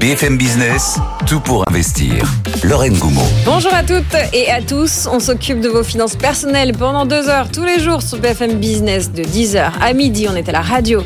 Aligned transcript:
BFM 0.00 0.38
Business, 0.38 0.96
tout 1.28 1.40
pour 1.40 1.68
investir. 1.68 2.24
Lorraine 2.64 2.96
Goumeau. 2.96 3.20
Bonjour 3.44 3.72
à 3.74 3.82
toutes 3.82 4.16
et 4.32 4.50
à 4.50 4.62
tous. 4.62 5.06
On 5.12 5.20
s'occupe 5.20 5.60
de 5.60 5.68
vos 5.68 5.82
finances 5.82 6.16
personnelles 6.16 6.72
pendant 6.72 7.04
deux 7.04 7.28
heures 7.28 7.50
tous 7.52 7.64
les 7.64 7.80
jours 7.80 8.00
sur 8.00 8.18
BFM 8.18 8.54
Business 8.54 9.12
de 9.12 9.22
10h 9.22 9.72
à 9.78 9.92
midi. 9.92 10.26
On 10.30 10.34
est 10.34 10.48
à 10.48 10.52
la 10.52 10.62
radio, 10.62 11.02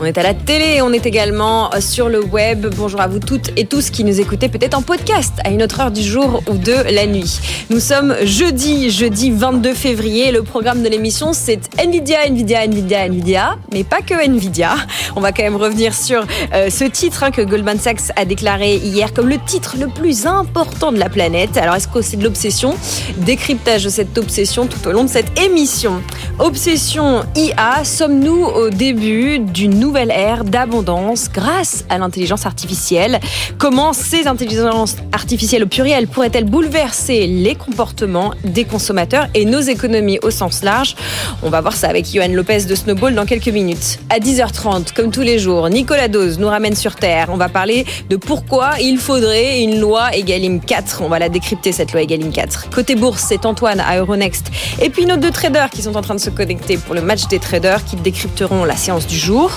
on 0.00 0.06
est 0.06 0.16
à 0.16 0.22
la 0.22 0.32
télé, 0.32 0.80
on 0.80 0.94
est 0.94 1.04
également 1.04 1.70
sur 1.80 2.08
le 2.08 2.24
web. 2.24 2.66
Bonjour 2.74 3.02
à 3.02 3.06
vous 3.06 3.18
toutes 3.18 3.50
et 3.56 3.66
tous 3.66 3.90
qui 3.90 4.02
nous 4.02 4.18
écoutez 4.18 4.48
peut-être 4.48 4.74
en 4.74 4.80
podcast 4.80 5.34
à 5.44 5.50
une 5.50 5.62
autre 5.62 5.78
heure 5.80 5.90
du 5.90 6.02
jour 6.02 6.42
ou 6.48 6.56
de 6.56 6.94
la 6.94 7.06
nuit. 7.06 7.38
Nous 7.68 7.80
sommes 7.80 8.16
jeudi, 8.22 8.90
jeudi 8.90 9.30
22 9.30 9.74
février. 9.74 10.32
Le 10.32 10.42
programme 10.42 10.82
de 10.82 10.88
l'émission, 10.88 11.34
c'est 11.34 11.60
Nvidia, 11.78 12.26
Nvidia, 12.28 12.66
Nvidia, 12.66 13.08
Nvidia, 13.08 13.56
mais 13.74 13.84
pas 13.84 14.00
que 14.00 14.14
Nvidia. 14.14 14.74
On 15.16 15.20
va 15.20 15.32
quand 15.32 15.42
même 15.42 15.56
revenir 15.56 15.92
sur 15.92 16.24
euh, 16.54 16.70
ce 16.70 16.84
titre 16.84 17.24
hein, 17.24 17.30
que 17.30 17.42
Goldman 17.42 17.78
Sachs 17.78 18.12
a 18.16 18.24
déclaré 18.24 18.76
hier 18.76 19.12
comme 19.12 19.28
le 19.28 19.38
titre 19.38 19.65
le 19.74 19.88
plus 19.88 20.26
important 20.26 20.92
de 20.92 20.98
la 20.98 21.08
planète. 21.08 21.56
Alors 21.56 21.74
est-ce 21.74 21.88
que 21.88 22.00
c'est 22.00 22.16
de 22.16 22.24
l'obsession? 22.24 22.74
Décryptage 23.18 23.84
de 23.84 23.88
cette 23.88 24.16
obsession 24.16 24.66
tout 24.66 24.86
au 24.88 24.92
long 24.92 25.04
de 25.04 25.08
cette 25.08 25.38
émission. 25.38 26.02
Obsession 26.38 27.24
IA, 27.34 27.84
sommes-nous 27.84 28.44
au 28.44 28.70
début 28.70 29.38
d'une 29.38 29.78
nouvelle 29.78 30.10
ère 30.10 30.44
d'abondance 30.44 31.28
grâce 31.32 31.84
à 31.88 31.98
l'intelligence 31.98 32.46
artificielle? 32.46 33.20
Comment 33.58 33.92
ces 33.92 34.26
intelligences 34.26 34.96
artificielles 35.12 35.64
au 35.64 35.66
pluriel 35.66 36.06
pourraient-elles 36.08 36.44
bouleverser 36.44 37.26
les 37.26 37.54
comportements 37.54 38.32
des 38.44 38.64
consommateurs 38.64 39.26
et 39.34 39.44
nos 39.44 39.60
économies 39.60 40.18
au 40.22 40.30
sens 40.30 40.62
large? 40.62 40.96
On 41.42 41.50
va 41.50 41.60
voir 41.60 41.74
ça 41.74 41.88
avec 41.88 42.06
Johan 42.06 42.28
Lopez 42.28 42.64
de 42.64 42.74
Snowball 42.74 43.14
dans 43.14 43.26
quelques 43.26 43.48
minutes. 43.48 43.98
À 44.08 44.18
10h30, 44.18 44.94
comme 44.94 45.10
tous 45.10 45.22
les 45.22 45.38
jours, 45.38 45.68
Nicolas 45.68 46.08
Dose 46.08 46.38
nous 46.38 46.48
ramène 46.48 46.76
sur 46.76 46.94
Terre. 46.94 47.28
On 47.30 47.36
va 47.36 47.48
parler 47.48 47.84
de 48.08 48.16
pourquoi 48.16 48.36
pourquoi 48.46 48.80
il 48.80 48.98
faudrait 48.98 49.55
une 49.62 49.80
loi 49.80 50.14
Egalim 50.14 50.60
4. 50.60 51.02
On 51.02 51.08
va 51.08 51.18
la 51.18 51.28
décrypter 51.28 51.72
cette 51.72 51.92
loi 51.92 52.02
Egalim 52.02 52.32
4. 52.32 52.70
Côté 52.70 52.94
bourse, 52.94 53.24
c'est 53.28 53.46
Antoine 53.46 53.80
à 53.80 53.98
Euronext 53.98 54.50
et 54.80 54.90
puis 54.90 55.06
nos 55.06 55.16
deux 55.16 55.30
traders 55.30 55.70
qui 55.70 55.82
sont 55.82 55.96
en 55.96 56.02
train 56.02 56.14
de 56.14 56.20
se 56.20 56.30
connecter 56.30 56.76
pour 56.76 56.94
le 56.94 57.00
match 57.00 57.26
des 57.28 57.38
traders 57.38 57.84
qui 57.84 57.96
décrypteront 57.96 58.64
la 58.64 58.76
séance 58.76 59.06
du 59.06 59.16
jour. 59.16 59.50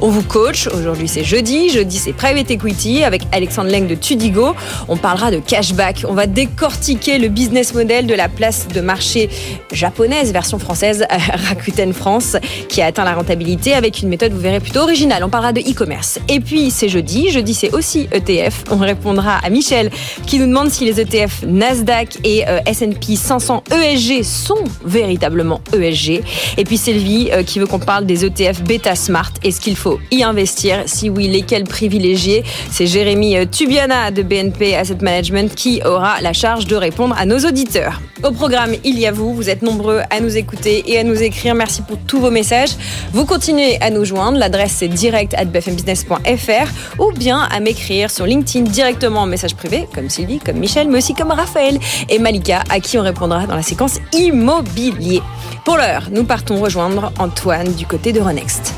On 0.00 0.08
vous 0.08 0.22
coach. 0.22 0.66
Aujourd'hui, 0.68 1.08
c'est 1.08 1.24
jeudi. 1.24 1.70
Jeudi, 1.70 1.98
c'est 1.98 2.12
Private 2.12 2.50
Equity 2.50 3.04
avec 3.04 3.22
Alexandre 3.32 3.70
Leng 3.70 3.86
de 3.86 3.94
Tudigo. 3.94 4.54
On 4.88 4.96
parlera 4.96 5.30
de 5.30 5.38
cashback. 5.38 6.04
On 6.08 6.14
va 6.14 6.26
décortiquer 6.26 7.18
le 7.18 7.28
business 7.28 7.74
model 7.74 8.06
de 8.06 8.14
la 8.14 8.28
place 8.28 8.68
de 8.68 8.80
marché 8.80 9.30
japonaise, 9.72 10.32
version 10.32 10.58
française, 10.58 11.04
Rakuten 11.10 11.92
France, 11.92 12.36
qui 12.68 12.82
a 12.82 12.86
atteint 12.86 13.04
la 13.04 13.14
rentabilité 13.14 13.74
avec 13.74 14.02
une 14.02 14.08
méthode, 14.08 14.32
vous 14.32 14.40
verrez, 14.40 14.60
plutôt 14.60 14.80
originale. 14.80 15.22
On 15.24 15.28
parlera 15.28 15.52
de 15.52 15.60
e-commerce. 15.60 16.18
Et 16.28 16.40
puis, 16.40 16.70
c'est 16.70 16.88
jeudi. 16.88 17.30
Jeudi, 17.30 17.54
c'est 17.54 17.72
aussi 17.72 18.08
ETF. 18.12 18.64
On 18.70 18.78
répondra 18.78 19.38
à 19.44 19.50
Michel 19.50 19.90
qui 20.26 20.38
nous 20.38 20.46
demande 20.46 20.70
si 20.70 20.84
les 20.84 21.00
ETF 21.00 21.42
Nasdaq 21.46 22.18
et 22.24 22.44
S&P 22.66 23.16
500 23.16 23.64
ESG 23.70 24.22
sont 24.22 24.64
véritablement 24.84 25.60
ESG. 25.72 26.22
Et 26.56 26.64
puis 26.64 26.78
Sylvie 26.78 27.30
euh, 27.32 27.42
qui 27.42 27.58
veut 27.58 27.66
qu'on 27.66 27.78
parle 27.78 28.06
des 28.06 28.24
ETF 28.24 28.62
Beta 28.62 28.94
Smart. 28.94 29.30
Est-ce 29.42 29.60
qu'il 29.60 29.76
faut 29.76 29.98
y 30.10 30.22
investir? 30.22 30.82
Si 30.86 31.10
oui, 31.10 31.28
lesquels 31.28 31.64
privilégier? 31.64 32.44
C'est 32.70 32.86
Jérémy 32.86 33.36
euh, 33.36 33.44
Tubiana 33.44 34.10
de 34.10 34.22
BNP 34.22 34.76
Asset 34.76 34.98
Management 35.00 35.54
qui 35.54 35.80
aura 35.84 36.20
la 36.20 36.32
charge 36.32 36.66
de 36.66 36.76
répondre 36.76 37.14
à 37.18 37.26
nos 37.26 37.38
auditeurs. 37.38 38.00
Au 38.22 38.30
programme, 38.30 38.72
il 38.84 38.98
y 38.98 39.06
a 39.06 39.12
vous. 39.12 39.34
Vous 39.34 39.50
êtes 39.50 39.62
nombreux 39.62 40.00
à 40.10 40.20
nous 40.20 40.36
écouter 40.36 40.84
et 40.86 40.98
à 40.98 41.04
nous 41.04 41.22
écrire. 41.22 41.54
Merci 41.54 41.82
pour 41.82 41.98
tous 42.06 42.20
vos 42.20 42.30
messages. 42.30 42.70
Vous 43.12 43.26
continuez 43.26 43.78
à 43.82 43.90
nous 43.90 44.04
joindre. 44.04 44.38
L'adresse 44.38 44.76
c'est 44.78 44.88
direct 44.88 45.34
at 45.34 45.44
bfmbusiness.fr 45.44 47.00
ou 47.00 47.12
bien 47.12 47.40
à 47.50 47.60
m'écrire 47.60 48.10
sur 48.10 48.26
LinkedIn 48.26 48.64
directement 48.70 49.20
en 49.20 49.26
message 49.34 49.56
privé, 49.56 49.88
comme 49.92 50.08
Sylvie, 50.08 50.38
comme 50.38 50.58
Michel, 50.58 50.88
mais 50.88 50.98
aussi 50.98 51.12
comme 51.12 51.32
Raphaël 51.32 51.80
et 52.08 52.20
Malika, 52.20 52.62
à 52.70 52.78
qui 52.78 52.96
on 52.98 53.02
répondra 53.02 53.48
dans 53.48 53.56
la 53.56 53.62
séquence 53.62 53.98
immobilier. 54.12 55.20
Pour 55.64 55.76
l'heure, 55.76 56.04
nous 56.12 56.22
partons 56.22 56.60
rejoindre 56.60 57.12
Antoine 57.18 57.72
du 57.72 57.84
côté 57.84 58.12
de 58.12 58.20
Renext. 58.20 58.72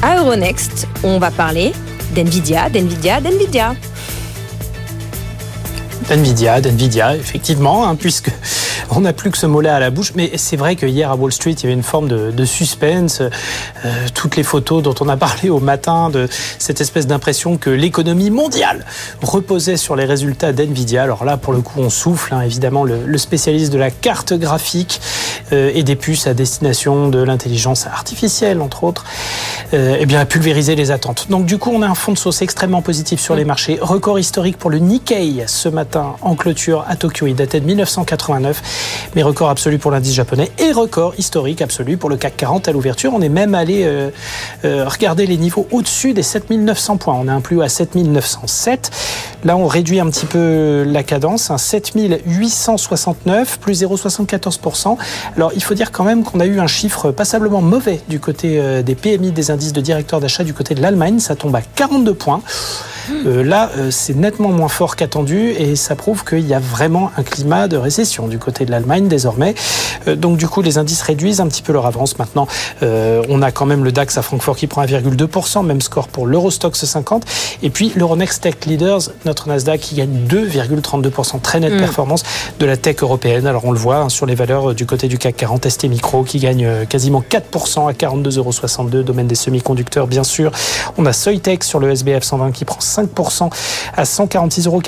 À 0.00 0.16
Euronext, 0.16 0.88
on 1.04 1.18
va 1.18 1.30
parler 1.30 1.72
d'NVIDIA, 2.14 2.70
d'NVIDIA, 2.70 3.20
d'NVIDIA. 3.20 3.74
Nvidia, 6.10 6.62
d'Nvidia, 6.62 7.16
effectivement, 7.16 7.86
hein, 7.86 7.96
puisque 7.96 8.30
on 8.90 9.00
n'a 9.00 9.12
plus 9.12 9.30
que 9.30 9.38
ce 9.38 9.46
mot-là 9.46 9.76
à 9.76 9.80
la 9.80 9.90
bouche. 9.90 10.12
Mais 10.14 10.32
c'est 10.36 10.56
vrai 10.56 10.76
que 10.76 10.86
hier 10.86 11.10
à 11.10 11.16
Wall 11.16 11.32
Street, 11.32 11.52
il 11.52 11.62
y 11.62 11.66
avait 11.66 11.74
une 11.74 11.82
forme 11.82 12.08
de, 12.08 12.44
suspense. 12.44 13.20
Euh, 13.20 13.28
toutes 14.14 14.36
les 14.36 14.42
photos 14.42 14.82
dont 14.82 14.94
on 15.00 15.08
a 15.08 15.16
parlé 15.16 15.50
au 15.50 15.60
matin, 15.60 16.10
de 16.10 16.28
cette 16.58 16.80
espèce 16.80 17.06
d'impression 17.06 17.56
que 17.56 17.70
l'économie 17.70 18.30
mondiale 18.30 18.84
reposait 19.22 19.76
sur 19.76 19.96
les 19.96 20.04
résultats 20.04 20.52
d'Nvidia. 20.52 21.02
Alors 21.02 21.24
là, 21.24 21.36
pour 21.36 21.52
le 21.52 21.60
coup, 21.60 21.80
on 21.80 21.90
souffle. 21.90 22.34
Hein, 22.34 22.42
évidemment, 22.42 22.84
le, 22.84 23.18
spécialiste 23.18 23.72
de 23.72 23.78
la 23.78 23.90
carte 23.90 24.32
graphique 24.32 25.00
euh, 25.52 25.70
et 25.74 25.82
des 25.82 25.96
puces 25.96 26.26
à 26.26 26.34
destination 26.34 27.08
de 27.08 27.22
l'intelligence 27.22 27.86
artificielle, 27.86 28.60
entre 28.60 28.84
autres, 28.84 29.04
euh, 29.74 29.96
eh 29.98 30.06
bien, 30.06 30.20
a 30.20 30.24
pulvérisé 30.24 30.76
les 30.76 30.90
attentes. 30.90 31.26
Donc 31.30 31.46
du 31.46 31.58
coup, 31.58 31.70
on 31.74 31.82
a 31.82 31.86
un 31.86 31.94
fond 31.94 32.12
de 32.12 32.18
sauce 32.18 32.42
extrêmement 32.42 32.82
positif 32.82 33.20
sur 33.20 33.34
les 33.34 33.44
marchés. 33.44 33.78
Record 33.80 34.18
historique 34.18 34.56
pour 34.56 34.70
le 34.70 34.78
Nikkei 34.78 35.44
ce 35.46 35.68
matin 35.68 36.16
en 36.22 36.34
clôture 36.34 36.84
à 36.88 36.96
Tokyo. 36.96 37.26
Il 37.26 37.34
datait 37.34 37.60
de 37.60 37.66
1989 37.66 38.62
mais 39.14 39.22
record 39.22 39.50
absolu 39.50 39.78
pour 39.78 39.90
l'indice 39.90 40.14
japonais 40.14 40.50
et 40.58 40.72
record 40.72 41.14
historique 41.18 41.62
absolu 41.62 41.96
pour 41.96 42.10
le 42.10 42.16
CAC 42.16 42.36
40 42.36 42.68
à 42.68 42.72
l'ouverture. 42.72 43.12
On 43.14 43.20
est 43.20 43.28
même 43.28 43.54
allé 43.54 43.82
euh, 43.84 44.10
euh, 44.64 44.84
regarder 44.86 45.26
les 45.26 45.36
niveaux 45.36 45.66
au-dessus 45.70 46.14
des 46.14 46.22
7900 46.22 46.96
points. 46.96 47.14
On 47.14 47.28
est 47.28 47.32
un 47.32 47.40
plus 47.40 47.56
haut 47.56 47.62
à 47.62 47.68
7907. 47.68 48.90
Là, 49.44 49.56
on 49.56 49.66
réduit 49.66 50.00
un 50.00 50.10
petit 50.10 50.26
peu 50.26 50.84
la 50.86 51.02
cadence, 51.02 51.50
un 51.50 51.58
7869 51.58 53.58
plus 53.60 53.82
0,74%. 53.82 54.96
Alors, 55.36 55.52
il 55.54 55.62
faut 55.62 55.74
dire 55.74 55.92
quand 55.92 56.04
même 56.04 56.24
qu'on 56.24 56.40
a 56.40 56.46
eu 56.46 56.60
un 56.60 56.66
chiffre 56.66 57.10
passablement 57.10 57.60
mauvais 57.60 58.00
du 58.08 58.20
côté 58.20 58.58
euh, 58.58 58.82
des 58.82 58.94
PMI 58.94 59.32
des 59.32 59.50
indices 59.50 59.72
de 59.72 59.80
directeurs 59.80 60.20
d'achat 60.20 60.44
du 60.44 60.54
côté 60.54 60.74
de 60.74 60.82
l'Allemagne. 60.82 61.18
Ça 61.20 61.36
tombe 61.36 61.54
à 61.54 61.62
42 61.62 62.14
points. 62.14 62.42
Là, 63.24 63.70
c'est 63.90 64.14
nettement 64.14 64.50
moins 64.50 64.68
fort 64.68 64.94
qu'attendu 64.94 65.52
et 65.52 65.76
ça 65.76 65.96
prouve 65.96 66.24
qu'il 66.24 66.46
y 66.46 66.52
a 66.52 66.58
vraiment 66.58 67.10
un 67.16 67.22
climat 67.22 67.66
de 67.66 67.78
récession 67.78 68.28
du 68.28 68.38
côté 68.38 68.57
de 68.64 68.70
l'Allemagne 68.70 69.08
désormais. 69.08 69.54
Euh, 70.06 70.16
donc 70.16 70.36
du 70.36 70.48
coup, 70.48 70.62
les 70.62 70.78
indices 70.78 71.02
réduisent 71.02 71.40
un 71.40 71.48
petit 71.48 71.62
peu 71.62 71.72
leur 71.72 71.86
avance. 71.86 72.18
Maintenant, 72.18 72.46
on 72.82 73.42
a 73.42 73.50
quand 73.50 73.66
même 73.66 73.84
le 73.84 73.92
DAX 73.92 74.18
à 74.18 74.22
Francfort 74.22 74.56
qui 74.56 74.66
prend 74.66 74.84
1,2%, 74.84 75.64
même 75.64 75.80
score 75.80 76.08
pour 76.08 76.26
l'Eurostox 76.26 76.84
50. 76.84 77.24
Et 77.62 77.70
puis 77.70 77.92
l'Euronext 77.94 78.42
Tech 78.42 78.54
Leaders, 78.66 79.00
notre 79.24 79.48
Nasdaq, 79.48 79.80
qui 79.80 79.96
gagne 79.96 80.26
2,32%, 80.28 81.40
très 81.40 81.60
nette 81.60 81.74
mm. 81.74 81.78
performance 81.78 82.22
de 82.58 82.66
la 82.66 82.76
tech 82.76 82.96
européenne. 83.02 83.46
Alors 83.46 83.64
on 83.64 83.72
le 83.72 83.78
voit 83.78 83.98
hein, 83.98 84.08
sur 84.08 84.26
les 84.26 84.34
valeurs 84.34 84.74
du 84.74 84.86
côté 84.86 85.08
du 85.08 85.18
CAC 85.18 85.36
40, 85.36 85.68
ST 85.68 85.84
Micro 85.84 86.22
qui 86.22 86.38
gagne 86.38 86.86
quasiment 86.86 87.22
4% 87.28 87.88
à 87.88 87.92
42,62 87.92 88.38
euros, 88.38 89.02
domaine 89.02 89.26
des 89.26 89.34
semi-conducteurs 89.34 90.06
bien 90.06 90.24
sûr. 90.24 90.52
On 90.96 91.06
a 91.06 91.12
Soitec 91.12 91.64
sur 91.64 91.80
le 91.80 91.90
SBF 91.90 92.22
120 92.22 92.52
qui 92.52 92.64
prend 92.64 92.80
5% 92.80 93.50
à 93.96 94.02
146,40 94.04 94.66
euros. 94.66 94.82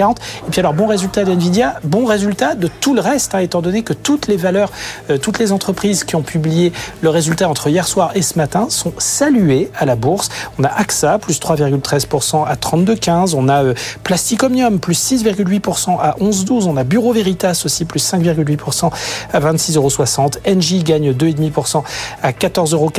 Et 0.46 0.50
puis 0.50 0.60
alors, 0.60 0.74
bon 0.74 0.86
résultat 0.86 1.24
d'NVIDIA, 1.24 1.76
bon 1.84 2.04
résultat 2.04 2.54
de 2.54 2.68
tout 2.68 2.94
le 2.94 3.00
reste, 3.00 3.34
hein, 3.34 3.40
étant 3.40 3.59
donné 3.62 3.82
que 3.82 3.92
toutes 3.92 4.26
les 4.26 4.36
valeurs, 4.36 4.70
euh, 5.10 5.18
toutes 5.18 5.38
les 5.38 5.52
entreprises 5.52 6.04
qui 6.04 6.16
ont 6.16 6.22
publié 6.22 6.72
le 7.02 7.08
résultat 7.08 7.48
entre 7.48 7.68
hier 7.68 7.86
soir 7.86 8.10
et 8.14 8.22
ce 8.22 8.36
matin 8.38 8.66
sont 8.68 8.92
saluées 8.98 9.70
à 9.76 9.84
la 9.84 9.96
bourse. 9.96 10.28
On 10.58 10.64
a 10.64 10.68
AXA, 10.68 11.18
plus 11.18 11.40
3,13% 11.40 12.46
à 12.46 12.54
32,15. 12.54 13.34
On 13.36 13.48
a 13.48 13.64
euh, 13.64 13.74
Plasticomium, 14.04 14.78
plus 14.80 14.98
6,8% 15.12 15.98
à 16.00 16.16
11,12. 16.20 16.64
On 16.64 16.76
a 16.76 16.84
Bureau 16.84 17.12
Veritas 17.12 17.62
aussi, 17.64 17.84
plus 17.84 18.04
5,8% 18.04 18.90
à 19.32 19.40
26,60 19.40 19.76
euros. 19.76 20.30
Engie 20.46 20.82
gagne 20.82 21.12
2,5% 21.12 21.82
à 22.22 22.32
14,89 22.32 22.74
euros. 22.74 22.90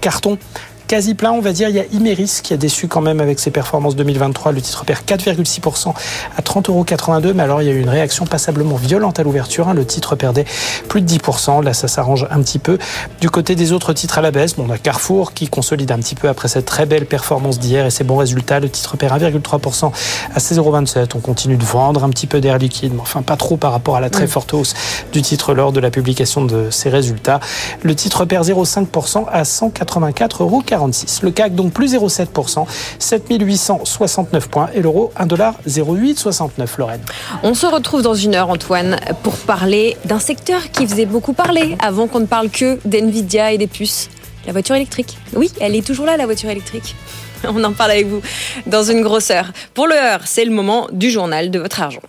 Carton 0.00 0.38
quasi 0.86 1.14
plein, 1.14 1.32
on 1.32 1.40
va 1.40 1.52
dire. 1.52 1.68
Il 1.68 1.76
y 1.76 1.80
a 1.80 1.84
Imeris 1.92 2.40
qui 2.42 2.52
a 2.52 2.56
déçu 2.56 2.88
quand 2.88 3.00
même 3.00 3.20
avec 3.20 3.38
ses 3.38 3.50
performances 3.50 3.96
2023. 3.96 4.52
Le 4.52 4.60
titre 4.60 4.84
perd 4.84 5.04
4,6% 5.04 5.94
à 6.36 6.42
30,82 6.42 6.70
euros. 6.70 7.34
Mais 7.34 7.42
alors, 7.42 7.62
il 7.62 7.68
y 7.68 7.70
a 7.70 7.74
eu 7.74 7.80
une 7.80 7.88
réaction 7.88 8.26
passablement 8.26 8.76
violente 8.76 9.18
à 9.18 9.22
l'ouverture. 9.22 9.68
Hein. 9.68 9.74
Le 9.74 9.84
titre 9.84 10.16
perdait 10.16 10.44
plus 10.88 11.02
de 11.02 11.08
10%. 11.08 11.62
Là, 11.62 11.72
ça 11.72 11.88
s'arrange 11.88 12.26
un 12.30 12.40
petit 12.42 12.58
peu. 12.58 12.78
Du 13.20 13.30
côté 13.30 13.54
des 13.54 13.72
autres 13.72 13.92
titres 13.92 14.18
à 14.18 14.22
la 14.22 14.30
baisse, 14.30 14.56
bon, 14.56 14.66
on 14.68 14.70
a 14.72 14.78
Carrefour 14.78 15.32
qui 15.32 15.48
consolide 15.48 15.92
un 15.92 15.98
petit 15.98 16.14
peu 16.14 16.28
après 16.28 16.48
cette 16.48 16.66
très 16.66 16.86
belle 16.86 17.06
performance 17.06 17.58
d'hier 17.58 17.86
et 17.86 17.90
ses 17.90 18.04
bons 18.04 18.16
résultats. 18.16 18.60
Le 18.60 18.68
titre 18.68 18.96
perd 18.96 19.20
1,3% 19.20 19.92
à 20.34 20.38
16,27 20.38 20.58
euros. 20.58 20.76
On 21.14 21.20
continue 21.20 21.56
de 21.56 21.64
vendre 21.64 22.04
un 22.04 22.10
petit 22.10 22.26
peu 22.26 22.40
d'air 22.40 22.58
liquide, 22.58 22.92
mais 22.94 23.00
enfin 23.00 23.22
pas 23.22 23.36
trop 23.36 23.56
par 23.56 23.72
rapport 23.72 23.96
à 23.96 24.00
la 24.00 24.10
très 24.10 24.26
forte 24.26 24.52
hausse 24.54 24.74
du 25.12 25.22
titre 25.22 25.54
lors 25.54 25.72
de 25.72 25.80
la 25.80 25.90
publication 25.90 26.44
de 26.44 26.70
ses 26.70 26.88
résultats. 26.88 27.40
Le 27.82 27.94
titre 27.94 28.24
perd 28.24 28.46
0,5% 28.46 29.26
à 29.30 29.42
184,40 29.42 30.42
euros. 30.42 30.62
46. 30.82 31.22
Le 31.22 31.30
CAC 31.30 31.54
donc 31.54 31.72
plus 31.72 31.94
0,7%, 31.94 32.66
7869 32.98 34.48
points 34.48 34.68
et 34.74 34.80
l'euro 34.80 35.12
1,0869 35.18 36.78
Lorraine. 36.78 37.00
On 37.42 37.54
se 37.54 37.66
retrouve 37.66 38.02
dans 38.02 38.14
une 38.14 38.34
heure 38.34 38.50
Antoine 38.50 38.98
pour 39.22 39.36
parler 39.36 39.96
d'un 40.04 40.18
secteur 40.18 40.70
qui 40.72 40.86
faisait 40.86 41.06
beaucoup 41.06 41.32
parler 41.32 41.76
avant 41.80 42.08
qu'on 42.08 42.20
ne 42.20 42.26
parle 42.26 42.50
que 42.50 42.78
d'NVIDIA 42.84 43.52
et 43.52 43.58
des 43.58 43.66
puces. 43.66 44.10
La 44.46 44.52
voiture 44.52 44.74
électrique. 44.74 45.18
Oui, 45.34 45.52
elle 45.60 45.76
est 45.76 45.86
toujours 45.86 46.06
là 46.06 46.16
la 46.16 46.26
voiture 46.26 46.50
électrique. 46.50 46.96
On 47.44 47.62
en 47.62 47.72
parle 47.72 47.92
avec 47.92 48.08
vous 48.08 48.20
dans 48.66 48.82
une 48.82 49.02
grosse 49.02 49.30
heure. 49.30 49.52
Pour 49.74 49.86
l'heure, 49.86 50.20
c'est 50.24 50.44
le 50.44 50.50
moment 50.50 50.88
du 50.92 51.10
journal 51.10 51.50
de 51.50 51.60
votre 51.60 51.80
argent. 51.80 52.02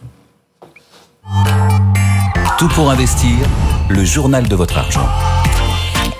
Tout 2.58 2.68
pour 2.70 2.90
investir, 2.90 3.38
le 3.90 4.04
journal 4.04 4.48
de 4.48 4.56
votre 4.56 4.78
argent. 4.78 5.08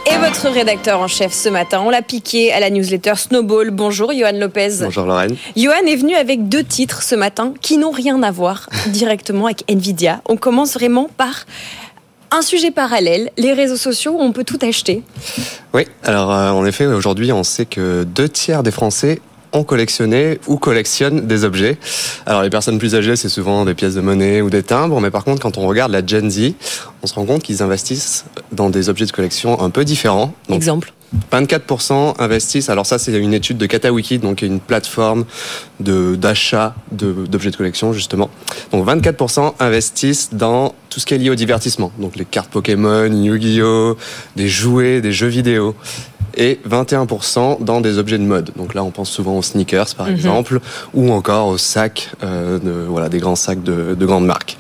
Et 0.06 0.18
votre 0.18 0.50
rédacteur 0.50 1.00
en 1.00 1.08
chef 1.08 1.32
ce 1.32 1.48
matin, 1.48 1.82
on 1.86 1.90
l'a 1.90 2.02
piqué 2.02 2.52
à 2.52 2.60
la 2.60 2.70
newsletter 2.70 3.14
Snowball. 3.16 3.72
Bonjour 3.72 4.12
Johan 4.12 4.34
Lopez. 4.34 4.80
Bonjour 4.82 5.06
Lorraine. 5.06 5.36
Johan 5.56 5.86
est 5.88 5.96
venu 5.96 6.14
avec 6.16 6.50
deux 6.50 6.64
titres 6.64 7.04
ce 7.04 7.16
matin 7.16 7.54
qui 7.62 7.78
n'ont 7.78 7.92
rien 7.92 8.22
à 8.22 8.32
voir 8.32 8.70
directement 8.88 9.46
avec 9.46 9.64
Nvidia. 9.70 10.22
On 10.28 10.36
commence 10.36 10.74
vraiment 10.74 11.10
par 11.16 11.46
un 12.32 12.42
sujet 12.42 12.72
parallèle, 12.72 13.32
les 13.38 13.54
réseaux 13.54 13.78
sociaux, 13.78 14.18
on 14.20 14.32
peut 14.32 14.44
tout 14.44 14.60
acheter. 14.62 15.04
Oui, 15.74 15.88
alors 16.04 16.34
euh, 16.34 16.50
en 16.50 16.66
effet, 16.66 16.86
aujourd'hui, 16.86 17.32
on 17.32 17.44
sait 17.44 17.66
que 17.66 18.04
deux 18.04 18.28
tiers 18.28 18.64
des 18.64 18.72
Français 18.72 19.22
ont 19.54 19.64
collectionné 19.64 20.40
ou 20.48 20.58
collectionnent 20.58 21.28
des 21.28 21.44
objets. 21.44 21.78
Alors 22.26 22.42
les 22.42 22.50
personnes 22.50 22.80
plus 22.80 22.96
âgées, 22.96 23.16
c'est 23.16 23.30
souvent 23.30 23.66
des 23.66 23.74
pièces 23.74 23.96
de 23.96 24.02
monnaie 24.02 24.42
ou 24.42 24.50
des 24.50 24.64
timbres, 24.64 25.00
mais 25.00 25.12
par 25.12 25.24
contre, 25.24 25.42
quand 25.42 25.58
on 25.58 25.68
regarde 25.68 25.92
la 25.92 26.06
Gen 26.06 26.30
Z, 26.30 26.54
on 27.02 27.08
se 27.08 27.14
rend 27.14 27.26
compte 27.26 27.44
qu'ils 27.44 27.64
investissent 27.64 28.26
dans 28.52 28.70
des 28.70 28.90
objets 28.90 29.06
de 29.06 29.12
collection 29.12 29.62
un 29.62 29.70
peu 29.70 29.86
différents. 29.86 30.34
Exemple 30.50 30.94
24% 31.32 32.16
investissent, 32.20 32.70
alors 32.70 32.86
ça 32.86 32.98
c'est 32.98 33.18
une 33.18 33.34
étude 33.34 33.58
de 33.58 33.66
KataWiki, 33.66 34.20
donc 34.20 34.42
une 34.42 34.60
plateforme 34.60 35.26
d'achat 35.80 36.76
d'objets 36.92 37.52
de, 37.52 37.56
collection 37.56 37.94
justement. 37.94 38.30
Donc 38.72 38.88
24% 38.88 39.54
investissent 39.60 40.30
dans 40.34 40.74
tout 40.90 41.00
ce 41.00 41.06
qui 41.06 41.14
est 41.14 41.18
lié 41.18 41.30
au 41.30 41.36
divertissement, 41.36 41.92
donc 42.00 42.16
les 42.16 42.26
cartes 42.26 42.50
Pokémon, 42.50 43.06
Yu-Gi-Oh, 43.06 43.98
des 44.36 44.48
jouets, 44.48 45.02
des 45.02 45.12
jeux 45.12 45.28
vidéo 45.28 45.76
et 46.36 46.60
21% 46.68 47.64
dans 47.64 47.82
des 47.82 47.98
objets 47.98 48.18
de 48.18 48.24
mode. 48.24 48.52
Donc 48.56 48.74
là, 48.74 48.84
on 48.84 48.92
pense 48.92 49.10
souvent 49.10 49.38
aux 49.38 49.42
sneakers, 49.42 49.96
par 49.96 50.08
mhm. 50.08 50.14
exemple, 50.14 50.60
ou 50.94 51.12
encore 51.12 51.48
aux 51.48 51.58
sacs, 51.58 52.10
euh, 52.24 52.60
de, 52.60 52.72
voilà, 52.88 53.10
des 53.10 53.20
grands 53.20 53.36
sacs 53.36 53.64
de, 53.64 53.96
de 53.96 54.06
grandes 54.06 54.26
marques. 54.26 54.58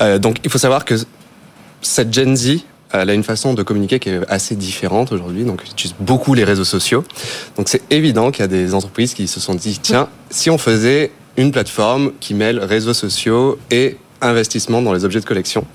Euh, 0.00 0.18
donc, 0.18 0.38
il 0.44 0.50
faut 0.50 0.58
savoir 0.58 0.84
que 0.84 0.94
cette 1.80 2.12
Gen 2.12 2.36
Z, 2.36 2.58
elle 3.02 3.10
a 3.10 3.14
une 3.14 3.24
façon 3.24 3.54
de 3.54 3.62
communiquer 3.62 3.98
qui 3.98 4.10
est 4.10 4.20
assez 4.28 4.56
différente 4.56 5.12
aujourd'hui, 5.12 5.44
donc 5.44 5.62
ils 5.64 5.72
utilisent 5.72 5.96
beaucoup 6.00 6.34
les 6.34 6.44
réseaux 6.44 6.64
sociaux. 6.64 7.04
Donc 7.56 7.68
c'est 7.68 7.82
évident 7.90 8.30
qu'il 8.30 8.42
y 8.42 8.44
a 8.44 8.48
des 8.48 8.74
entreprises 8.74 9.14
qui 9.14 9.28
se 9.28 9.40
sont 9.40 9.54
dit, 9.54 9.78
tiens, 9.82 10.08
si 10.30 10.50
on 10.50 10.58
faisait 10.58 11.10
une 11.36 11.50
plateforme 11.50 12.12
qui 12.20 12.34
mêle 12.34 12.60
réseaux 12.60 12.94
sociaux 12.94 13.58
et 13.70 13.96
investissement 14.20 14.82
dans 14.82 14.92
les 14.92 15.04
objets 15.04 15.20
de 15.20 15.24
collection. 15.24 15.66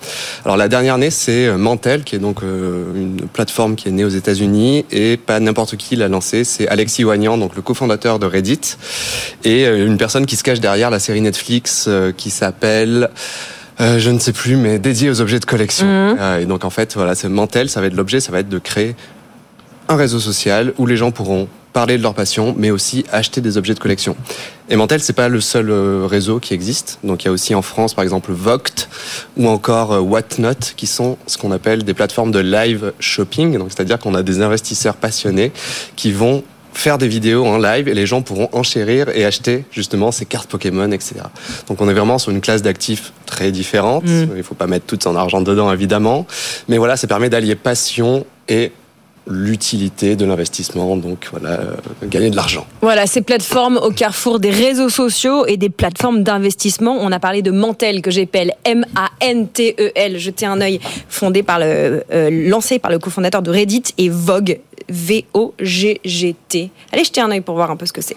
Alors 0.44 0.58
la 0.58 0.68
dernière 0.68 0.98
née, 0.98 1.12
c'est 1.12 1.46
euh, 1.46 1.58
Mantel, 1.58 2.04
qui 2.04 2.16
est 2.16 2.20
donc 2.20 2.42
euh, 2.42 2.86
une 2.96 3.28
plateforme 3.28 3.76
qui 3.76 3.88
est 3.88 3.92
née 3.92 4.04
aux 4.04 4.10
États-Unis 4.10 4.86
et 4.92 5.18
pas 5.18 5.40
n'importe 5.40 5.76
qui 5.78 5.96
l'a 5.96 6.08
lancée. 6.08 6.44
C'est 6.44 6.68
Alexis 6.68 7.04
Wagnan, 7.04 7.38
donc 7.38 7.56
le 7.56 7.62
cofondateur 7.62 8.20
de 8.20 8.26
Reddit, 8.26 8.78
et 9.44 9.68
euh, 9.68 9.86
une 9.86 9.98
personne 9.98 10.26
qui 10.26 10.36
se 10.36 10.44
cache 10.44 10.60
derrière 10.60 10.90
la 10.90 11.00
série 11.00 11.22
Netflix 11.22 11.90
qui 12.18 12.30
s'appelle 12.30 13.10
euh, 13.82 13.98
je 13.98 14.10
ne 14.10 14.20
sais 14.20 14.34
plus, 14.34 14.58
mais 14.58 14.78
dédié 14.80 15.10
aux 15.10 15.22
objets 15.22 15.40
de 15.40 15.46
collection. 15.46 15.86
Mhm. 15.86 16.18
Euh, 16.20 16.40
et 16.40 16.46
donc 16.46 16.66
en 16.66 16.70
fait, 16.70 16.96
voilà, 16.96 17.16
c'est 17.16 17.30
Mantel, 17.30 17.70
ça 17.70 17.82
va 17.82 17.88
être 17.88 17.96
l'objet, 17.96 18.20
ça 18.20 18.32
va 18.32 18.40
être 18.40 18.50
de 18.50 18.60
créer 18.60 18.96
un 19.88 19.96
réseau 19.96 20.20
social 20.20 20.74
où 20.78 20.86
les 20.86 20.98
gens 20.98 21.12
pourront 21.12 21.48
parler 21.72 21.98
de 21.98 22.04
leur 22.04 22.14
passion, 22.14 22.56
mais 22.58 22.72
aussi 22.72 23.06
acheter 23.12 23.42
des 23.42 23.58
objets 23.58 23.76
de 23.76 23.80
collection. 23.80 24.16
Et 24.70 24.76
Mantel, 24.76 25.02
c'est 25.02 25.14
pas 25.14 25.30
le 25.30 25.40
seul 25.40 25.70
euh, 25.70 26.06
réseau 26.06 26.40
qui 26.40 26.54
existe. 26.54 27.00
Donc 27.04 27.24
il 27.24 27.28
y 27.28 27.30
a 27.30 27.32
aussi 27.32 27.56
en 27.56 27.62
France, 27.62 27.94
par 27.94 28.04
exemple, 28.04 28.32
Voct 28.32 28.90
ou 29.38 29.48
encore 29.48 29.92
Whatnot, 30.04 30.74
qui 30.76 30.88
sont 30.88 31.18
ce 31.26 31.38
qu'on 31.38 31.52
appelle 31.52 31.84
des 31.84 31.94
plateformes 31.94 32.32
de 32.32 32.40
live 32.40 32.92
shopping. 33.00 33.58
Donc 33.58 33.70
c'est-à-dire 33.70 34.00
qu'on 34.00 34.16
a 34.16 34.24
des 34.24 34.42
investisseurs 34.42 34.96
passionnés 34.96 35.52
qui 35.96 36.12
vont 36.12 36.44
faire 36.74 36.98
des 36.98 37.08
vidéos 37.08 37.46
en 37.46 37.58
live 37.58 37.88
et 37.88 37.94
les 37.94 38.06
gens 38.06 38.22
pourront 38.22 38.50
enchérir 38.52 39.10
et 39.10 39.26
acheter 39.26 39.66
justement 39.72 40.12
ces 40.12 40.26
cartes 40.26 40.50
Pokémon, 40.50 40.92
etc. 40.92 41.16
Donc 41.68 41.82
on 41.82 41.90
est 41.90 41.94
vraiment 41.94 42.18
sur 42.18 42.32
une 42.32 42.42
classe 42.42 42.62
d'actifs 42.62 43.12
très 43.26 43.52
différente. 43.52 44.04
Mm. 44.06 44.28
Il 44.32 44.38
ne 44.38 44.44
faut 44.44 44.56
pas 44.56 44.68
mettre 44.68 44.86
tout 44.86 45.00
son 45.02 45.16
argent 45.16 45.42
dedans, 45.42 45.72
évidemment. 45.72 46.26
Mais 46.68 46.78
voilà, 46.78 46.98
ça 46.98 47.08
permet 47.08 47.30
d'allier 47.30 47.56
passion 47.56 48.26
et 48.48 48.72
l'utilité 49.30 50.16
de 50.16 50.26
l'investissement, 50.26 50.98
donc 50.98 51.28
voilà, 51.32 51.60
euh, 51.60 51.76
gagner 52.04 52.30
de 52.30 52.36
l'argent. 52.36 52.66
Voilà, 52.82 53.06
ces 53.06 53.22
plateformes 53.22 53.78
au 53.78 53.92
carrefour 53.92 54.40
des 54.40 54.50
réseaux 54.50 54.90
sociaux 54.90 55.46
et 55.46 55.58
des 55.58 55.70
plateformes 55.70 56.24
d'investissement. 56.24 56.98
On 57.00 57.12
a 57.12 57.20
parlé 57.20 57.42
de 57.42 57.52
Mantel, 57.52 58.02
que 58.02 58.12
j'appelle 58.12 58.54
M-A-N-T-E-L, 58.66 60.18
jetez 60.18 60.46
un 60.46 60.60
œil, 60.62 60.80
fondé 61.08 61.44
par 61.44 61.60
le, 61.60 62.04
euh, 62.12 62.50
lancé 62.50 62.80
par 62.80 62.92
le 62.92 62.98
cofondateur 63.00 63.42
de 63.42 63.52
Reddit, 63.52 63.84
et 63.98 64.10
Vogue, 64.10 64.60
V-O-G-G-T. 64.90 66.72
Allez 66.92 67.04
jeter 67.04 67.22
un 67.22 67.30
œil 67.30 67.42
pour 67.42 67.56
voir 67.56 67.70
un 67.70 67.76
peu 67.76 67.86
ce 67.86 67.94
que 67.94 68.02
c'est. 68.02 68.16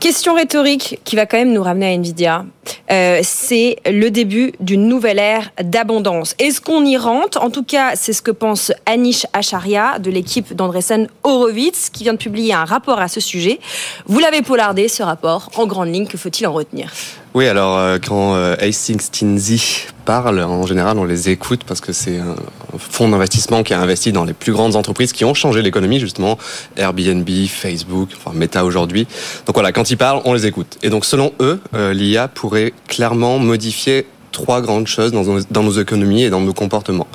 Question 0.00 0.34
rhétorique 0.34 1.00
qui 1.04 1.16
va 1.16 1.24
quand 1.24 1.38
même 1.38 1.52
nous 1.52 1.62
ramener 1.62 1.86
à 1.86 1.90
Nvidia. 1.90 2.44
Euh, 2.90 3.20
c'est 3.22 3.76
le 3.86 4.10
début 4.10 4.52
d'une 4.60 4.86
nouvelle 4.86 5.18
ère 5.18 5.50
d'abondance. 5.62 6.34
Est-ce 6.38 6.60
qu'on 6.60 6.84
y 6.84 6.96
rentre? 6.96 7.42
En 7.42 7.50
tout 7.50 7.64
cas, 7.64 7.96
c'est 7.96 8.12
ce 8.12 8.20
que 8.20 8.30
pense 8.30 8.72
Anish 8.86 9.26
Acharya 9.32 9.98
de 9.98 10.10
l'équipe 10.10 10.54
d'Andresen 10.54 11.08
Horowitz 11.22 11.88
qui 11.90 12.04
vient 12.04 12.12
de 12.12 12.18
publier 12.18 12.52
un 12.52 12.64
rapport 12.64 12.98
à 12.98 13.08
ce 13.08 13.20
sujet. 13.20 13.60
Vous 14.06 14.18
l'avez 14.18 14.42
polardé, 14.42 14.88
ce 14.88 15.02
rapport, 15.02 15.50
en 15.56 15.66
grande 15.66 15.88
ligne. 15.88 16.06
Que 16.06 16.18
faut-il 16.18 16.46
en 16.46 16.52
retenir? 16.52 16.92
Oui, 17.34 17.48
alors 17.48 17.78
euh, 17.78 17.98
quand 17.98 18.36
euh, 18.36 18.54
Hastings 18.60 19.10
Tinsey 19.10 19.58
parle, 20.04 20.40
en 20.40 20.66
général, 20.66 20.98
on 20.98 21.04
les 21.04 21.30
écoute 21.30 21.62
parce 21.66 21.80
que 21.80 21.92
c'est 21.92 22.18
un 22.20 22.36
fonds 22.78 23.08
d'investissement 23.08 23.64
qui 23.64 23.74
a 23.74 23.80
investi 23.80 24.12
dans 24.12 24.24
les 24.24 24.34
plus 24.34 24.52
grandes 24.52 24.76
entreprises 24.76 25.12
qui 25.12 25.24
ont 25.24 25.34
changé 25.34 25.60
l'économie, 25.60 25.98
justement, 25.98 26.38
Airbnb, 26.76 27.28
Facebook, 27.48 28.10
enfin 28.16 28.30
Meta 28.36 28.64
aujourd'hui. 28.64 29.08
Donc 29.46 29.56
voilà, 29.56 29.72
quand 29.72 29.90
ils 29.90 29.96
parlent, 29.96 30.22
on 30.24 30.32
les 30.32 30.46
écoute. 30.46 30.78
Et 30.84 30.90
donc 30.90 31.04
selon 31.04 31.32
eux, 31.40 31.58
euh, 31.74 31.92
l'IA 31.92 32.28
pourrait 32.28 32.72
clairement 32.86 33.40
modifier 33.40 34.06
trois 34.30 34.60
grandes 34.60 34.88
choses 34.88 35.12
dans 35.12 35.24
nos, 35.24 35.40
dans 35.50 35.62
nos, 35.62 35.80
économies 35.80 36.24
et 36.24 36.30
dans 36.30 36.40
nos 36.40 36.52
comportements. 36.52 37.06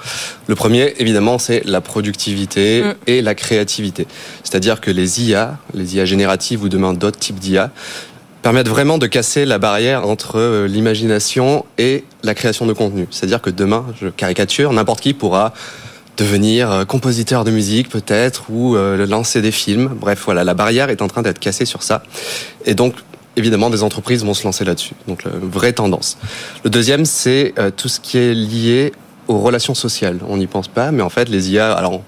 Le 0.48 0.56
premier, 0.56 0.96
évidemment, 1.00 1.38
c'est 1.38 1.62
la 1.66 1.82
productivité 1.82 2.82
mm. 2.82 2.94
et 3.08 3.22
la 3.22 3.36
créativité. 3.36 4.08
C'est-à-dire 4.44 4.82
que 4.82 4.90
les 4.90 5.22
IA, 5.22 5.58
les 5.74 5.96
IA 5.96 6.06
génératives 6.06 6.64
ou 6.64 6.70
demain 6.70 6.94
d'autres 6.94 7.20
types 7.20 7.38
d'IA, 7.38 7.72
permettent 8.42 8.70
vraiment 8.70 8.98
de 8.98 9.08
casser 9.08 9.46
la 9.46 9.58
barrière 9.58 10.08
entre 10.08 10.38
euh, 10.38 10.68
l'imagination 10.68 11.66
et 11.78 12.06
la 12.24 12.34
création 12.34 12.66
de 12.66 12.74
contenu. 12.74 13.08
C'est-à-dire 13.12 13.42
que 13.42 13.50
demain, 13.50 13.86
je 14.00 14.08
caricature, 14.08 14.72
n'importe 14.74 15.02
qui 15.02 15.14
pourra 15.14 15.54
devenir 16.18 16.72
euh, 16.72 16.86
compositeur 16.86 17.44
de 17.44 17.52
musique 17.52 17.90
peut-être 17.90 18.46
ou 18.50 18.76
euh, 18.76 19.06
lancer 19.06 19.42
des 19.42 19.52
films. 19.52 19.92
Bref, 20.00 20.24
voilà, 20.26 20.44
la 20.44 20.54
barrière 20.54 20.90
est 20.90 21.02
en 21.02 21.08
train 21.08 21.22
d'être 21.22 21.40
cassée 21.40 21.66
sur 21.66 21.84
ça. 21.84 22.04
Et 22.66 22.76
donc, 22.76 22.96
évidemment, 23.36 23.70
des 23.70 23.84
entreprises 23.84 24.24
vont 24.24 24.34
se 24.34 24.44
lancer 24.44 24.66
là-dessus. 24.66 24.94
Donc, 25.08 25.24
la 25.24 25.32
vraie 25.42 25.74
tendance. 25.74 26.18
Le 26.64 26.70
deuxième, 26.70 27.06
c'est 27.06 27.54
tout 27.78 27.88
ce 27.88 28.00
qui 28.00 28.18
est 28.18 28.34
lié 28.34 28.92
aux 29.30 29.38
relations 29.38 29.76
sociales. 29.76 30.20
On 30.28 30.38
n'y 30.38 30.48
pense 30.48 30.68
pas, 30.68 30.92
mais 30.92 31.04
en 31.04 31.10
fait, 31.10 31.30
les 31.30 31.52
IA, 31.52 31.72
alors 31.72 32.02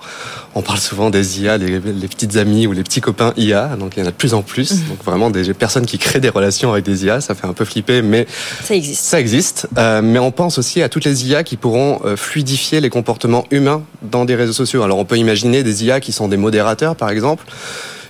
on, 0.55 0.61
parle 0.61 0.79
souvent 0.79 1.11
des 1.11 1.41
IA, 1.41 1.57
les, 1.57 1.79
petites 1.79 2.35
amies 2.35 2.65
ou 2.65 2.73
les 2.73 2.83
petits 2.83 2.99
copains 2.99 3.31
IA, 3.37 3.77
donc 3.77 3.93
il 3.95 3.99
y 3.99 4.03
en 4.03 4.07
a 4.07 4.11
de 4.11 4.15
plus 4.15 4.33
en 4.33 4.41
plus. 4.41 4.71
Mhm. 4.71 4.87
Donc 4.89 5.03
vraiment 5.05 5.29
des 5.29 5.53
personnes 5.53 5.85
qui 5.85 5.99
créent 5.99 6.19
des 6.19 6.29
relations 6.29 6.71
avec 6.73 6.83
des 6.83 7.05
IA, 7.05 7.21
ça 7.21 7.35
fait 7.35 7.45
un 7.45 7.53
peu 7.53 7.63
flipper, 7.63 8.01
mais 8.01 8.25
ça 8.63 8.75
existe. 8.75 9.03
Ça 9.03 9.19
existe. 9.19 9.67
Euh, 9.77 10.01
mais 10.01 10.17
on 10.17 10.31
pense 10.31 10.57
aussi 10.57 10.81
à 10.81 10.89
toutes 10.89 11.05
les 11.05 11.29
IA 11.29 11.43
qui 11.43 11.57
pourront 11.57 12.01
euh, 12.05 12.17
fluidifier 12.17 12.81
les 12.81 12.89
comportements 12.89 13.45
humains 13.51 13.83
dans 14.01 14.25
des 14.25 14.35
réseaux 14.35 14.53
sociaux. 14.53 14.81
Alors 14.81 14.97
on 14.97 15.05
peut 15.05 15.17
imaginer 15.17 15.61
des 15.61 15.85
IA 15.85 15.99
qui 15.99 16.11
sont 16.11 16.27
des 16.27 16.37
modérateurs, 16.37 16.95
par 16.95 17.11
exemple 17.11 17.45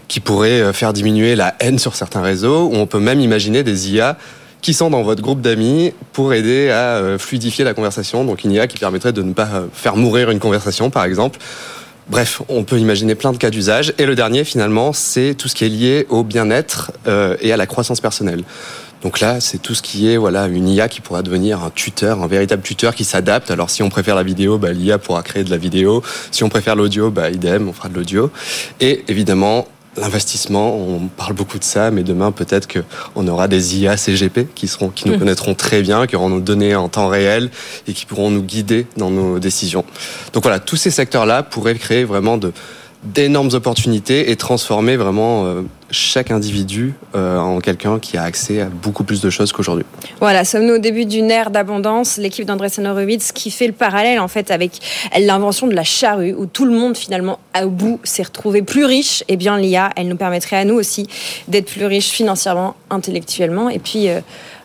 qui 0.07 0.19
pourraient 0.19 0.61
euh, 0.61 0.73
faire 0.73 0.91
diminuer 0.91 1.35
la 1.35 1.55
haine 1.61 1.79
sur 1.79 1.95
certains 1.95 2.21
réseaux, 2.21 2.65
ou 2.65 2.75
on 2.75 2.85
peut 2.85 2.99
même 2.99 3.21
imaginer 3.21 3.63
des 3.63 3.93
IA 3.93 4.17
qui 4.61 4.73
sont 4.73 4.89
dans 4.89 5.01
votre 5.01 5.21
groupe 5.21 5.41
d'amis 5.41 5.93
pour 6.13 6.33
aider 6.33 6.69
à 6.69 6.97
euh, 6.97 7.17
fluidifier 7.17 7.63
la 7.63 7.73
conversation. 7.73 8.23
Donc 8.23 8.43
une 8.43 8.51
IA 8.51 8.67
qui 8.67 8.77
permettrait 8.77 9.13
de 9.13 9.23
ne 9.23 9.33
pas 9.33 9.49
euh, 9.53 9.65
faire 9.73 9.95
mourir 9.95 10.29
une 10.29 10.39
conversation, 10.39 10.89
par 10.89 11.03
exemple. 11.03 11.39
Bref, 12.09 12.41
on 12.49 12.63
peut 12.63 12.77
imaginer 12.77 13.15
plein 13.15 13.31
de 13.31 13.37
cas 13.37 13.49
d'usage. 13.49 13.93
Et 13.97 14.05
le 14.05 14.15
dernier, 14.15 14.43
finalement, 14.43 14.93
c'est 14.93 15.33
tout 15.33 15.47
ce 15.47 15.55
qui 15.55 15.65
est 15.65 15.69
lié 15.69 16.05
au 16.09 16.23
bien-être 16.23 16.91
euh, 17.07 17.37
et 17.41 17.53
à 17.53 17.57
la 17.57 17.65
croissance 17.65 18.01
personnelle. 18.01 18.43
Donc 19.01 19.19
là, 19.19 19.39
c'est 19.39 19.57
tout 19.57 19.73
ce 19.73 19.81
qui 19.81 20.11
est 20.11 20.17
voilà 20.17 20.45
une 20.45 20.69
IA 20.69 20.87
qui 20.87 21.01
pourra 21.01 21.23
devenir 21.23 21.63
un 21.63 21.71
tuteur, 21.71 22.21
un 22.21 22.27
véritable 22.27 22.61
tuteur 22.61 22.93
qui 22.93 23.03
s'adapte. 23.03 23.49
Alors 23.49 23.71
si 23.71 23.81
on 23.81 23.89
préfère 23.89 24.15
la 24.15 24.23
vidéo, 24.23 24.59
bah, 24.59 24.73
l'IA 24.73 24.99
pourra 24.99 25.23
créer 25.23 25.43
de 25.43 25.49
la 25.49 25.57
vidéo. 25.57 26.03
Si 26.29 26.43
on 26.43 26.49
préfère 26.49 26.75
l'audio, 26.75 27.09
bah, 27.09 27.31
idem, 27.31 27.67
on 27.67 27.73
fera 27.73 27.89
de 27.89 27.95
l'audio. 27.95 28.29
Et 28.79 29.03
évidemment, 29.07 29.67
L'investissement, 29.97 30.73
on 30.73 31.07
parle 31.07 31.33
beaucoup 31.33 31.59
de 31.59 31.65
ça, 31.65 31.91
mais 31.91 32.03
demain 32.03 32.31
peut-être 32.31 32.67
qu'on 32.71 33.27
aura 33.27 33.49
des 33.49 33.77
IA 33.77 33.97
CGP 33.97 34.47
qui 34.55 34.69
seront, 34.69 34.89
qui 34.89 35.09
nous 35.09 35.15
mmh. 35.15 35.19
connaîtront 35.19 35.53
très 35.53 35.81
bien, 35.81 36.07
qui 36.07 36.15
auront 36.15 36.29
nos 36.29 36.39
données 36.39 36.75
en 36.75 36.87
temps 36.87 37.09
réel 37.09 37.49
et 37.87 37.93
qui 37.93 38.05
pourront 38.05 38.31
nous 38.31 38.41
guider 38.41 38.87
dans 38.95 39.09
nos 39.09 39.37
décisions. 39.37 39.83
Donc 40.31 40.43
voilà, 40.43 40.59
tous 40.59 40.77
ces 40.77 40.91
secteurs-là 40.91 41.43
pourraient 41.43 41.75
créer 41.75 42.05
vraiment 42.05 42.37
de 42.37 42.53
d'énormes 43.03 43.49
opportunités 43.53 44.29
et 44.29 44.35
transformer 44.35 44.95
vraiment 44.95 45.45
euh, 45.45 45.61
chaque 45.89 46.29
individu 46.29 46.93
euh, 47.15 47.37
en 47.37 47.59
quelqu'un 47.59 47.97
qui 47.99 48.15
a 48.15 48.23
accès 48.23 48.61
à 48.61 48.65
beaucoup 48.65 49.03
plus 49.03 49.21
de 49.21 49.29
choses 49.31 49.51
qu'aujourd'hui. 49.51 49.85
Voilà, 50.19 50.45
sommes-nous 50.45 50.75
au 50.75 50.79
début 50.79 51.05
d'une 51.05 51.31
ère 51.31 51.49
d'abondance, 51.49 52.17
l'équipe 52.17 52.45
d'André 52.45 52.67
Horowitz 52.77 53.31
qui 53.31 53.49
fait 53.49 53.65
le 53.65 53.73
parallèle 53.73 54.19
en 54.19 54.27
fait 54.27 54.51
avec 54.51 54.73
l'invention 55.19 55.65
de 55.65 55.73
la 55.73 55.83
charrue 55.83 56.33
où 56.33 56.45
tout 56.45 56.65
le 56.65 56.71
monde 56.73 56.95
finalement 56.95 57.39
au 57.59 57.69
bout 57.69 57.99
s'est 58.03 58.23
retrouvé 58.23 58.61
plus 58.61 58.85
riche, 58.85 59.23
eh 59.27 59.35
bien 59.35 59.57
l'IA, 59.57 59.89
elle 59.95 60.07
nous 60.07 60.15
permettrait 60.15 60.57
à 60.57 60.65
nous 60.65 60.75
aussi 60.75 61.07
d'être 61.47 61.71
plus 61.71 61.85
riches 61.85 62.09
financièrement, 62.09 62.75
intellectuellement. 62.91 63.69
Et 63.69 63.79
puis 63.79 64.09
euh, 64.09 64.21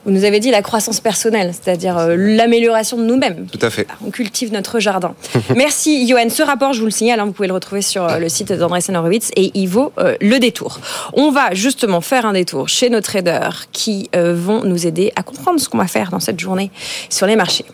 vous 0.06 0.12
nous 0.12 0.24
avez 0.24 0.38
dit 0.38 0.52
la 0.52 0.62
croissance 0.62 1.00
personnelle, 1.00 1.52
c'est-à-dire 1.52 1.98
euh, 1.98 2.14
l'amélioration 2.16 2.96
de 2.96 3.02
nous-mêmes. 3.02 3.46
Tout 3.50 3.58
à 3.60 3.70
fait. 3.70 3.88
On 4.06 4.10
cultive 4.10 4.52
notre 4.52 4.78
jardin. 4.78 5.14
Merci, 5.56 6.06
Johan. 6.06 6.30
Ce 6.30 6.44
rapport, 6.44 6.72
je 6.72 6.78
vous 6.78 6.84
le 6.84 6.92
signale, 6.92 7.18
hein, 7.18 7.24
vous 7.24 7.32
pouvez 7.32 7.48
le 7.48 7.54
retrouver 7.54 7.82
sur 7.82 8.04
euh, 8.04 8.18
le 8.18 8.28
site 8.28 8.52
d'André 8.52 8.78
Horowitz 8.88 9.32
et 9.34 9.50
il 9.54 9.66
vaut 9.66 9.92
euh, 9.98 10.14
le 10.20 10.38
détour. 10.38 10.78
On 11.12 11.32
va 11.32 11.52
justement 11.54 12.00
faire 12.00 12.24
un 12.24 12.34
détour 12.34 12.68
chez 12.68 12.88
nos 12.88 13.00
traders 13.00 13.64
qui 13.72 14.08
vont 14.14 14.62
nous 14.62 14.86
aider 14.86 15.12
à 15.16 15.22
comprendre 15.22 15.58
ce 15.58 15.68
qu'on 15.68 15.78
va 15.78 15.86
faire 15.88 16.10
dans 16.10 16.20
cette 16.20 16.38
journée 16.38 16.70
sur 17.10 17.26
les 17.26 17.34
marchés. 17.34 17.64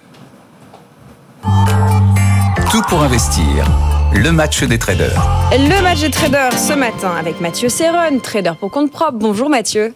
Tout 2.70 2.82
pour 2.88 3.02
investir. 3.02 3.66
Le 4.14 4.32
match 4.32 4.62
des 4.62 4.78
traders. 4.78 5.22
Le 5.52 5.82
match 5.82 6.00
des 6.00 6.10
traders 6.10 6.58
ce 6.58 6.72
matin 6.72 7.12
avec 7.18 7.40
Mathieu 7.40 7.68
Serron, 7.68 8.18
trader 8.22 8.52
pour 8.58 8.70
compte 8.70 8.90
propre. 8.90 9.18
Bonjour 9.18 9.50
Mathieu. 9.50 9.94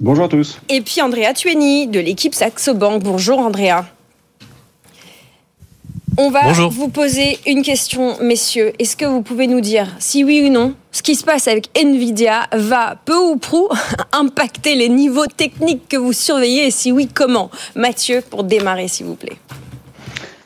Bonjour 0.00 0.24
à 0.24 0.28
tous. 0.28 0.58
Et 0.68 0.80
puis 0.80 1.00
Andrea 1.02 1.32
Tueni 1.34 1.86
de 1.86 2.00
l'équipe 2.00 2.34
Saxo 2.34 2.74
Bank. 2.74 3.02
Bonjour 3.02 3.38
Andrea. 3.38 3.84
On 6.18 6.30
va 6.30 6.52
vous 6.52 6.88
poser 6.88 7.38
une 7.46 7.62
question, 7.62 8.16
messieurs. 8.20 8.72
Est-ce 8.78 8.96
que 8.96 9.06
vous 9.06 9.22
pouvez 9.22 9.46
nous 9.46 9.62
dire 9.62 9.88
si 9.98 10.24
oui 10.24 10.44
ou 10.46 10.52
non 10.52 10.74
ce 10.90 11.02
qui 11.02 11.14
se 11.14 11.24
passe 11.24 11.48
avec 11.48 11.70
Nvidia 11.74 12.48
va 12.52 12.96
peu 13.02 13.16
ou 13.16 13.36
prou 13.36 13.68
impacter 14.12 14.74
les 14.74 14.90
niveaux 14.90 15.26
techniques 15.26 15.88
que 15.88 15.96
vous 15.96 16.12
surveillez? 16.12 16.66
Et 16.66 16.70
si 16.70 16.92
oui, 16.92 17.08
comment? 17.12 17.50
Mathieu, 17.74 18.20
pour 18.28 18.44
démarrer, 18.44 18.88
s'il 18.88 19.06
vous 19.06 19.14
plaît. 19.14 19.38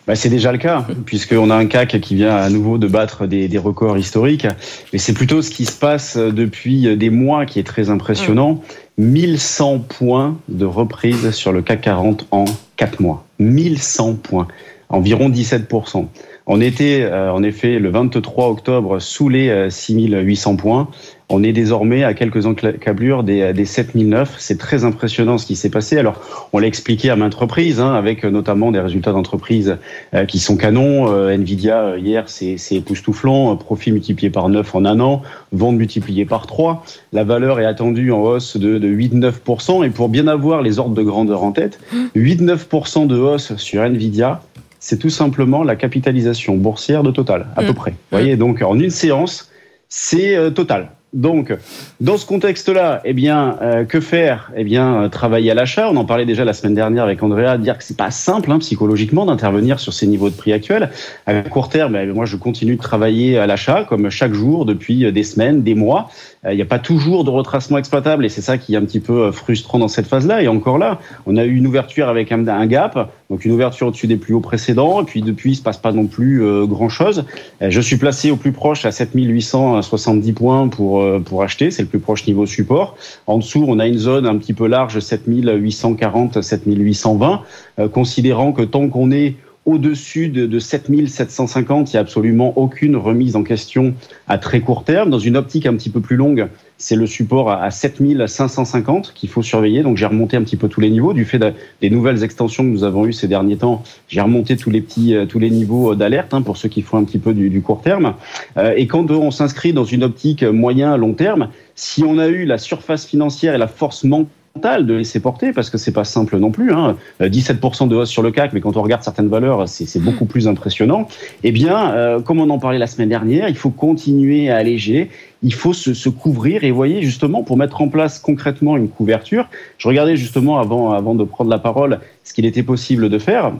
Bah, 0.06 0.14
c'est 0.14 0.28
déjà 0.28 0.52
le 0.52 0.58
cas, 0.58 0.86
puisqu'on 1.04 1.50
a 1.50 1.56
un 1.56 1.66
CAC 1.66 2.00
qui 2.00 2.14
vient 2.14 2.36
à 2.36 2.48
nouveau 2.48 2.78
de 2.78 2.86
battre 2.86 3.26
des, 3.26 3.48
des 3.48 3.58
records 3.58 3.98
historiques. 3.98 4.46
Mais 4.92 5.00
c'est 5.00 5.14
plutôt 5.14 5.42
ce 5.42 5.50
qui 5.50 5.64
se 5.64 5.72
passe 5.72 6.16
depuis 6.16 6.96
des 6.96 7.10
mois 7.10 7.44
qui 7.44 7.58
est 7.58 7.66
très 7.66 7.90
impressionnant. 7.90 8.62
1100 8.98 9.80
points 9.80 10.38
de 10.48 10.64
reprise 10.64 11.30
sur 11.32 11.52
le 11.52 11.62
CAC 11.62 11.82
40 11.82 12.26
en 12.30 12.46
4 12.76 13.00
mois. 13.00 13.24
1100 13.38 14.14
points, 14.14 14.48
environ 14.88 15.28
17%. 15.28 16.06
On 16.46 16.60
était 16.60 17.02
euh, 17.02 17.32
en 17.32 17.42
effet 17.42 17.78
le 17.78 17.90
23 17.90 18.48
octobre 18.48 18.98
sous 19.00 19.28
les 19.28 19.70
6800 19.70 20.52
euh, 20.52 20.56
points. 20.56 20.88
On 21.28 21.42
est 21.42 21.52
désormais 21.52 22.04
à 22.04 22.14
quelques 22.14 22.46
encablures 22.46 23.24
des, 23.24 23.52
des 23.52 23.64
7009. 23.64 24.36
C'est 24.38 24.58
très 24.58 24.84
impressionnant 24.84 25.38
ce 25.38 25.46
qui 25.46 25.56
s'est 25.56 25.70
passé. 25.70 25.98
Alors, 25.98 26.20
on 26.52 26.58
l'a 26.58 26.68
expliqué 26.68 27.10
à 27.10 27.16
maintes 27.16 27.34
reprises, 27.34 27.80
hein, 27.80 27.94
avec 27.94 28.24
notamment 28.24 28.70
des 28.70 28.78
résultats 28.78 29.12
d'entreprise 29.12 29.76
euh, 30.14 30.24
qui 30.24 30.38
sont 30.38 30.56
canons. 30.56 31.12
Nvidia, 31.28 31.96
hier, 31.98 32.28
c'est 32.28 32.56
époustouflant. 32.70 33.56
Profit 33.56 33.90
multiplié 33.90 34.30
par 34.30 34.48
9 34.48 34.74
en 34.74 34.84
un 34.84 35.00
an. 35.00 35.22
Vente 35.50 35.76
multipliée 35.76 36.24
par 36.26 36.46
3. 36.46 36.84
La 37.12 37.24
valeur 37.24 37.58
est 37.58 37.66
attendue 37.66 38.12
en 38.12 38.22
hausse 38.22 38.56
de, 38.56 38.78
de 38.78 38.88
8-9%. 38.88 39.84
Et 39.84 39.90
pour 39.90 40.08
bien 40.08 40.28
avoir 40.28 40.62
les 40.62 40.78
ordres 40.78 40.94
de 40.94 41.02
grandeur 41.02 41.42
en 41.42 41.50
tête, 41.50 41.80
8-9% 42.14 43.08
de 43.08 43.16
hausse 43.16 43.56
sur 43.56 43.82
Nvidia, 43.82 44.42
c'est 44.78 44.98
tout 44.98 45.10
simplement 45.10 45.64
la 45.64 45.74
capitalisation 45.74 46.56
boursière 46.56 47.02
de 47.02 47.10
Total, 47.10 47.46
à 47.56 47.62
peu 47.62 47.72
mmh. 47.72 47.74
près. 47.74 47.90
Vous 47.90 48.18
voyez, 48.18 48.36
donc 48.36 48.62
en 48.62 48.78
une 48.78 48.90
séance, 48.90 49.50
c'est 49.88 50.36
euh, 50.36 50.50
Total. 50.50 50.90
Donc, 51.16 51.50
dans 51.98 52.18
ce 52.18 52.26
contexte-là, 52.26 53.00
eh 53.06 53.14
bien, 53.14 53.56
euh, 53.62 53.84
que 53.84 54.00
faire? 54.00 54.52
Eh 54.54 54.64
bien, 54.64 55.04
euh, 55.04 55.08
travailler 55.08 55.50
à 55.50 55.54
l'achat. 55.54 55.88
On 55.90 55.96
en 55.96 56.04
parlait 56.04 56.26
déjà 56.26 56.44
la 56.44 56.52
semaine 56.52 56.74
dernière 56.74 57.04
avec 57.04 57.22
Andrea, 57.22 57.56
dire 57.56 57.78
que 57.78 57.84
c'est 57.84 57.96
pas 57.96 58.10
simple 58.10 58.52
hein, 58.52 58.58
psychologiquement 58.58 59.24
d'intervenir 59.24 59.80
sur 59.80 59.94
ces 59.94 60.06
niveaux 60.06 60.28
de 60.28 60.34
prix 60.34 60.52
actuels. 60.52 60.90
À 61.24 61.40
court 61.40 61.70
terme, 61.70 61.96
eh 61.96 62.04
moi, 62.06 62.26
je 62.26 62.36
continue 62.36 62.76
de 62.76 62.82
travailler 62.82 63.38
à 63.38 63.46
l'achat 63.46 63.84
comme 63.88 64.10
chaque 64.10 64.34
jour 64.34 64.66
depuis 64.66 65.10
des 65.10 65.24
semaines, 65.24 65.62
des 65.62 65.74
mois. 65.74 66.10
Il 66.50 66.56
n'y 66.56 66.62
a 66.62 66.66
pas 66.66 66.78
toujours 66.78 67.24
de 67.24 67.30
retracement 67.30 67.78
exploitable 67.78 68.24
et 68.24 68.28
c'est 68.28 68.40
ça 68.40 68.58
qui 68.58 68.74
est 68.74 68.76
un 68.76 68.84
petit 68.84 69.00
peu 69.00 69.32
frustrant 69.32 69.78
dans 69.78 69.88
cette 69.88 70.06
phase-là. 70.06 70.42
Et 70.42 70.48
encore 70.48 70.78
là, 70.78 71.00
on 71.26 71.36
a 71.36 71.44
eu 71.44 71.56
une 71.56 71.66
ouverture 71.66 72.08
avec 72.08 72.30
un, 72.32 72.66
gap, 72.66 73.10
donc 73.30 73.44
une 73.44 73.52
ouverture 73.52 73.88
au-dessus 73.88 74.06
des 74.06 74.16
plus 74.16 74.34
hauts 74.34 74.40
précédents. 74.40 75.02
Et 75.02 75.04
puis 75.04 75.22
depuis, 75.22 75.52
il 75.52 75.56
se 75.56 75.62
passe 75.62 75.78
pas 75.78 75.92
non 75.92 76.06
plus 76.06 76.42
grand-chose. 76.66 77.24
Je 77.60 77.80
suis 77.80 77.96
placé 77.96 78.30
au 78.30 78.36
plus 78.36 78.52
proche 78.52 78.84
à 78.84 78.92
7870 78.92 80.32
points 80.32 80.68
pour 80.68 81.00
euh, 81.00 81.20
pour 81.20 81.42
acheter. 81.42 81.70
C'est 81.70 81.82
le 81.82 81.88
plus 81.88 81.98
proche 81.98 82.26
niveau 82.26 82.46
support. 82.46 82.96
En 83.26 83.38
dessous, 83.38 83.64
on 83.66 83.78
a 83.78 83.86
une 83.86 83.98
zone 83.98 84.26
un 84.26 84.36
petit 84.36 84.54
peu 84.54 84.66
large, 84.66 84.98
7840, 84.98 86.42
7820, 86.42 87.42
euh, 87.78 87.88
considérant 87.88 88.52
que 88.52 88.62
tant 88.62 88.88
qu'on 88.88 89.10
est 89.10 89.36
au-dessus 89.66 90.28
de, 90.28 90.46
de 90.46 90.58
7750, 90.60 91.92
il 91.92 91.96
n'y 91.96 91.98
a 91.98 92.00
absolument 92.00 92.56
aucune 92.56 92.96
remise 92.96 93.34
en 93.34 93.42
question 93.42 93.94
à 94.28 94.38
très 94.38 94.60
court 94.60 94.84
terme. 94.84 95.10
Dans 95.10 95.18
une 95.18 95.36
optique 95.36 95.66
un 95.66 95.74
petit 95.74 95.90
peu 95.90 96.00
plus 96.00 96.14
longue, 96.14 96.48
c'est 96.78 96.94
le 96.94 97.06
support 97.06 97.50
à, 97.50 97.70
7550 97.70 99.12
qu'il 99.12 99.28
faut 99.28 99.42
surveiller. 99.42 99.82
Donc 99.82 99.96
j'ai 99.96 100.06
remonté 100.06 100.36
un 100.36 100.42
petit 100.42 100.56
peu 100.56 100.68
tous 100.68 100.80
les 100.80 100.88
niveaux 100.88 101.12
du 101.12 101.24
fait 101.24 101.40
des 101.80 101.90
nouvelles 101.90 102.22
extensions 102.22 102.62
que 102.62 102.68
nous 102.68 102.84
avons 102.84 103.06
eues 103.06 103.12
ces 103.12 103.26
derniers 103.26 103.56
temps. 103.56 103.82
J'ai 104.08 104.20
remonté 104.20 104.56
tous 104.56 104.70
les 104.70 104.80
petits 104.80 105.14
euh, 105.14 105.26
tous 105.26 105.40
les 105.40 105.50
niveaux 105.50 105.96
d'alerte 105.96 106.32
hein, 106.32 106.42
pour 106.42 106.56
ceux 106.56 106.68
qui 106.68 106.82
font 106.82 106.98
un 106.98 107.04
petit 107.04 107.18
peu 107.18 107.34
du, 107.34 107.50
du 107.50 107.60
court 107.60 107.80
terme. 107.80 108.14
Euh, 108.56 108.72
et 108.76 108.86
quand 108.86 109.10
on 109.10 109.32
s'inscrit 109.32 109.72
dans 109.72 109.84
une 109.84 110.04
optique 110.04 110.44
moyen 110.44 110.96
long 110.96 111.14
terme, 111.14 111.48
si 111.74 112.04
on 112.04 112.18
a 112.18 112.28
eu 112.28 112.44
la 112.44 112.58
surface 112.58 113.04
financière 113.04 113.54
et 113.54 113.58
la 113.58 113.68
force 113.68 114.04
mentale 114.04 114.30
de 114.56 114.94
laisser 114.94 115.20
porter 115.20 115.52
parce 115.52 115.70
que 115.70 115.78
c'est 115.78 115.92
pas 115.92 116.04
simple 116.04 116.38
non 116.38 116.50
plus. 116.50 116.72
Hein. 116.72 116.96
17% 117.20 117.84
euh, 117.84 117.86
de 117.86 117.96
hausse 117.96 118.10
sur 118.10 118.22
le 118.22 118.30
CAC, 118.30 118.52
mais 118.52 118.60
quand 118.60 118.76
on 118.76 118.82
regarde 118.82 119.02
certaines 119.02 119.28
valeurs, 119.28 119.68
c'est 119.68 120.02
beaucoup 120.02 120.26
plus 120.26 120.48
impressionnant. 120.48 121.08
Eh 121.44 121.52
bien, 121.52 121.92
euh, 121.92 122.20
comme 122.20 122.40
on 122.40 122.50
en 122.50 122.58
parlait 122.58 122.78
la 122.78 122.86
semaine 122.86 123.08
dernière, 123.08 123.48
il 123.48 123.56
faut 123.56 123.70
continuer 123.70 124.50
à 124.50 124.56
alléger. 124.56 125.10
Il 125.42 125.54
faut 125.54 125.72
se, 125.72 125.94
se, 125.94 126.08
couvrir 126.08 126.64
et 126.64 126.70
voyez 126.70 127.02
justement 127.02 127.42
pour 127.42 127.56
mettre 127.56 127.80
en 127.80 127.88
place 127.88 128.18
concrètement 128.18 128.76
une 128.76 128.88
couverture. 128.88 129.48
Je 129.78 129.86
regardais 129.88 130.16
justement 130.16 130.58
avant, 130.58 130.92
avant 130.92 131.14
de 131.14 131.24
prendre 131.24 131.50
la 131.50 131.58
parole 131.58 132.00
ce 132.24 132.32
qu'il 132.32 132.46
était 132.46 132.62
possible 132.62 133.08
de 133.08 133.18
faire. 133.18 133.52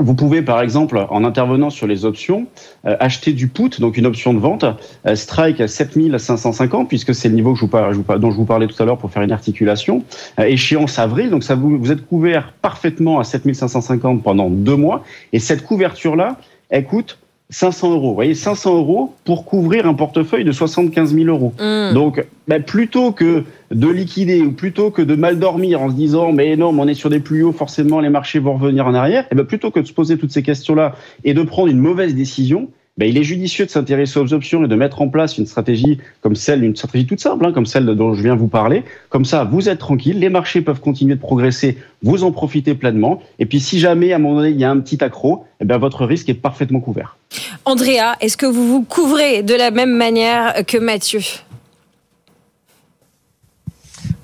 Vous 0.00 0.14
pouvez, 0.14 0.42
par 0.42 0.60
exemple, 0.60 1.04
en 1.10 1.24
intervenant 1.24 1.70
sur 1.70 1.88
les 1.88 2.04
options, 2.04 2.46
euh, 2.86 2.96
acheter 3.00 3.32
du 3.32 3.48
put, 3.48 3.80
donc 3.80 3.96
une 3.96 4.06
option 4.06 4.32
de 4.32 4.38
vente, 4.38 4.64
euh, 5.06 5.16
strike 5.16 5.60
à 5.60 5.66
7550, 5.66 6.88
puisque 6.88 7.14
c'est 7.14 7.28
le 7.28 7.34
niveau 7.34 7.54
que 7.54 7.58
je 7.58 7.64
vous 7.64 8.18
dont 8.18 8.30
je 8.30 8.36
vous 8.36 8.44
parlais 8.44 8.68
tout 8.68 8.80
à 8.80 8.86
l'heure 8.86 8.98
pour 8.98 9.10
faire 9.10 9.22
une 9.22 9.32
articulation. 9.32 10.04
Euh, 10.38 10.44
échéance 10.44 11.00
avril, 11.00 11.30
donc 11.30 11.42
ça 11.42 11.56
vous, 11.56 11.78
vous 11.78 11.90
êtes 11.90 12.06
couvert 12.06 12.52
parfaitement 12.62 13.18
à 13.18 13.24
7550 13.24 14.22
pendant 14.22 14.50
deux 14.50 14.76
mois. 14.76 15.02
Et 15.32 15.40
cette 15.40 15.64
couverture-là, 15.64 16.36
elle 16.70 16.84
coûte 16.84 17.18
500 17.50 17.92
euros. 17.92 18.08
Vous 18.08 18.14
voyez, 18.14 18.34
500 18.34 18.76
euros 18.76 19.14
pour 19.24 19.44
couvrir 19.44 19.86
un 19.86 19.94
portefeuille 19.94 20.44
de 20.44 20.52
75 20.52 21.14
000 21.14 21.26
euros. 21.28 21.54
Mm. 21.58 21.94
Donc, 21.94 22.24
ben, 22.46 22.62
plutôt 22.62 23.12
que 23.12 23.44
de 23.70 23.88
liquider 23.88 24.42
ou 24.42 24.52
plutôt 24.52 24.90
que 24.90 25.02
de 25.02 25.14
mal 25.14 25.38
dormir 25.38 25.80
en 25.82 25.90
se 25.90 25.94
disant 25.94 26.32
mais 26.32 26.56
non, 26.56 26.72
mais 26.72 26.82
on 26.82 26.88
est 26.88 26.94
sur 26.94 27.10
des 27.10 27.20
plus 27.20 27.42
hauts, 27.42 27.52
forcément 27.52 28.00
les 28.00 28.10
marchés 28.10 28.38
vont 28.38 28.54
revenir 28.54 28.86
en 28.86 28.94
arrière, 28.94 29.26
et 29.30 29.34
ben, 29.34 29.44
plutôt 29.44 29.70
que 29.70 29.80
de 29.80 29.86
se 29.86 29.92
poser 29.92 30.18
toutes 30.18 30.32
ces 30.32 30.42
questions-là 30.42 30.94
et 31.24 31.34
de 31.34 31.42
prendre 31.42 31.68
une 31.68 31.78
mauvaise 31.78 32.14
décision, 32.14 32.70
ben, 32.98 33.08
il 33.08 33.16
est 33.16 33.22
judicieux 33.22 33.64
de 33.64 33.70
s'intéresser 33.70 34.18
aux 34.18 34.34
options 34.34 34.64
et 34.64 34.68
de 34.68 34.74
mettre 34.74 35.00
en 35.00 35.08
place 35.08 35.38
une 35.38 35.46
stratégie 35.46 35.98
comme 36.20 36.34
celle, 36.34 36.64
une 36.64 36.74
stratégie 36.74 37.06
toute 37.06 37.20
simple, 37.20 37.46
hein, 37.46 37.52
comme 37.52 37.64
celle 37.64 37.86
dont 37.86 38.12
je 38.12 38.22
viens 38.22 38.34
vous 38.34 38.48
parler. 38.48 38.82
Comme 39.08 39.24
ça, 39.24 39.44
vous 39.44 39.68
êtes 39.68 39.78
tranquille, 39.78 40.18
les 40.18 40.28
marchés 40.28 40.60
peuvent 40.60 40.80
continuer 40.80 41.14
de 41.14 41.20
progresser, 41.20 41.78
vous 42.02 42.24
en 42.24 42.32
profitez 42.32 42.74
pleinement. 42.74 43.22
Et 43.38 43.46
puis, 43.46 43.60
si 43.60 43.78
jamais 43.78 44.12
à 44.12 44.16
un 44.16 44.18
moment 44.18 44.40
donné 44.40 44.50
il 44.50 44.58
y 44.58 44.64
a 44.64 44.70
un 44.70 44.80
petit 44.80 45.02
accro, 45.02 45.44
eh 45.60 45.64
bien, 45.64 45.78
votre 45.78 46.04
risque 46.04 46.28
est 46.28 46.34
parfaitement 46.34 46.80
couvert. 46.80 47.16
Andrea, 47.64 48.16
est-ce 48.20 48.36
que 48.36 48.46
vous 48.46 48.66
vous 48.66 48.82
couvrez 48.82 49.44
de 49.44 49.54
la 49.54 49.70
même 49.70 49.96
manière 49.96 50.66
que 50.66 50.78
Mathieu? 50.78 51.20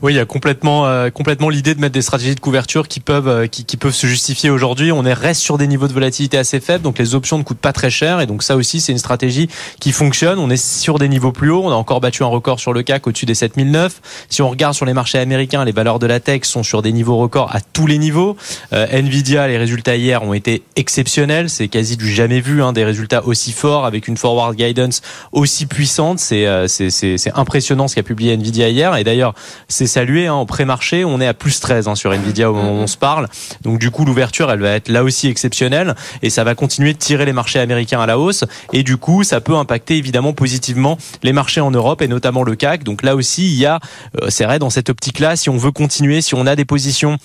Oui, 0.05 0.13
il 0.13 0.17
y 0.17 0.21
a 0.21 0.27
complètement, 0.27 0.87
euh, 0.87 1.09
complètement 1.09 1.49
l'idée 1.49 1.75
de 1.75 1.81
mettre 1.81 1.95
des 1.95 2.03
stratégies 2.03 2.35
de 2.35 2.41
couverture 2.41 2.89
qui 2.89 3.01
peuvent, 3.01 3.27
euh, 3.27 3.47
qui, 3.47 3.65
qui, 3.65 3.79
peuvent 3.79 3.95
se 3.95 4.07
justifier 4.07 4.51
aujourd'hui. 4.51 4.93
On 4.93 5.03
est 5.07 5.15
reste 5.15 5.41
sur 5.41 5.57
des 5.57 5.67
niveaux 5.67 5.89
de 5.89 5.95
volatilité 5.95 6.37
assez 6.37 6.61
faibles, 6.61 6.85
donc 6.85 6.99
les 6.99 7.15
options 7.15 7.39
ne 7.39 7.43
coûtent 7.43 7.57
pas 7.57 7.73
très 7.73 7.89
cher, 7.89 8.21
et 8.21 8.27
donc 8.27 8.43
ça 8.43 8.55
aussi 8.55 8.83
c'est 8.83 8.93
une 8.93 8.99
stratégie 8.99 9.49
qui 9.81 9.93
fonctionne. 9.93 10.39
On 10.39 10.51
est 10.51 10.63
sur 10.63 10.99
des 10.99 11.09
niveaux 11.09 11.33
plus 11.33 11.49
hauts. 11.49 11.63
On 11.65 11.71
a 11.71 11.75
encore 11.75 12.03
battu 12.03 12.23
un 12.23 12.27
record 12.27 12.61
sur 12.61 12.75
le 12.75 12.83
CAC 12.83 13.07
au-dessus 13.07 13.25
des 13.25 13.35
7009. 13.35 14.03
Si 14.29 14.43
on 14.43 14.51
regarde 14.51 14.75
sur 14.75 14.85
les 14.85 14.93
marchés 14.93 15.19
américains, 15.19 15.65
les 15.65 15.73
valeurs 15.73 15.99
de 15.99 16.07
la 16.07 16.21
tech 16.21 16.43
sont 16.43 16.63
sur 16.63 16.83
des 16.83 16.93
niveaux 16.93 17.17
records 17.17 17.57
à 17.57 17.63
tous 17.63 17.87
les 17.87 17.97
niveaux. 17.97 18.37
Euh, 18.75 18.87
Nvidia, 18.91 19.49
les 19.49 19.57
résultats 19.57 19.97
hier 19.97 20.23
ont 20.23 20.35
été 20.35 20.65
exceptionnels. 20.77 21.49
C'est 21.49 21.69
quasi 21.69 21.97
du 21.97 22.13
jamais 22.13 22.43
vu, 22.43 22.63
hein, 22.63 22.75
des 22.75 22.85
résultats 22.85 23.25
aussi 23.25 23.53
forts 23.53 23.87
avec 23.87 24.07
une 24.07 24.19
forward 24.19 24.55
guidance 24.55 25.01
aussi 25.33 25.65
puissante. 25.65 26.19
C'est 26.19 26.45
c'est 26.69 27.33
impressionnant 27.35 27.89
ce 27.89 27.95
qu'a 27.95 28.03
publié 28.03 28.35
Nvidia 28.35 28.69
hier. 28.69 28.95
Et 28.97 29.05
d'ailleurs, 29.05 29.35
c'est 29.69 29.94
saluer. 29.95 30.27
Hein, 30.27 30.35
en 30.35 30.47
pré-marché, 30.47 31.05
on 31.05 31.21
est 31.21 31.27
à 31.27 31.35
plus 31.35 31.61
13 31.61 31.89
hein, 31.89 31.95
sur 31.95 32.13
Nvidia 32.13 32.51
au 32.51 32.55
moment 32.55 32.73
où 32.73 32.83
on 32.83 32.87
se 32.87 32.97
parle. 32.97 33.29
Donc 33.63 33.79
du 33.79 33.91
coup, 33.91 34.05
l'ouverture, 34.05 34.51
elle 34.51 34.61
va 34.61 34.71
être 34.71 34.89
là 34.89 35.05
aussi 35.05 35.29
exceptionnelle 35.29 35.95
et 36.23 36.31
ça 36.31 36.45
va 36.45 36.55
continuer 36.55 36.93
de 36.93 36.99
tirer 36.99 37.25
les 37.25 37.33
marchés 37.33 37.61
américains 37.61 38.01
à 38.01 38.07
la 38.07 38.19
hausse. 38.19 38.45
Et 38.73 38.83
du 38.83 38.97
coup, 38.97 39.23
ça 39.23 39.41
peut 39.41 39.55
impacter 39.55 39.97
évidemment 39.97 40.33
positivement 40.33 40.99
les 41.23 41.33
marchés 41.33 41.61
en 41.61 41.71
Europe 41.71 42.03
et 42.03 42.09
notamment 42.09 42.43
le 42.43 42.57
CAC. 42.57 42.83
Donc 42.83 43.03
là 43.03 43.15
aussi, 43.15 43.47
il 43.47 43.59
y 43.59 43.67
a, 43.67 43.79
euh, 44.21 44.27
c'est 44.31 44.45
vrai, 44.45 44.59
dans 44.59 44.71
cette 44.71 44.91
optique-là, 44.91 45.37
si 45.37 45.49
on 45.49 45.57
veut 45.57 45.73
continuer, 45.73 46.21
si 46.21 46.35
on 46.35 46.47
a 46.47 46.57
des 46.57 46.65
positions 46.65 47.19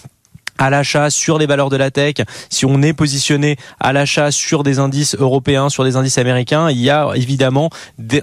à 0.60 0.70
l'achat 0.70 1.10
sur 1.10 1.40
les 1.40 1.48
valeurs 1.48 1.70
de 1.70 1.78
la 1.78 1.90
tech, 1.90 2.16
si 2.50 2.66
on 2.66 2.84
est 2.84 2.94
positionné 2.94 3.56
à 3.80 3.94
l'achat 3.94 4.30
sur 4.30 4.62
des 4.62 4.78
indices 4.78 5.16
européens, 5.18 5.70
sur 5.70 5.84
des 5.84 5.96
indices 5.96 6.20
américains, 6.20 6.70
il 6.70 6.80
y 6.80 6.92
a 6.92 7.10
évidemment 7.16 7.72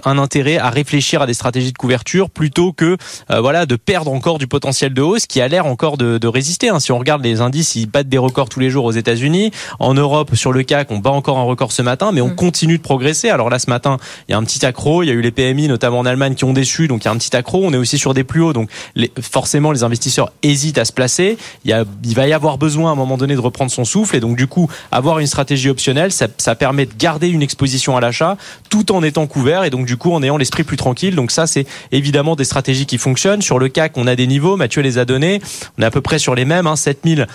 un 0.05 0.17
intérêt 0.17 0.57
à 0.57 0.69
réfléchir 0.69 1.21
à 1.21 1.25
des 1.25 1.33
stratégies 1.33 1.73
de 1.73 1.77
couverture 1.77 2.29
plutôt 2.29 2.71
que 2.71 2.95
euh, 3.31 3.41
voilà 3.41 3.65
de 3.65 3.75
perdre 3.75 4.11
encore 4.11 4.37
du 4.37 4.47
potentiel 4.47 4.93
de 4.93 5.01
hausse 5.01 5.25
qui 5.25 5.41
a 5.41 5.47
l'air 5.47 5.65
encore 5.65 5.97
de, 5.97 6.17
de 6.17 6.27
résister. 6.27 6.69
Hein. 6.69 6.79
Si 6.79 6.91
on 6.91 6.99
regarde 6.99 7.23
les 7.23 7.41
indices, 7.41 7.75
ils 7.75 7.87
battent 7.87 8.09
des 8.09 8.17
records 8.17 8.49
tous 8.49 8.59
les 8.59 8.69
jours 8.69 8.85
aux 8.85 8.91
États-Unis. 8.91 9.51
En 9.79 9.95
Europe, 9.95 10.35
sur 10.35 10.51
le 10.51 10.63
CAC, 10.63 10.91
on 10.91 10.99
bat 10.99 11.09
encore 11.09 11.39
un 11.39 11.43
record 11.43 11.71
ce 11.71 11.81
matin, 11.81 12.11
mais 12.11 12.21
on 12.21 12.29
mm. 12.29 12.35
continue 12.35 12.77
de 12.77 12.83
progresser. 12.83 13.29
Alors 13.29 13.49
là, 13.49 13.57
ce 13.57 13.69
matin, 13.69 13.97
il 14.27 14.31
y 14.31 14.35
a 14.35 14.37
un 14.37 14.43
petit 14.43 14.65
accro. 14.65 15.01
Il 15.01 15.07
y 15.07 15.09
a 15.09 15.13
eu 15.13 15.21
les 15.21 15.31
PMI, 15.31 15.67
notamment 15.67 15.99
en 15.99 16.05
Allemagne, 16.05 16.35
qui 16.35 16.45
ont 16.45 16.53
déçu, 16.53 16.87
donc 16.87 17.03
il 17.03 17.05
y 17.05 17.07
a 17.07 17.11
un 17.11 17.17
petit 17.17 17.35
accro. 17.35 17.61
On 17.63 17.73
est 17.73 17.77
aussi 17.77 17.97
sur 17.97 18.13
des 18.13 18.23
plus 18.23 18.41
hauts, 18.41 18.53
donc 18.53 18.69
les, 18.95 19.11
forcément, 19.19 19.71
les 19.71 19.83
investisseurs 19.83 20.31
hésitent 20.43 20.77
à 20.77 20.85
se 20.85 20.93
placer. 20.93 21.37
Il, 21.65 21.71
y 21.71 21.73
a, 21.73 21.83
il 22.03 22.15
va 22.15 22.26
avoir 22.33 22.57
besoin 22.57 22.89
à 22.89 22.93
un 22.93 22.95
moment 22.95 23.17
donné 23.17 23.35
de 23.35 23.39
reprendre 23.39 23.71
son 23.71 23.85
souffle 23.85 24.15
et 24.15 24.19
donc 24.19 24.37
du 24.37 24.47
coup 24.47 24.69
avoir 24.91 25.19
une 25.19 25.27
stratégie 25.27 25.69
optionnelle, 25.69 26.11
ça, 26.11 26.55
permet 26.55 26.85
de 26.85 26.93
garder 26.97 27.29
une 27.29 27.41
exposition 27.41 27.97
à 27.97 28.01
l'achat 28.01 28.37
tout 28.69 28.91
en 28.91 29.03
étant 29.03 29.27
couvert 29.27 29.63
et 29.63 29.69
donc 29.69 29.85
du 29.85 29.97
coup 29.97 30.11
en 30.13 30.23
ayant 30.23 30.37
l'esprit 30.37 30.63
plus 30.63 30.77
tranquille. 30.77 31.15
Donc 31.15 31.31
ça 31.31 31.47
c'est 31.47 31.65
évidemment 31.91 32.35
des 32.35 32.43
stratégies 32.43 32.85
qui 32.85 32.97
fonctionnent. 32.97 33.41
Sur 33.41 33.59
le 33.59 33.69
CAC, 33.69 33.93
on 33.97 34.07
a 34.07 34.15
des 34.15 34.27
niveaux, 34.27 34.57
Mathieu 34.57 34.81
les 34.81 34.97
a 34.97 35.05
donnés, 35.05 35.41
on 35.77 35.83
est 35.83 35.85
à 35.85 35.91
peu 35.91 36.01
près 36.01 36.19
sur 36.19 36.35
les 36.35 36.45
mêmes, 36.45 36.67
hein, 36.67 36.75
7000 36.75 37.27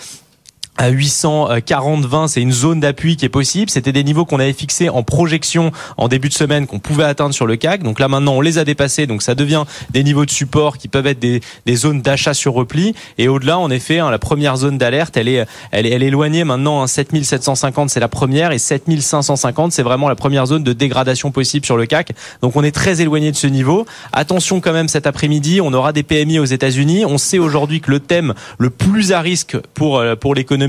à 0.79 0.89
840 0.89 2.07
20 2.07 2.29
c'est 2.29 2.41
une 2.41 2.51
zone 2.51 2.81
d'appui 2.81 3.17
qui 3.17 3.27
est 3.27 3.29
possible. 3.29 3.71
C'était 3.71 3.93
des 3.93 4.05
niveaux 4.05 4.25
qu'on 4.25 4.41
avait 4.41 4.55
fixés 4.55 4.89
en 4.89 5.03
projection 5.03 5.71
en 5.99 6.09
début 6.09 6.31
de 6.31 6.35
semaine 6.35 6.67
qu'on 6.67 6.79
pouvait 6.79 7.05
atteindre 7.05 7.35
sur 7.35 7.47
le 7.47 7.57
CAC 7.57 7.83
donc 7.83 8.01
là 8.01 8.09
maintenant 8.09 8.33
on 8.33 8.41
les 8.41 8.57
a 8.57 8.65
dépassés. 8.65 9.07
Donc 9.07 9.23
ça 9.23 9.35
devient 9.35 9.65
des 9.91 10.03
niveaux 10.03 10.25
de 10.25 10.31
support 10.31 10.79
qui 10.79 10.89
peuvent 10.89 11.07
être 11.07 11.19
des, 11.19 11.41
des 11.67 11.77
zones 11.77 12.01
d'achat 12.01 12.33
sur 12.33 12.55
repli. 12.55 12.95
Et 13.19 13.29
au-delà 13.29 13.59
en 13.59 13.71
effet 13.71 13.99
hein, 13.99 14.11
la 14.11 14.19
première 14.19 14.57
zone 14.57 14.79
d'alerte 14.79 15.17
elle 15.19 15.29
est 15.29 15.45
elle 15.73 15.87
est, 15.87 15.91
elle 15.91 16.03
est 16.03 16.07
éloignée 16.07 16.45
maintenant 16.45 16.83
hein, 16.83 16.87
7750 16.87 17.91
c'est 17.91 18.01
la 18.01 18.09
première. 18.09 18.53
Et 18.53 18.59
7550 18.59 19.73
c'est 19.73 19.83
vraiment 19.83 20.09
la 20.09 20.17
première 20.17 20.47
zone 20.47 20.65
de 20.65 20.73
dégradation 20.73 21.31
possible 21.33 21.67
sur 21.67 21.77
le 21.77 21.85
CAC 21.85 22.13
donc 22.41 22.57
on 22.57 22.65
est 22.65 22.73
très 22.73 23.03
éloigné 23.03 23.31
de 23.31 23.37
ce 23.37 23.47
niveau. 23.47 23.85
Attention 24.15 24.63
quand 24.63 24.73
même 24.73 24.89
cet 24.89 25.07
après-midi 25.07 25.61
on 25.61 25.75
aura 25.75 25.93
des 25.93 26.03
PMI 26.03 26.39
aux 26.39 26.47
États-Unis. 26.47 27.05
On 27.05 27.19
sait 27.19 27.39
aujourd'hui 27.39 27.83
que 27.83 27.91
le 27.91 28.01
thème 28.01 28.33
le 28.57 28.71
plus 28.71 29.13
à 29.13 29.21
risque 29.21 29.59
pour 29.75 29.99
euh, 29.99 30.17
pour 30.17 30.35
l'économie 30.35 30.62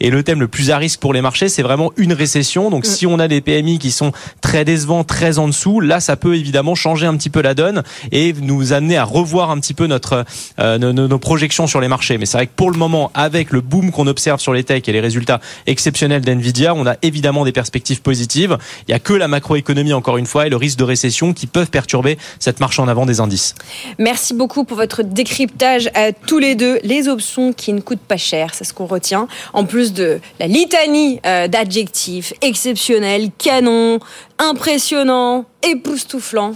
et 0.00 0.10
le 0.10 0.22
thème 0.22 0.40
le 0.40 0.48
plus 0.48 0.70
à 0.70 0.78
risque 0.78 1.00
pour 1.00 1.12
les 1.12 1.20
marchés, 1.20 1.48
c'est 1.48 1.62
vraiment 1.62 1.92
une 1.96 2.12
récession. 2.12 2.70
Donc, 2.70 2.84
mm. 2.84 2.88
si 2.88 3.06
on 3.06 3.18
a 3.18 3.28
des 3.28 3.40
PMI 3.40 3.78
qui 3.78 3.90
sont 3.90 4.12
très 4.40 4.64
décevants, 4.64 5.04
très 5.04 5.38
en 5.38 5.48
dessous, 5.48 5.80
là, 5.80 6.00
ça 6.00 6.16
peut 6.16 6.36
évidemment 6.36 6.74
changer 6.74 7.06
un 7.06 7.16
petit 7.16 7.30
peu 7.30 7.42
la 7.42 7.54
donne 7.54 7.82
et 8.12 8.32
nous 8.40 8.72
amener 8.72 8.96
à 8.96 9.04
revoir 9.04 9.50
un 9.50 9.58
petit 9.58 9.74
peu 9.74 9.86
notre 9.86 10.24
euh, 10.58 10.78
nos, 10.78 11.18
projections 11.18 11.66
sur 11.66 11.80
les 11.80 11.88
marchés. 11.88 12.18
Mais 12.18 12.26
c'est 12.26 12.36
vrai 12.36 12.46
que 12.46 12.52
pour 12.54 12.70
le 12.70 12.78
moment, 12.78 13.10
avec 13.14 13.50
le 13.50 13.60
boom 13.60 13.90
qu'on 13.90 14.06
observe 14.06 14.40
sur 14.40 14.52
les 14.52 14.64
techs 14.64 14.88
et 14.88 14.92
les 14.92 15.00
résultats 15.00 15.40
exceptionnels 15.66 16.22
d'Nvidia, 16.22 16.74
on 16.74 16.86
a 16.86 16.96
évidemment 17.02 17.44
des 17.44 17.52
perspectives 17.52 18.02
positives. 18.02 18.56
Il 18.86 18.92
y 18.92 18.94
a 18.94 18.98
que 18.98 19.12
la 19.12 19.28
macroéconomie 19.28 19.92
encore 19.92 20.16
une 20.16 20.26
fois 20.26 20.46
et 20.46 20.50
le 20.50 20.56
risque 20.56 20.78
de 20.78 20.84
récession 20.84 21.32
qui 21.32 21.46
peuvent 21.46 21.70
perturber 21.70 22.18
cette 22.38 22.60
marche 22.60 22.78
en 22.78 22.88
avant 22.88 23.06
des 23.06 23.20
indices. 23.20 23.54
Merci 23.98 24.34
beaucoup 24.34 24.64
pour 24.64 24.76
votre 24.76 25.02
décryptage 25.02 25.90
à 25.94 26.12
tous 26.12 26.38
les 26.38 26.54
deux. 26.54 26.78
Les 26.84 27.08
options 27.08 27.52
qui 27.52 27.72
ne 27.72 27.80
coûtent 27.80 27.98
pas 27.98 28.16
cher, 28.16 28.54
c'est 28.54 28.64
ce 28.64 28.72
qu'on 28.72 28.86
retient 28.86 29.28
en 29.52 29.64
plus 29.64 29.92
de 29.92 30.20
la 30.38 30.46
litanie 30.46 31.20
euh, 31.26 31.48
d'adjectifs 31.48 32.32
exceptionnels, 32.42 33.30
canon, 33.36 33.98
impressionnant, 34.38 35.44
époustouflant. 35.62 36.54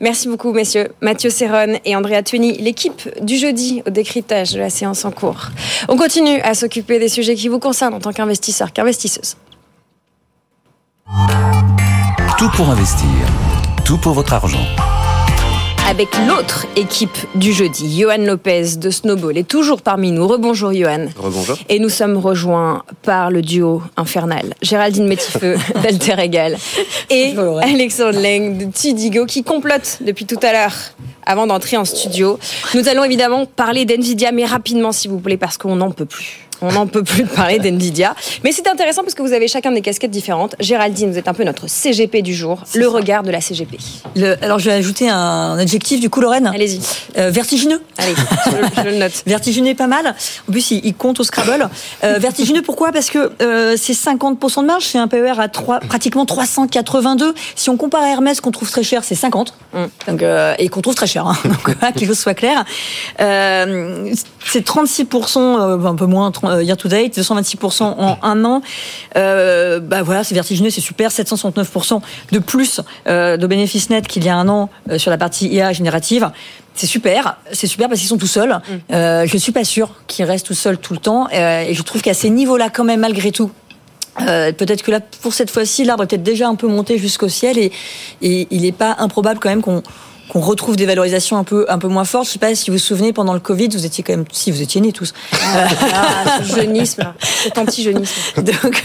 Merci 0.00 0.28
beaucoup, 0.28 0.52
messieurs. 0.52 0.88
Mathieu 1.00 1.30
Serron 1.30 1.78
et 1.84 1.96
Andrea 1.96 2.22
Tueni, 2.22 2.58
l'équipe 2.58 3.08
du 3.24 3.36
jeudi 3.36 3.82
au 3.86 3.90
décryptage 3.90 4.52
de 4.52 4.58
la 4.58 4.70
séance 4.70 5.04
en 5.04 5.10
cours. 5.10 5.48
On 5.88 5.96
continue 5.96 6.40
à 6.40 6.54
s'occuper 6.54 6.98
des 6.98 7.08
sujets 7.08 7.34
qui 7.34 7.48
vous 7.48 7.58
concernent 7.58 7.94
en 7.94 8.00
tant 8.00 8.12
qu'investisseur, 8.12 8.72
qu'investisseuse. 8.72 9.36
Tout 12.38 12.50
pour 12.56 12.68
investir. 12.70 13.08
Tout 13.84 13.98
pour 13.98 14.12
votre 14.12 14.32
argent 14.32 14.66
avec 15.94 16.08
l'autre 16.26 16.66
équipe 16.74 17.16
du 17.36 17.52
jeudi. 17.52 18.00
Johan 18.00 18.18
Lopez 18.18 18.78
de 18.78 18.90
Snowball 18.90 19.38
est 19.38 19.46
toujours 19.46 19.80
parmi 19.80 20.10
nous. 20.10 20.26
Rebonjour 20.26 20.72
Johan. 20.72 21.06
Rebonjour. 21.16 21.56
Et 21.68 21.78
nous 21.78 21.88
sommes 21.88 22.16
rejoints 22.16 22.82
par 23.02 23.30
le 23.30 23.42
duo 23.42 23.80
infernal. 23.96 24.54
Géraldine 24.60 25.06
Métifeux 25.06 25.54
d'Alter 25.84 26.16
Egal 26.18 26.56
et 27.10 27.36
Alexandre 27.62 28.18
Leng 28.18 28.58
de 28.58 28.72
Tidigo 28.72 29.24
qui 29.24 29.44
complote 29.44 29.98
depuis 30.00 30.26
tout 30.26 30.40
à 30.42 30.52
l'heure 30.52 30.74
avant 31.26 31.46
d'entrer 31.46 31.76
en 31.76 31.84
studio. 31.84 32.40
Nous 32.74 32.88
allons 32.88 33.04
évidemment 33.04 33.46
parler 33.46 33.84
d'NVIDIA, 33.84 34.32
mais 34.32 34.44
rapidement 34.44 34.92
s'il 34.92 35.10
vous 35.10 35.20
plaît, 35.20 35.36
parce 35.36 35.58
qu'on 35.58 35.76
n'en 35.76 35.90
peut 35.90 36.06
plus. 36.06 36.43
On 36.60 36.72
n'en 36.72 36.86
peut 36.86 37.02
plus 37.02 37.24
de 37.24 37.28
parler 37.28 37.58
d'NVIDIA. 37.58 38.14
Mais 38.42 38.52
c'est 38.52 38.68
intéressant 38.68 39.02
parce 39.02 39.14
que 39.14 39.22
vous 39.22 39.32
avez 39.32 39.48
chacun 39.48 39.72
des 39.72 39.80
casquettes 39.80 40.10
différentes. 40.10 40.54
Géraldine, 40.60 41.10
vous 41.10 41.18
êtes 41.18 41.28
un 41.28 41.34
peu 41.34 41.44
notre 41.44 41.68
CGP 41.68 42.22
du 42.22 42.34
jour, 42.34 42.62
le 42.74 42.88
regard 42.88 43.22
de 43.22 43.30
la 43.30 43.40
CGP. 43.40 43.78
alors 44.42 44.58
je 44.58 44.66
vais 44.66 44.76
ajouter 44.76 45.08
un 45.08 45.58
adjectif 45.58 46.00
du 46.00 46.10
coup, 46.10 46.20
Lorraine. 46.20 46.46
Allez-y. 46.46 46.80
Euh, 47.18 47.30
vertigineux. 47.30 47.80
Allez, 47.98 48.14
je, 48.46 48.82
le 48.82 48.96
note. 48.96 49.12
vertigineux 49.26 49.74
pas 49.74 49.86
mal. 49.86 50.14
En 50.48 50.52
plus, 50.52 50.70
il, 50.70 50.94
compte 50.94 51.20
au 51.20 51.24
Scrabble. 51.24 51.68
Euh, 52.02 52.18
vertigineux 52.18 52.62
pourquoi? 52.62 52.92
Parce 52.92 53.10
que 53.10 53.32
euh, 53.42 53.76
c'est 53.76 53.92
50% 53.92 54.62
de 54.62 54.66
marge, 54.66 54.84
c'est 54.84 54.98
un 54.98 55.08
PER 55.08 55.38
à 55.38 55.48
3, 55.48 55.80
pratiquement 55.80 56.26
382. 56.26 57.34
Si 57.54 57.70
on 57.70 57.76
compare 57.76 58.02
à 58.02 58.08
Hermès 58.08 58.40
qu'on 58.40 58.50
trouve 58.50 58.70
très 58.70 58.82
cher, 58.82 59.04
c'est 59.04 59.14
50. 59.14 59.54
Mm. 59.72 59.84
Donc, 60.08 60.24
et 60.58 60.68
qu'on 60.68 60.80
trouve 60.80 60.94
très 60.94 61.06
cher, 61.06 61.26
hein. 61.26 61.36
qu'il 61.96 62.06
faut 62.06 62.14
soit 62.14 62.34
clair. 62.34 62.64
c'est 63.18 64.66
36%, 64.66 65.86
un 65.86 65.94
peu 65.94 66.06
moins, 66.06 66.30
year 66.60 66.76
to 66.76 66.88
date, 66.88 67.16
226% 67.16 67.82
en 67.82 68.18
un 68.22 68.44
an. 68.44 68.62
Euh, 69.16 69.80
bah 69.80 70.02
voilà, 70.02 70.24
c'est 70.24 70.34
vertigineux, 70.34 70.70
c'est 70.70 70.80
super. 70.80 71.10
769% 71.10 72.00
de 72.32 72.38
plus 72.38 72.80
euh, 73.06 73.36
de 73.36 73.46
bénéfices 73.46 73.90
nets 73.90 74.06
qu'il 74.06 74.24
y 74.24 74.28
a 74.28 74.36
un 74.36 74.48
an 74.48 74.68
sur 74.96 75.10
la 75.10 75.18
partie 75.18 75.48
IA 75.48 75.72
générative. 75.72 76.30
C'est 76.74 76.86
super, 76.86 77.36
c'est 77.52 77.68
super 77.68 77.88
parce 77.88 78.00
qu'ils 78.00 78.08
sont 78.08 78.18
tout 78.18 78.26
seuls. 78.26 78.50
Mm. 78.50 78.94
Euh, 78.94 79.26
je 79.26 79.36
suis 79.38 79.52
pas 79.52 79.64
sûre 79.64 79.90
qu'ils 80.08 80.24
restent 80.24 80.46
tout 80.46 80.54
seuls 80.54 80.78
tout 80.78 80.92
le 80.92 80.98
temps, 80.98 81.28
et 81.30 81.72
je 81.72 81.82
trouve 81.82 82.02
qu'à 82.02 82.14
ces 82.14 82.30
niveaux-là, 82.30 82.68
quand 82.70 82.84
même, 82.84 83.00
malgré 83.00 83.30
tout, 83.30 83.50
euh, 84.20 84.52
peut-être 84.52 84.82
que 84.82 84.90
là, 84.90 85.00
pour 85.00 85.34
cette 85.34 85.50
fois-ci, 85.50 85.84
l'arbre 85.84 86.04
est 86.04 86.06
peut-être 86.06 86.22
déjà 86.22 86.48
un 86.48 86.54
peu 86.54 86.68
monté 86.68 86.98
jusqu'au 86.98 87.28
ciel 87.28 87.58
et, 87.58 87.72
et 88.22 88.46
il 88.50 88.62
n'est 88.62 88.72
pas 88.72 88.96
improbable 88.98 89.40
quand 89.40 89.48
même 89.48 89.62
qu'on 89.62 89.82
qu'on 90.28 90.40
retrouve 90.40 90.76
des 90.76 90.86
valorisations 90.86 91.36
un 91.36 91.44
peu 91.44 91.66
un 91.68 91.78
peu 91.78 91.88
moins 91.88 92.04
fortes. 92.04 92.26
Je 92.26 92.32
sais 92.32 92.38
pas 92.38 92.54
si 92.54 92.70
vous 92.70 92.76
vous 92.76 92.82
souvenez 92.82 93.12
pendant 93.12 93.34
le 93.34 93.40
Covid, 93.40 93.68
vous 93.68 93.84
étiez 93.84 94.02
quand 94.02 94.14
même 94.14 94.24
si 94.32 94.50
vous 94.50 94.62
étiez 94.62 94.80
nés 94.80 94.92
tous. 94.92 95.12
Ah, 95.32 95.68
ah 95.94 96.42
jeunisme, 96.42 97.12
cet 97.20 97.58
anti-jeunisme. 97.58 98.14
Donc 98.36 98.82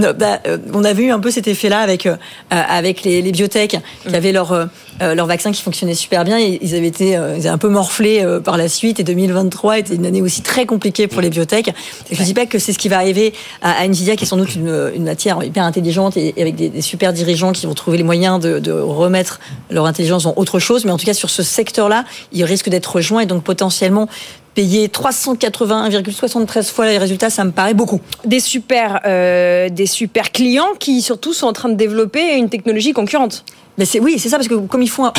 euh, 0.00 0.12
bah, 0.12 0.40
euh, 0.46 0.58
on 0.72 0.84
avait 0.84 1.04
eu 1.04 1.10
un 1.10 1.20
peu 1.20 1.30
cet 1.30 1.48
effet-là 1.48 1.80
avec 1.80 2.06
euh, 2.06 2.16
avec 2.50 3.02
les, 3.02 3.22
les 3.22 3.32
biotech 3.32 3.70
qui 3.70 4.08
mm. 4.10 4.14
avaient 4.14 4.32
leur 4.32 4.68
leur 5.00 5.26
vaccin 5.26 5.50
qui 5.50 5.62
fonctionnait 5.62 5.94
super 5.94 6.24
bien. 6.24 6.38
Ils 6.38 6.74
avaient 6.74 6.86
été 6.86 7.10
ils 7.10 7.16
avaient 7.16 7.48
un 7.48 7.58
peu 7.58 7.68
morflé 7.68 8.24
par 8.44 8.56
la 8.56 8.68
suite 8.68 9.00
et 9.00 9.04
2023 9.04 9.78
était 9.78 9.94
une 9.94 10.06
année 10.06 10.22
aussi 10.22 10.42
très 10.42 10.66
compliquée 10.66 11.08
pour 11.08 11.20
les 11.20 11.30
biotech. 11.30 11.70
je 12.10 12.20
ne 12.20 12.24
dis 12.24 12.34
pas 12.34 12.46
que 12.46 12.58
c'est 12.58 12.72
ce 12.72 12.78
qui 12.78 12.88
va 12.88 12.98
arriver 12.98 13.32
à, 13.60 13.84
Nvidia 13.84 14.14
qui 14.14 14.24
est 14.24 14.26
sans 14.26 14.36
doute 14.36 14.54
une, 14.54 14.92
une 14.94 15.04
matière 15.04 15.42
hyper 15.42 15.64
intelligente 15.64 16.16
et, 16.16 16.32
avec 16.40 16.54
des, 16.54 16.68
des, 16.68 16.80
super 16.80 17.12
dirigeants 17.12 17.52
qui 17.52 17.66
vont 17.66 17.74
trouver 17.74 17.96
les 17.96 18.04
moyens 18.04 18.38
de, 18.38 18.60
de 18.60 18.70
remettre 18.70 19.40
leur 19.70 19.86
intelligence 19.86 20.26
en 20.26 20.34
autre 20.36 20.58
chose 20.58 20.73
mais 20.84 20.90
en 20.90 20.96
tout 20.96 21.06
cas 21.06 21.14
sur 21.14 21.30
ce 21.30 21.42
secteur-là, 21.42 22.04
il 22.32 22.44
risque 22.44 22.68
d'être 22.68 22.86
rejoint 22.86 23.20
et 23.20 23.26
donc 23.26 23.44
potentiellement 23.44 24.08
payer 24.54 24.88
381,73 24.88 26.72
fois 26.72 26.86
les 26.86 26.98
résultats, 26.98 27.30
ça 27.30 27.44
me 27.44 27.50
paraît 27.50 27.74
beaucoup. 27.74 28.00
Des 28.24 28.40
super, 28.40 29.00
euh, 29.04 29.68
des 29.68 29.86
super 29.86 30.32
clients 30.32 30.74
qui 30.78 31.02
surtout 31.02 31.32
sont 31.32 31.46
en 31.46 31.52
train 31.52 31.68
de 31.68 31.74
développer 31.74 32.36
une 32.36 32.48
technologie 32.48 32.92
concurrente. 32.92 33.44
Mais 33.78 33.84
c'est 33.84 33.98
oui, 33.98 34.18
c'est 34.18 34.28
ça 34.28 34.36
parce 34.36 34.48
que 34.48 34.54
comme 34.54 34.82
ils 34.82 34.90
font, 34.90 35.10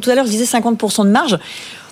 tout 0.00 0.10
à 0.10 0.14
l'heure 0.14 0.26
je 0.26 0.30
disais 0.30 0.44
50% 0.44 1.04
de 1.04 1.10
marge. 1.10 1.38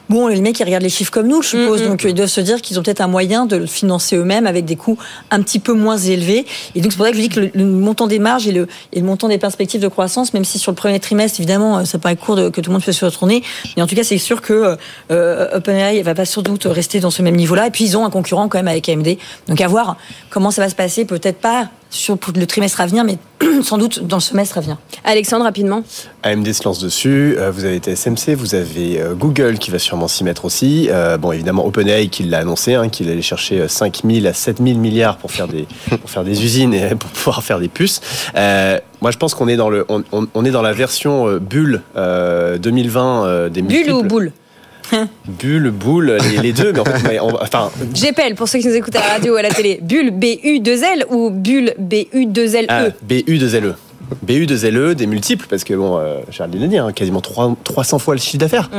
Bon, 0.08 0.26
les 0.28 0.40
mecs, 0.40 0.58
ils 0.58 0.64
regardent 0.64 0.84
les 0.84 0.88
chiffres 0.88 1.10
comme 1.10 1.28
nous, 1.28 1.42
je 1.42 1.48
suppose. 1.48 1.82
Mm, 1.82 1.84
mm. 1.84 1.88
Donc, 1.88 2.04
ils 2.04 2.14
doivent 2.14 2.28
se 2.28 2.40
dire 2.40 2.62
qu'ils 2.62 2.78
ont 2.78 2.82
peut-être 2.82 3.00
un 3.00 3.08
moyen 3.08 3.46
de 3.46 3.56
le 3.56 3.66
financer 3.66 4.16
eux-mêmes 4.16 4.46
avec 4.46 4.64
des 4.64 4.76
coûts 4.76 4.98
un 5.30 5.42
petit 5.42 5.58
peu 5.58 5.72
moins 5.72 5.98
élevés. 5.98 6.46
Et 6.74 6.80
donc, 6.80 6.92
c'est 6.92 6.96
pour 6.96 7.06
ça 7.06 7.12
que 7.12 7.18
je 7.18 7.22
dis 7.22 7.28
que 7.28 7.50
le, 7.52 7.64
montant 7.64 8.06
des 8.06 8.18
marges 8.18 8.46
et 8.48 8.52
le, 8.52 8.66
et 8.92 9.00
le 9.00 9.06
montant 9.06 9.28
des 9.28 9.38
perspectives 9.38 9.80
de 9.80 9.88
croissance, 9.88 10.32
même 10.32 10.44
si 10.44 10.58
sur 10.58 10.72
le 10.72 10.76
premier 10.76 10.98
trimestre, 10.98 11.40
évidemment, 11.40 11.78
euh, 11.78 11.84
ça 11.84 11.98
paraît 11.98 12.16
court 12.16 12.36
de, 12.36 12.48
que 12.48 12.60
tout 12.60 12.70
le 12.70 12.74
monde 12.74 12.84
peut 12.84 12.92
se 12.92 13.04
retourner. 13.04 13.42
Mais 13.76 13.82
en 13.82 13.86
tout 13.86 13.94
cas, 13.94 14.04
c'est 14.04 14.18
sûr 14.18 14.40
que 14.40 14.52
euh, 14.52 14.76
euh 15.10 15.56
OpenAI 15.56 16.02
va 16.02 16.14
pas 16.14 16.24
sans 16.24 16.42
doute 16.42 16.64
rester 16.64 17.00
dans 17.00 17.10
ce 17.10 17.22
même 17.22 17.36
niveau-là. 17.36 17.66
Et 17.66 17.70
puis, 17.70 17.84
ils 17.84 17.96
ont 17.96 18.04
un 18.04 18.10
concurrent 18.10 18.48
quand 18.48 18.58
même 18.58 18.68
avec 18.68 18.88
AMD. 18.88 19.16
Donc, 19.48 19.60
à 19.60 19.68
voir 19.68 19.96
comment 20.30 20.50
ça 20.50 20.62
va 20.62 20.68
se 20.68 20.74
passer. 20.74 21.04
Peut-être 21.04 21.38
pas 21.38 21.68
sur 21.90 22.18
pour 22.18 22.32
le 22.36 22.46
trimestre 22.46 22.80
à 22.80 22.86
venir, 22.86 23.04
mais 23.04 23.16
sans 23.62 23.78
doute 23.78 24.06
dans 24.06 24.16
le 24.18 24.22
semestre 24.22 24.58
à 24.58 24.60
venir. 24.60 24.76
Alexandre, 25.04 25.44
rapidement. 25.44 25.82
AMD 26.22 26.52
se 26.52 26.62
lance 26.64 26.78
dessus. 26.80 27.34
euh, 27.38 27.50
Vous 27.50 27.64
avez 27.64 27.78
TSMC, 27.78 28.34
vous 28.34 28.54
avez 28.54 29.00
euh, 29.00 29.14
Google 29.14 29.58
qui 29.58 29.70
va 29.70 29.78
sûrement 29.78 30.08
s'y 30.08 30.24
mettre 30.24 30.44
aussi. 30.44 30.88
Euh, 30.90 31.16
Bon, 31.16 31.32
évidemment, 31.32 31.64
OpenAI 31.66 32.08
qui 32.08 32.24
l'a 32.24 32.38
annoncé, 32.38 32.74
hein, 32.74 32.88
qu'il 32.88 33.08
allait 33.08 33.22
chercher 33.22 33.66
5 33.68 34.00
000 34.04 34.26
à 34.26 34.32
7 34.32 34.58
000 34.62 34.78
milliards 34.78 35.16
pour 35.16 35.30
faire 35.30 35.48
des 35.48 35.66
pour 36.00 36.10
faire 36.10 36.24
des 36.24 36.42
usines 36.44 36.74
et 36.74 36.94
pour 36.94 37.10
pouvoir 37.10 37.42
faire 37.42 37.58
des 37.58 37.68
puces. 37.68 38.00
Euh, 38.36 38.78
moi, 39.00 39.10
je 39.10 39.16
pense 39.16 39.34
qu'on 39.34 39.48
est 39.48 39.56
dans 39.56 39.70
le 39.70 39.86
on, 39.88 40.02
on- 40.12 40.26
on 40.34 40.44
est 40.44 40.50
dans 40.50 40.62
la 40.62 40.72
version 40.72 41.26
euh, 41.28 41.38
bulle 41.38 41.82
euh, 41.96 42.58
2020 42.58 43.24
euh, 43.26 43.48
des 43.48 43.62
Bulle 43.62 43.92
ou 43.92 44.02
boule? 44.02 44.32
Bulle, 45.28 45.70
boule, 45.70 46.18
les, 46.30 46.38
les 46.38 46.52
deux. 46.52 46.72
Mais 46.72 46.80
en 46.80 46.84
fait, 46.84 47.20
on- 47.20 47.40
enfin, 47.42 47.70
GPL, 47.94 48.34
pour 48.34 48.48
ceux 48.48 48.58
qui 48.58 48.68
nous 48.68 48.74
écoutent 48.74 48.96
à 48.96 49.00
la 49.00 49.12
radio 49.14 49.34
ou 49.34 49.36
à 49.36 49.42
la 49.42 49.50
télé. 49.50 49.78
Bulle 49.82 50.10
B-U-2-L 50.10 51.04
ou 51.10 51.30
Bulle 51.30 51.74
B-U-2-L-E 51.78 52.66
Ah, 52.68 52.84
BU2LE. 53.08 53.74
BU2LE, 54.26 54.94
des 54.94 55.06
multiples, 55.06 55.46
parce 55.50 55.64
que 55.64 55.74
bon, 55.74 55.98
euh, 55.98 56.20
Géraldine 56.30 56.62
l'a 56.62 56.66
dit, 56.68 56.78
hein, 56.78 56.92
quasiment 56.92 57.20
3, 57.20 57.54
300 57.62 57.98
fois 57.98 58.14
le 58.14 58.20
chiffre 58.20 58.38
d'affaires. 58.38 58.70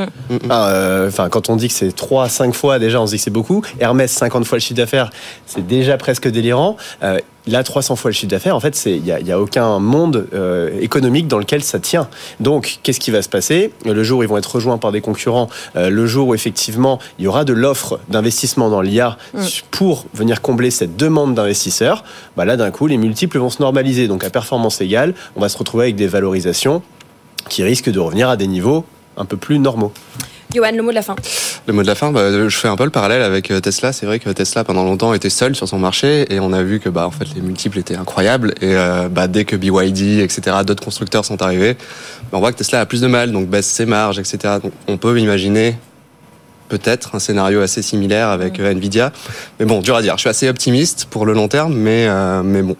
Ah, 0.48 0.70
euh, 0.70 1.06
Enfin, 1.08 1.28
quand 1.28 1.50
on 1.50 1.56
dit 1.56 1.68
que 1.68 1.74
c'est 1.74 1.94
3, 1.94 2.28
5 2.28 2.52
fois, 2.52 2.80
déjà, 2.80 3.00
on 3.00 3.06
se 3.06 3.12
dit 3.12 3.18
que 3.18 3.22
c'est 3.22 3.30
beaucoup. 3.30 3.62
Hermès, 3.78 4.10
50 4.10 4.44
fois 4.44 4.56
le 4.58 4.60
chiffre 4.60 4.74
d'affaires, 4.76 5.10
c'est 5.46 5.64
déjà 5.66 5.96
presque 5.98 6.26
délirant. 6.28 6.76
Euh, 7.04 7.18
là, 7.46 7.62
300 7.64 7.96
fois 7.96 8.10
le 8.10 8.14
chiffre 8.14 8.30
d'affaires, 8.30 8.54
en 8.54 8.60
fait, 8.60 8.74
c'est- 8.74 8.96
il 8.96 9.02
n'y 9.02 9.12
a, 9.12 9.20
y 9.20 9.32
a 9.32 9.40
aucun 9.40 9.78
monde 9.78 10.26
euh, 10.34 10.70
économique 10.80 11.26
dans 11.28 11.38
lequel 11.38 11.62
ça 11.62 11.78
tient. 11.78 12.08
Donc, 12.38 12.78
qu'est-ce 12.82 13.00
qui 13.00 13.10
va 13.10 13.22
se 13.22 13.28
passer? 13.28 13.72
Le 13.86 14.02
jour 14.04 14.20
où 14.20 14.22
ils 14.22 14.28
vont 14.28 14.36
être 14.38 14.54
rejoints 14.54 14.78
par 14.78 14.92
des 14.92 15.00
concurrents, 15.00 15.48
euh, 15.76 15.90
le 15.90 16.06
jour 16.06 16.28
où 16.28 16.34
effectivement 16.34 16.98
il 17.18 17.24
y 17.24 17.28
aura 17.28 17.44
de 17.44 17.52
l'offre 17.52 17.98
d'investissement 18.08 18.68
dans 18.70 18.80
l'IA 18.82 19.16
pour 19.70 20.04
venir 20.14 20.42
combler 20.42 20.70
cette 20.70 20.96
demande 20.96 21.34
d'investisseurs, 21.34 22.04
bah 22.36 22.44
là 22.44 22.56
d'un 22.56 22.70
coup 22.70 22.86
les 22.86 22.96
multiples 22.98 23.38
vont 23.38 23.50
se 23.50 23.62
normaliser. 23.62 24.06
Donc 24.08 24.22
à 24.24 24.30
performance 24.30 24.80
égale, 24.80 25.14
on 25.36 25.40
va 25.40 25.48
se 25.48 25.56
retrouver 25.58 25.84
avec 25.84 25.96
des 25.96 26.06
valorisations 26.06 26.82
qui 27.48 27.62
risquent 27.62 27.90
de 27.90 27.98
revenir 28.00 28.28
à 28.28 28.36
des 28.36 28.46
niveaux 28.46 28.84
un 29.20 29.24
peu 29.24 29.36
plus 29.36 29.58
normaux. 29.58 29.92
Johan, 30.52 30.72
le 30.74 30.82
mot 30.82 30.90
de 30.90 30.96
la 30.96 31.02
fin. 31.02 31.14
Le 31.66 31.72
mot 31.72 31.82
de 31.82 31.86
la 31.86 31.94
fin, 31.94 32.10
bah, 32.10 32.48
je 32.48 32.56
fais 32.56 32.66
un 32.66 32.76
peu 32.76 32.84
le 32.84 32.90
parallèle 32.90 33.22
avec 33.22 33.52
euh, 33.52 33.60
Tesla. 33.60 33.92
C'est 33.92 34.04
vrai 34.06 34.18
que 34.18 34.30
Tesla, 34.30 34.64
pendant 34.64 34.82
longtemps, 34.82 35.14
était 35.14 35.30
seul 35.30 35.54
sur 35.54 35.68
son 35.68 35.78
marché 35.78 36.32
et 36.32 36.40
on 36.40 36.52
a 36.52 36.62
vu 36.64 36.80
que 36.80 36.88
bah, 36.88 37.06
en 37.06 37.12
fait, 37.12 37.26
les 37.36 37.40
multiples 37.40 37.78
étaient 37.78 37.94
incroyables. 37.94 38.54
Et 38.60 38.74
euh, 38.74 39.08
bah, 39.08 39.28
dès 39.28 39.44
que 39.44 39.54
BYD, 39.54 40.20
etc., 40.20 40.56
d'autres 40.66 40.82
constructeurs 40.82 41.24
sont 41.24 41.40
arrivés, 41.40 41.74
bah, 42.32 42.38
on 42.38 42.40
voit 42.40 42.50
que 42.50 42.58
Tesla 42.58 42.80
a 42.80 42.86
plus 42.86 43.00
de 43.00 43.06
mal, 43.06 43.30
donc 43.30 43.46
baisse 43.46 43.66
ses 43.66 43.86
marges, 43.86 44.18
etc. 44.18 44.54
Donc 44.60 44.72
on 44.88 44.96
peut 44.96 45.20
imaginer 45.20 45.76
peut-être 46.68 47.14
un 47.14 47.20
scénario 47.20 47.60
assez 47.60 47.82
similaire 47.82 48.28
avec 48.28 48.58
euh, 48.58 48.72
Nvidia. 48.72 49.12
Mais 49.60 49.66
bon, 49.66 49.82
dur 49.82 49.94
à 49.94 50.02
dire. 50.02 50.14
Je 50.16 50.20
suis 50.20 50.30
assez 50.30 50.48
optimiste 50.48 51.06
pour 51.10 51.26
le 51.26 51.32
long 51.32 51.46
terme, 51.46 51.74
mais, 51.74 52.06
euh, 52.08 52.42
mais 52.42 52.62
bon, 52.62 52.76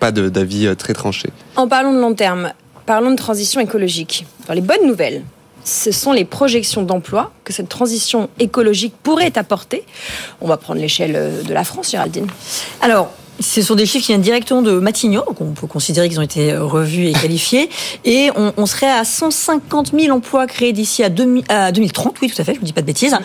pas 0.00 0.10
d'avis 0.10 0.74
très 0.76 0.92
tranché. 0.92 1.30
En 1.54 1.68
parlant 1.68 1.92
de 1.92 2.00
long 2.00 2.14
terme, 2.14 2.52
parlons 2.88 3.10
de 3.10 3.16
transition 3.16 3.60
écologique. 3.60 4.24
Dans 4.46 4.54
les 4.54 4.62
bonnes 4.62 4.86
nouvelles, 4.86 5.22
ce 5.62 5.92
sont 5.92 6.12
les 6.12 6.24
projections 6.24 6.80
d'emploi 6.80 7.32
que 7.44 7.52
cette 7.52 7.68
transition 7.68 8.30
écologique 8.40 8.94
pourrait 9.02 9.36
apporter. 9.36 9.84
On 10.40 10.48
va 10.48 10.56
prendre 10.56 10.80
l'échelle 10.80 11.14
euh, 11.14 11.42
de 11.42 11.52
la 11.52 11.64
France, 11.64 11.90
Géraldine. 11.90 12.26
Alors, 12.80 13.12
ce 13.40 13.62
sont 13.62 13.74
des 13.74 13.86
chiffres 13.86 14.04
qui 14.04 14.12
viennent 14.12 14.20
directement 14.20 14.62
de 14.62 14.72
Matignon, 14.72 15.22
donc 15.26 15.40
on 15.40 15.52
peut 15.52 15.66
considérer 15.66 16.08
qu'ils 16.08 16.18
ont 16.18 16.24
été 16.24 16.52
euh, 16.52 16.64
revus 16.64 17.06
et 17.06 17.12
qualifiés. 17.12 17.68
Et 18.04 18.30
on, 18.36 18.52
on 18.56 18.66
serait 18.66 18.90
à 18.90 19.04
150 19.04 19.92
000 19.98 20.16
emplois 20.16 20.46
créés 20.46 20.72
d'ici 20.72 21.02
à, 21.02 21.08
2000 21.08 21.44
à 21.48 21.72
2030, 21.72 22.16
oui, 22.22 22.30
tout 22.30 22.40
à 22.40 22.44
fait, 22.44 22.54
je 22.54 22.60
ne 22.60 22.64
dis 22.64 22.72
pas 22.72 22.80
de 22.80 22.86
bêtises. 22.86 23.16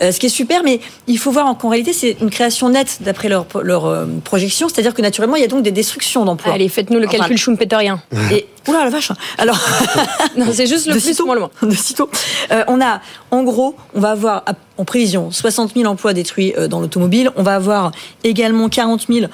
Euh, 0.00 0.12
ce 0.12 0.18
qui 0.18 0.26
est 0.26 0.30
super, 0.30 0.62
mais 0.64 0.80
il 1.06 1.18
faut 1.18 1.30
voir 1.30 1.56
qu'en 1.56 1.68
réalité, 1.68 1.92
c'est 1.92 2.16
une 2.20 2.30
création 2.30 2.68
nette 2.70 2.98
d'après 3.00 3.28
leur, 3.28 3.46
leur 3.62 3.86
euh, 3.86 4.06
projection, 4.24 4.68
c'est-à-dire 4.68 4.94
que 4.94 5.02
naturellement, 5.02 5.36
il 5.36 5.42
y 5.42 5.44
a 5.44 5.48
donc 5.48 5.62
des 5.62 5.70
destructions 5.70 6.24
d'emplois. 6.24 6.52
Allez, 6.52 6.68
faites-nous 6.68 6.98
le 6.98 7.06
Enfin, 7.06 7.18
calcul 7.18 7.38
schumpeterien. 7.38 8.02
Et, 8.30 8.46
oula 8.68 8.84
la 8.84 8.90
vache 8.90 9.12
Alors, 9.38 9.58
Non, 10.36 10.46
c'est 10.52 10.66
juste 10.66 10.86
le 10.86 10.94
de 10.94 10.98
plus 10.98 11.08
sitôt, 11.10 11.26
moins 11.26 11.34
le 11.34 11.40
moins. 11.40 11.50
de 11.62 11.74
sitôt. 11.74 12.10
Euh, 12.50 12.64
on 12.68 12.80
a, 12.80 13.00
en 13.30 13.42
gros, 13.42 13.76
on 13.94 14.00
va 14.00 14.10
avoir 14.10 14.44
en 14.78 14.84
prévision 14.84 15.30
60 15.30 15.74
000 15.74 15.90
emplois 15.90 16.12
détruits 16.12 16.54
euh, 16.56 16.68
dans 16.68 16.80
l'automobile. 16.80 17.30
On 17.36 17.42
va 17.42 17.54
avoir 17.54 17.92
également 18.24 18.68
40 18.68 19.06
000 19.08 19.26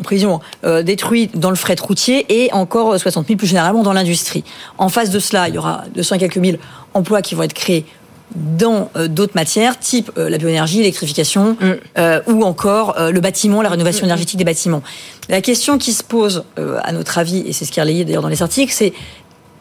en 0.00 0.02
prévision 0.02 0.40
euh, 0.64 0.82
détruits 0.82 1.28
dans 1.34 1.50
le 1.50 1.56
fret 1.56 1.76
routier 1.80 2.26
et 2.28 2.52
encore 2.52 2.92
euh, 2.92 2.98
60 2.98 3.26
000 3.26 3.36
plus 3.36 3.46
généralement 3.46 3.82
dans 3.82 3.92
l'industrie. 3.92 4.44
En 4.78 4.88
face 4.88 5.10
de 5.10 5.18
cela, 5.18 5.48
il 5.48 5.54
y 5.54 5.58
aura 5.58 5.84
200 5.94 6.16
et 6.16 6.18
quelques 6.18 6.38
mille 6.38 6.58
emplois 6.94 7.22
qui 7.22 7.34
vont 7.34 7.42
être 7.42 7.52
créés 7.52 7.84
dans 8.34 8.90
euh, 8.96 9.08
d'autres 9.08 9.34
matières, 9.34 9.78
type 9.78 10.10
euh, 10.16 10.28
la 10.28 10.38
bioénergie, 10.38 10.78
l'électrification, 10.78 11.56
euh, 11.98 12.20
ou 12.26 12.42
encore 12.44 12.96
le 12.98 13.20
bâtiment, 13.20 13.62
la 13.62 13.68
rénovation 13.68 14.04
énergétique 14.04 14.38
des 14.38 14.44
bâtiments. 14.44 14.82
La 15.28 15.40
question 15.40 15.78
qui 15.78 15.92
se 15.92 16.02
pose, 16.02 16.44
à 16.82 16.92
notre 16.92 17.18
avis, 17.18 17.44
et 17.46 17.52
c'est 17.52 17.64
ce 17.64 17.72
qui 17.72 17.78
est 17.78 17.82
relayé 17.82 18.04
d'ailleurs 18.04 18.22
dans 18.22 18.28
les 18.28 18.42
articles, 18.42 18.72
c'est 18.72 18.92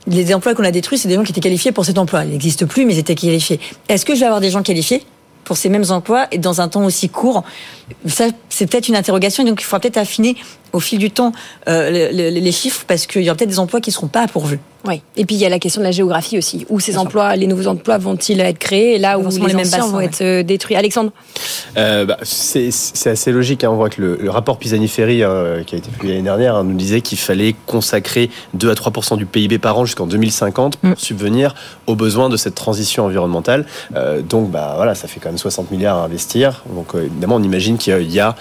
les 0.08 0.34
emplois 0.34 0.55
qu'on 0.55 0.63
a 0.63 0.71
détruits, 0.71 0.97
c'est 0.97 1.08
des 1.08 1.15
gens 1.15 1.23
qui 1.23 1.32
étaient 1.32 1.41
qualifiés 1.41 1.71
pour 1.71 1.86
cet 1.86 1.97
emploi. 1.97 2.23
Ils 2.25 2.32
n'existent 2.32 2.65
plus, 2.65 2.86
mais 2.86 2.93
ils 2.93 2.99
étaient 2.99 3.15
qualifiés. 3.15 3.60
Est-ce 3.88 4.05
que 4.05 4.15
je 4.15 4.21
vais 4.21 4.25
avoir 4.25 4.41
des 4.41 4.49
gens 4.49 4.63
qualifiés 4.63 5.03
pour 5.43 5.58
ces 5.58 5.69
mêmes 5.69 5.86
emplois 5.89 6.27
et 6.32 6.38
dans 6.38 6.62
un 6.62 6.67
temps 6.67 6.86
aussi 6.86 7.10
court? 7.10 7.43
Ça, 8.08 8.25
c'est 8.49 8.65
peut-être 8.67 8.88
une 8.88 8.95
interrogation. 8.95 9.43
Donc, 9.43 9.62
il 9.62 9.65
faudra 9.65 9.79
peut-être 9.82 9.97
affiner 9.97 10.36
au 10.73 10.79
fil 10.79 10.99
du 10.99 11.12
temps 11.12 11.32
euh, 11.67 12.10
le- 12.12 12.17
le- 12.32 12.39
les 12.39 12.51
chiffres 12.51 12.84
parce 12.88 13.05
qu'il 13.08 13.21
y 13.23 13.29
aura 13.29 13.36
peut-être 13.38 13.49
des 13.49 13.60
emplois 13.60 13.82
qui 13.82 13.89
ne 13.89 13.93
seront 13.93 14.08
pas 14.08 14.27
pourvus. 14.27 14.60
Oui. 14.88 15.01
Et 15.17 15.25
puis 15.25 15.36
il 15.36 15.41
y 15.41 15.45
a 15.45 15.49
la 15.49 15.60
question 15.60 15.82
de 15.82 15.86
la 15.86 15.91
géographie 15.91 16.38
aussi. 16.38 16.65
Où 16.69 16.79
ces 16.79 16.97
emplois, 16.97 17.36
les 17.36 17.47
nouveaux 17.47 17.67
emplois 17.67 17.97
vont-ils 17.97 18.39
être 18.39 18.58
créés 18.60 18.95
et 18.95 18.97
là 18.97 19.19
où 19.19 19.27
les, 19.27 19.36
les 19.36 19.39
mêmes 19.41 19.60
anciens 19.60 19.77
bassins, 19.79 19.88
vont 19.91 19.97
ouais. 19.97 20.05
être 20.05 20.21
euh, 20.21 20.41
détruits. 20.43 20.77
Alexandre 20.77 21.12
Euh, 21.75 22.05
bah, 22.05 22.17
c'est 22.23 22.71
c'est 22.71 23.10
assez 23.10 23.32
logique. 23.34 23.63
hein. 23.65 23.71
On 23.71 23.75
voit 23.75 23.89
que 23.89 24.01
le, 24.01 24.15
le 24.21 24.29
rapport 24.29 24.58
Pisani-Ferry, 24.58 25.17
qui 25.65 25.75
a 25.75 25.77
été 25.77 25.89
publié 25.91 26.13
l'année 26.13 26.23
dernière, 26.23 26.55
hein, 26.55 26.63
nous 26.63 26.75
disait 26.77 27.01
qu'il 27.01 27.17
fallait 27.17 27.55
consacrer 27.65 28.29
2 28.53 28.69
à 28.71 28.73
3% 28.73 29.17
du 29.17 29.25
PIB 29.25 29.58
par 29.60 29.77
an 29.77 29.84
jusqu'en 29.86 30.08
2050 30.08 30.77
pour 30.77 30.89
Mm. 30.91 30.95
subvenir 30.97 31.55
aux 31.88 31.95
besoins 31.95 32.29
de 32.29 32.38
cette 32.38 32.55
transition 32.55 33.05
environnementale. 33.05 33.65
Euh, 33.95 34.21
donc, 34.21 34.49
bah, 34.49 34.73
voilà, 34.77 34.95
ça 34.95 35.08
fait 35.10 35.19
quand 35.19 35.29
même 35.29 35.38
60 35.38 35.71
milliards 35.71 35.97
à 35.97 36.03
investir. 36.05 36.63
Donc, 36.73 36.95
euh, 36.95 37.05
évidemment, 37.05 37.36
on 37.36 37.43
imagine 37.43 37.77
qu'il 37.77 38.10
y 38.12 38.19
a 38.21 38.36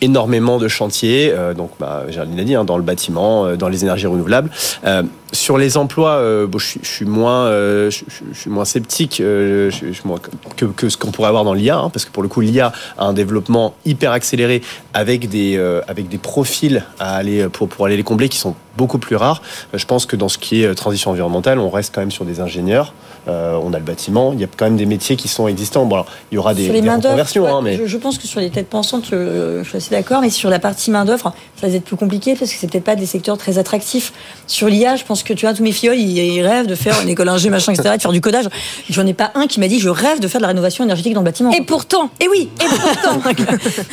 énormément 0.00 0.58
de 0.58 0.68
chantiers, 0.68 1.30
euh, 1.32 1.54
donc 1.54 1.70
bah, 1.78 2.04
Géraldine 2.08 2.44
dit, 2.44 2.54
hein, 2.54 2.64
dans 2.64 2.76
le 2.76 2.82
bâtiment, 2.82 3.46
euh, 3.46 3.56
dans 3.56 3.68
les 3.68 3.84
énergies 3.84 4.06
renouvelables. 4.06 4.50
Euh, 4.84 5.02
sur 5.32 5.58
les 5.58 5.76
emplois, 5.76 6.22
je, 6.22 6.78
suis- 6.82 7.04
moins, 7.04 7.50
je, 7.50 8.02
suis 8.34 8.50
moins 8.50 8.64
sceptique 8.64 9.16
que, 9.16 9.68
ce 9.72 10.96
qu'on 10.96 11.10
pourrait 11.10 11.28
avoir 11.28 11.42
dans 11.42 11.54
l'IA, 11.54 11.76
hein, 11.76 11.90
parce 11.90 12.04
que 12.04 12.12
pour 12.12 12.22
le 12.22 12.28
coup, 12.28 12.40
l'IA 12.40 12.72
a 12.98 13.04
un 13.04 13.12
développement 13.12 13.74
hyper 13.84 14.12
accéléré 14.12 14.62
avec 14.92 15.28
des, 15.28 15.58
avec 15.88 16.08
des 16.08 16.18
profils 16.18 16.84
à 17.00 17.16
aller 17.16 17.48
pour, 17.48 17.68
pour 17.68 17.86
aller 17.86 17.96
les 17.96 18.04
combler 18.04 18.28
qui 18.28 18.38
sont 18.38 18.54
beaucoup 18.76 18.98
plus 18.98 19.16
rares. 19.16 19.42
Je 19.72 19.84
pense 19.86 20.06
que 20.06 20.14
dans 20.14 20.28
ce 20.28 20.38
qui 20.38 20.62
est 20.62 20.72
transition 20.76 21.10
environnementale, 21.10 21.58
on 21.58 21.70
reste 21.70 21.92
quand 21.92 22.02
même 22.02 22.12
sur 22.12 22.24
des 22.24 22.38
ingénieurs. 22.38 22.94
Euh, 23.26 23.58
on 23.62 23.72
a 23.72 23.78
le 23.78 23.84
bâtiment. 23.84 24.32
Il 24.34 24.40
y 24.40 24.44
a 24.44 24.46
quand 24.54 24.66
même 24.66 24.76
des 24.76 24.86
métiers 24.86 25.16
qui 25.16 25.28
sont 25.28 25.48
existants. 25.48 25.86
Bon, 25.86 25.94
alors, 25.96 26.06
il 26.30 26.34
y 26.34 26.38
aura 26.38 26.52
des, 26.54 26.64
sur 26.64 26.72
les 26.74 26.82
des 26.82 26.88
hein, 26.88 27.60
mais 27.62 27.76
je, 27.76 27.86
je 27.86 27.96
pense 27.96 28.18
que 28.18 28.26
sur 28.26 28.40
les 28.40 28.50
têtes 28.50 28.68
pensantes, 28.68 29.12
euh, 29.12 29.62
je 29.64 29.68
suis 29.68 29.78
assez 29.78 29.90
d'accord, 29.90 30.20
mais 30.20 30.30
sur 30.30 30.50
la 30.50 30.58
partie 30.58 30.90
main 30.90 31.04
d'œuvre, 31.04 31.32
ça 31.60 31.66
va 31.68 31.72
être 31.74 31.84
plus 31.84 31.96
compliqué 31.96 32.34
parce 32.34 32.50
que 32.52 32.56
c'est 32.58 32.70
peut-être 32.70 32.84
pas 32.84 32.96
des 32.96 33.06
secteurs 33.06 33.38
très 33.38 33.58
attractifs. 33.58 34.12
Sur 34.46 34.68
l'IA, 34.68 34.96
je 34.96 35.04
pense 35.04 35.22
que 35.22 35.32
tu 35.32 35.46
vois 35.46 35.54
tous 35.54 35.62
mes 35.62 35.72
filles, 35.72 35.92
ils, 35.96 36.18
ils 36.18 36.42
rêvent 36.46 36.66
de 36.66 36.74
faire 36.74 37.00
une 37.02 37.08
école 37.08 37.28
ingé, 37.30 37.48
machin, 37.50 37.72
etc., 37.72 37.94
de 37.96 38.02
faire 38.02 38.12
du 38.12 38.20
codage. 38.20 38.46
J'en 38.90 39.06
ai 39.06 39.14
pas 39.14 39.30
un 39.34 39.46
qui 39.46 39.58
m'a 39.60 39.68
dit 39.68 39.80
je 39.80 39.88
rêve 39.88 40.20
de 40.20 40.28
faire 40.28 40.40
de 40.40 40.42
la 40.42 40.48
rénovation 40.48 40.84
énergétique 40.84 41.14
dans 41.14 41.20
le 41.20 41.24
bâtiment. 41.24 41.50
Et 41.52 41.62
pourtant, 41.62 42.10
Et 42.20 42.28
oui, 42.28 42.48
et 42.60 42.64
pourtant. 42.66 43.14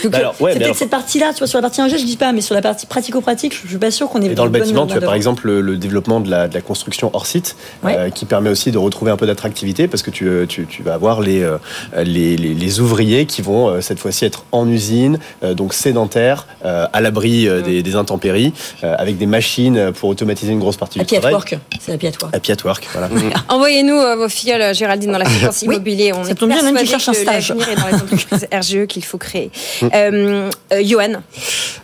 Donc, 0.04 0.12
Bah 0.12 0.34
ouais, 0.40 0.52
c'est 0.54 0.60
peut-être 0.60 0.64
alors- 0.64 0.76
cette 0.76 0.90
partie-là, 0.90 1.32
tu 1.34 1.40
vois, 1.40 1.48
sur 1.48 1.58
la 1.58 1.62
partie 1.64 1.82
ingé, 1.82 1.98
je 1.98 2.06
dis 2.06 2.18
pas, 2.18 2.34
mais 2.34 2.42
sur 2.42 2.54
la 2.56 2.62
partie 2.62 2.86
pratico-pratique, 2.86 3.54
je 3.64 3.68
suis 3.70 3.78
pas 3.78 3.92
sûr 3.92 4.10
qu'on 4.10 4.22
ait 4.22 4.28
Et 4.28 4.36
dans 4.36 4.44
le 4.46 4.50
bâtiment, 4.52 4.86
tu 4.86 4.92
as 4.92 4.96
main-d'œuvre. 4.96 5.06
par 5.06 5.16
exemple 5.16 5.48
le, 5.48 5.62
le 5.62 5.78
développement 5.78 6.20
de 6.20 6.30
la, 6.30 6.48
de 6.48 6.54
la 6.54 6.62
construction 6.62 7.10
hors 7.14 7.26
site, 7.26 7.56
Ouais. 7.84 7.96
euh, 7.98 8.10
qui 8.10 8.26
permet 8.26 8.50
aussi 8.50 8.72
de 8.72 8.78
retrouver 8.78 9.12
un 9.12 9.18
peu 9.22 9.28
d'attractivité, 9.28 9.88
parce 9.88 10.02
que 10.02 10.10
tu, 10.10 10.28
euh, 10.28 10.48
tu, 10.48 10.66
tu 10.66 10.82
vas 10.82 10.96
avoir 10.96 11.22
les, 11.22 11.44
euh, 11.44 11.58
les, 11.96 12.36
les, 12.38 12.56
les 12.56 12.80
ouvriers 12.80 13.28
qui 13.28 13.44
vont 13.44 13.70
euh, 13.70 13.80
cette 13.82 14.00
fois-ci 14.00 14.26
être 14.26 14.46
en 14.52 14.68
usine, 14.68 15.20
donc 15.56 15.74
sédentaires, 15.76 16.48
à 16.64 17.02
l'abri 17.02 17.48
des, 17.64 17.84
des 17.84 17.96
intempéries, 17.96 18.54
avec 18.82 19.18
des 19.20 19.26
machines 19.28 19.92
pour 19.94 20.10
automatiser 20.10 20.52
une 20.54 20.60
grosse 20.60 20.78
partie 20.78 20.98
du 21.00 21.04
Happy 21.04 21.16
at 21.18 21.20
travail. 21.20 21.34
work, 21.36 21.58
c'est 21.80 21.92
happy 21.94 22.08
at 22.08 22.12
work. 22.22 22.36
Happy 22.36 22.52
at 22.52 22.64
work, 22.66 22.88
voilà. 22.94 23.10
envoyez-nous 23.50 24.00
vos 24.18 24.30
filleuls, 24.30 24.62
euh, 24.62 24.74
Géraldine, 24.74 25.12
dans 25.12 25.18
la 25.20 25.26
finance 25.26 25.60
Oui, 25.62 25.76
immobilier. 25.76 26.14
On 26.14 26.24
ça 26.24 26.32
est 26.32 26.36
tombe 26.36 26.50
bien, 26.50 26.62
même 26.64 26.76
qu'ils 26.78 26.90
cherchent 26.90 27.10
un 27.10 27.14
stage. 27.14 27.50
l'avenir 27.50 27.70
est 27.70 27.76
dans 27.76 27.88
les 27.88 27.94
entreprises 28.04 28.48
RGE 28.52 28.88
qu'il 28.88 29.04
faut 29.06 29.18
créer. 29.20 29.52
Euh, 29.84 30.50
euh, 30.74 30.82
Johan, 30.84 31.22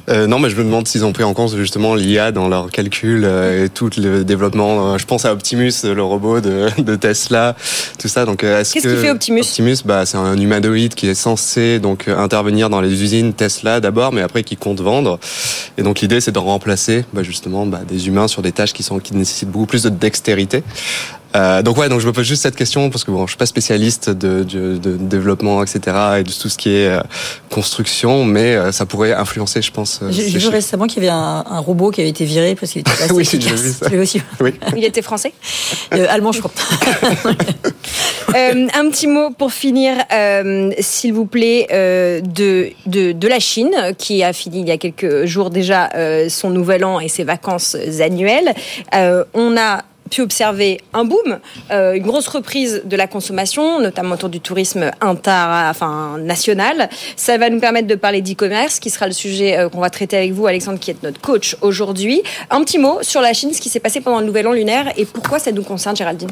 Euh, 0.10 0.26
non, 0.26 0.40
mais 0.40 0.50
je 0.50 0.56
me 0.56 0.64
demande 0.64 0.88
s'ils 0.88 1.04
ont 1.06 1.12
pris 1.14 1.24
en 1.24 1.34
compte 1.34 1.56
justement 1.56 1.94
l'IA 1.96 2.32
dans 2.32 2.48
leurs 2.48 2.72
calculs 2.72 3.24
euh, 3.26 3.66
et 3.66 3.70
tout 3.70 3.90
le 3.98 4.24
développement. 4.24 4.94
Euh, 4.94 4.98
je 4.98 5.06
pense 5.06 5.26
à 5.26 5.34
Optimus, 5.34 5.74
le 5.84 6.02
robot 6.02 6.40
de, 6.40 6.70
de 6.82 6.96
Tesla, 6.96 7.27
tout 8.00 8.08
ça. 8.08 8.26
Donc, 8.26 8.44
euh, 8.44 8.62
est-ce 8.62 8.74
Qu'est-ce 8.74 8.86
que 8.86 8.94
qu'il 8.94 9.00
fait, 9.00 9.12
Optimus 9.12 9.42
Optimus, 9.42 9.78
bah, 9.86 10.06
c'est 10.06 10.18
un 10.18 10.38
humanoïde 10.38 10.96
qui 10.96 11.08
est 11.08 11.16
censé 11.16 11.80
donc 11.80 12.08
euh, 12.08 12.18
intervenir 12.18 12.70
dans 12.70 12.82
les 12.82 13.02
usines 13.02 13.34
Tesla 13.34 13.80
d'abord, 13.80 14.14
mais 14.14 14.22
après 14.22 14.44
qui 14.44 14.58
compte 14.58 14.82
vendre. 14.82 15.20
Et 15.78 15.84
donc 15.84 16.00
l'idée, 16.02 16.22
c'est 16.22 16.32
de 16.32 16.40
remplacer 16.40 17.06
bah, 17.14 17.24
justement 17.24 17.66
bah, 17.66 17.82
des 17.88 18.08
humains 18.08 18.28
sur 18.28 18.42
des 18.42 18.52
tâches 18.52 18.74
qui 18.74 18.84
sont 18.84 19.00
qui 19.00 19.16
nécessitent 19.16 19.50
beaucoup 19.50 19.68
plus 19.68 19.84
de 19.84 19.90
dextérité. 19.90 20.64
Euh, 21.38 21.62
donc 21.62 21.78
ouais, 21.78 21.88
donc 21.88 22.00
je 22.00 22.08
me 22.08 22.14
pose 22.14 22.26
juste 22.26 22.42
cette 22.42 22.56
question 22.56 22.90
parce 22.90 23.04
que 23.04 23.12
bon, 23.12 23.26
je 23.26 23.32
suis 23.32 23.38
pas 23.38 23.46
spécialiste 23.46 24.10
de, 24.10 24.44
de, 24.44 24.78
de 24.78 24.98
développement, 24.98 25.62
etc. 25.64 25.96
et 26.20 26.24
de 26.24 26.32
tout 26.32 26.50
ce 26.50 26.58
qui 26.58 26.70
est 26.70 26.88
euh, 26.88 27.02
construction, 27.52 28.26
mais 28.26 28.56
euh, 28.56 28.72
ça 28.72 28.86
pourrait 28.86 29.14
influencer, 29.14 29.62
je 29.62 29.72
pense. 29.72 30.02
J'ai 30.10 30.40
vu 30.40 30.48
récemment 30.48 30.88
qu'il 30.88 31.04
y 31.04 31.08
avait 31.08 31.16
un, 31.16 31.44
un 31.50 31.60
robot 31.60 31.92
qui 31.92 32.02
avait 32.02 32.10
été 32.10 32.26
viré 32.26 32.56
parce 32.56 32.72
qu'il 32.72 32.82
était 32.82 32.92
pas 32.98 33.04
assez 33.04 33.14
Oui, 33.14 33.24
j'ai 33.30 33.38
vu 33.38 33.72
ça. 33.72 33.90
Tu 33.90 33.96
l'as 33.96 34.02
aussi 34.02 34.22
Oui. 34.40 34.54
Il 34.76 34.84
était 34.84 35.02
français. 35.02 35.34
Euh, 35.94 36.06
Allemand, 36.10 36.32
je 36.32 36.40
crois. 36.40 36.52
Euh, 38.36 38.68
un 38.74 38.90
petit 38.90 39.08
mot 39.08 39.30
pour 39.30 39.54
finir, 39.54 39.96
euh, 40.12 40.72
s'il 40.80 41.14
vous 41.14 41.26
plaît, 41.26 41.68
euh, 41.72 42.20
de, 42.20 42.72
de, 42.86 43.14
de 43.14 43.28
la 43.28 43.40
Chine, 43.40 43.72
qui 43.98 44.22
a 44.22 44.34
fini 44.34 44.60
il 44.60 44.68
y 44.68 44.72
a 44.72 44.78
quelques 44.78 45.26
jours 45.26 45.50
déjà 45.50 45.90
euh, 45.96 46.28
son 46.28 46.50
nouvel 46.50 46.84
an 46.84 47.00
et 47.00 47.08
ses 47.08 47.24
vacances 47.24 47.78
annuelles. 48.02 48.54
Euh, 48.94 49.24
on 49.34 49.56
a 49.58 49.82
pu 50.08 50.22
observer 50.22 50.82
un 50.94 51.04
boom, 51.04 51.40
euh, 51.72 51.94
une 51.94 52.04
grosse 52.04 52.28
reprise 52.28 52.82
de 52.86 52.96
la 52.96 53.08
consommation, 53.08 53.80
notamment 53.80 54.16
autour 54.16 54.30
du 54.30 54.40
tourisme 54.40 54.92
inter, 55.02 55.68
enfin 55.70 56.18
national. 56.20 56.90
Ça 57.16 57.38
va 57.38 57.50
nous 57.50 57.60
permettre 57.60 57.88
de 57.88 57.96
parler 57.96 58.22
d'e-commerce, 58.22 58.80
qui 58.80 58.90
sera 58.90 59.08
le 59.08 59.14
sujet 59.14 59.58
euh, 59.58 59.70
qu'on 59.70 59.80
va 59.80 59.90
traiter 59.90 60.18
avec 60.18 60.32
vous, 60.32 60.48
Alexandre, 60.48 60.80
qui 60.80 60.92
est 60.92 61.04
notre 61.04 61.22
coach 61.22 61.56
aujourd'hui. 61.62 62.24
Un 62.50 62.64
petit 62.64 62.78
mot 62.78 63.00
sur 63.02 63.22
la 63.22 63.34
Chine, 63.34 63.54
ce 63.54 63.62
qui 63.62 63.70
s'est 63.70 63.80
passé 63.80 64.02
pendant 64.02 64.20
le 64.20 64.26
Nouvel 64.26 64.48
An 64.48 64.54
lunaire 64.54 64.92
et 64.98 65.06
pourquoi 65.06 65.40
ça 65.40 65.52
nous 65.52 65.64
concerne, 65.64 65.96
Géraldine? 65.96 66.30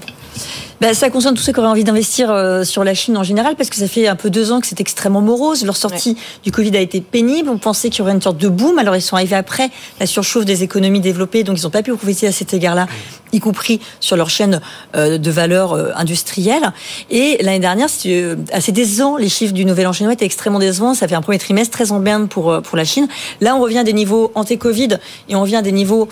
Bah, 0.82 0.94
ça 0.94 1.10
concerne 1.10 1.36
tous 1.36 1.42
ceux 1.42 1.54
qui 1.54 1.60
auraient 1.60 1.70
envie 1.70 1.86
d'investir 1.86 2.30
euh, 2.30 2.64
sur 2.64 2.84
la 2.84 2.94
Chine 2.94 3.18
en 3.18 3.24
général, 3.24 3.56
parce 3.56 3.70
que 3.70 3.78
ça 3.78 3.88
fait 3.88 4.08
un 4.08 4.18
peu 4.18 4.30
deux 4.30 4.52
ans 4.52 4.60
que 4.60 4.68
c'est 4.68 4.82
extrêmement 4.82 5.22
morose. 5.22 5.64
Leur 5.64 5.78
sortie 5.78 6.18
du 6.44 6.52
Covid 6.52 6.76
a 6.76 6.82
été 6.82 7.00
pénible. 7.00 7.50
On 7.50 7.58
pensait 7.58 7.90
qu'il 7.90 8.00
y 8.00 8.02
aurait 8.02 8.12
une 8.12 8.22
sorte 8.22 8.38
de 8.38 8.50
boom. 8.50 8.78
Alors 8.78 8.96
ils 8.96 9.02
sont 9.02 9.16
arrivés 9.16 9.38
après 9.38 9.70
la 10.00 10.06
surchauffe 10.06 10.44
des 10.44 10.64
économies 10.64 11.00
développées, 11.00 11.44
donc 11.44 11.60
ils 11.60 11.64
n'ont 11.64 11.70
pas 11.70 11.84
pu 11.84 11.94
profiter 11.94 12.28
à 12.28 12.32
cet 12.34 12.54
égard-là, 12.54 12.88
y 13.36 13.40
compris 13.40 13.80
sur 14.00 14.16
leur 14.16 14.30
chaîne 14.30 14.62
euh, 14.96 15.18
de 15.18 15.32
valeur 15.32 15.74
euh, 15.74 15.92
industrielle. 15.96 16.72
Et 17.10 17.38
l'année 17.42 17.60
dernière, 17.60 17.90
c'était 17.90 18.22
euh, 18.24 18.36
assez 18.52 18.72
décevant. 18.72 19.18
Les 19.18 19.30
chiffres 19.30 19.54
du 19.54 19.66
Nouvel 19.66 19.88
An 19.88 19.94
chinois 19.94 20.14
étaient 20.14 20.26
extrêmement 20.26 20.60
décevants. 20.60 20.94
Ça 20.94 21.08
fait 21.08 21.16
un 21.16 21.22
premier 21.22 21.38
trimestre 21.40 21.72
très 21.72 21.92
en 21.92 22.00
berne 22.00 22.28
pour 22.28 22.62
pour 22.62 22.78
la 22.78 22.86
Chine. 22.86 23.08
Là, 23.42 23.56
on 23.56 23.62
revient 23.62 23.80
à 23.80 23.84
des 23.84 23.94
niveaux 23.94 24.32
anté-Covid 24.36 24.98
et 25.30 25.36
on 25.36 25.42
revient 25.42 25.58
à 25.58 25.62
des 25.62 25.72
niveaux 25.72 26.08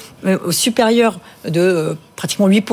supérieurs 0.51 1.19
de 1.47 1.95
pratiquement 2.15 2.47
8 2.47 2.69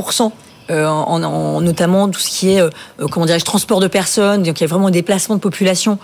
euh, 0.70 0.86
en, 0.86 1.22
en- 1.22 1.60
notamment 1.60 2.08
tout 2.08 2.20
ce 2.20 2.30
qui 2.30 2.50
est 2.50 2.62
comment 3.10 3.26
dirais-je 3.26 3.44
transport 3.44 3.80
de 3.80 3.88
personnes 3.88 4.42
donc 4.44 4.60
il 4.60 4.62
y 4.62 4.64
a 4.64 4.68
vraiment 4.68 4.86
un 4.86 4.92
déplacement 4.92 5.34
de 5.34 5.40
population 5.40 5.98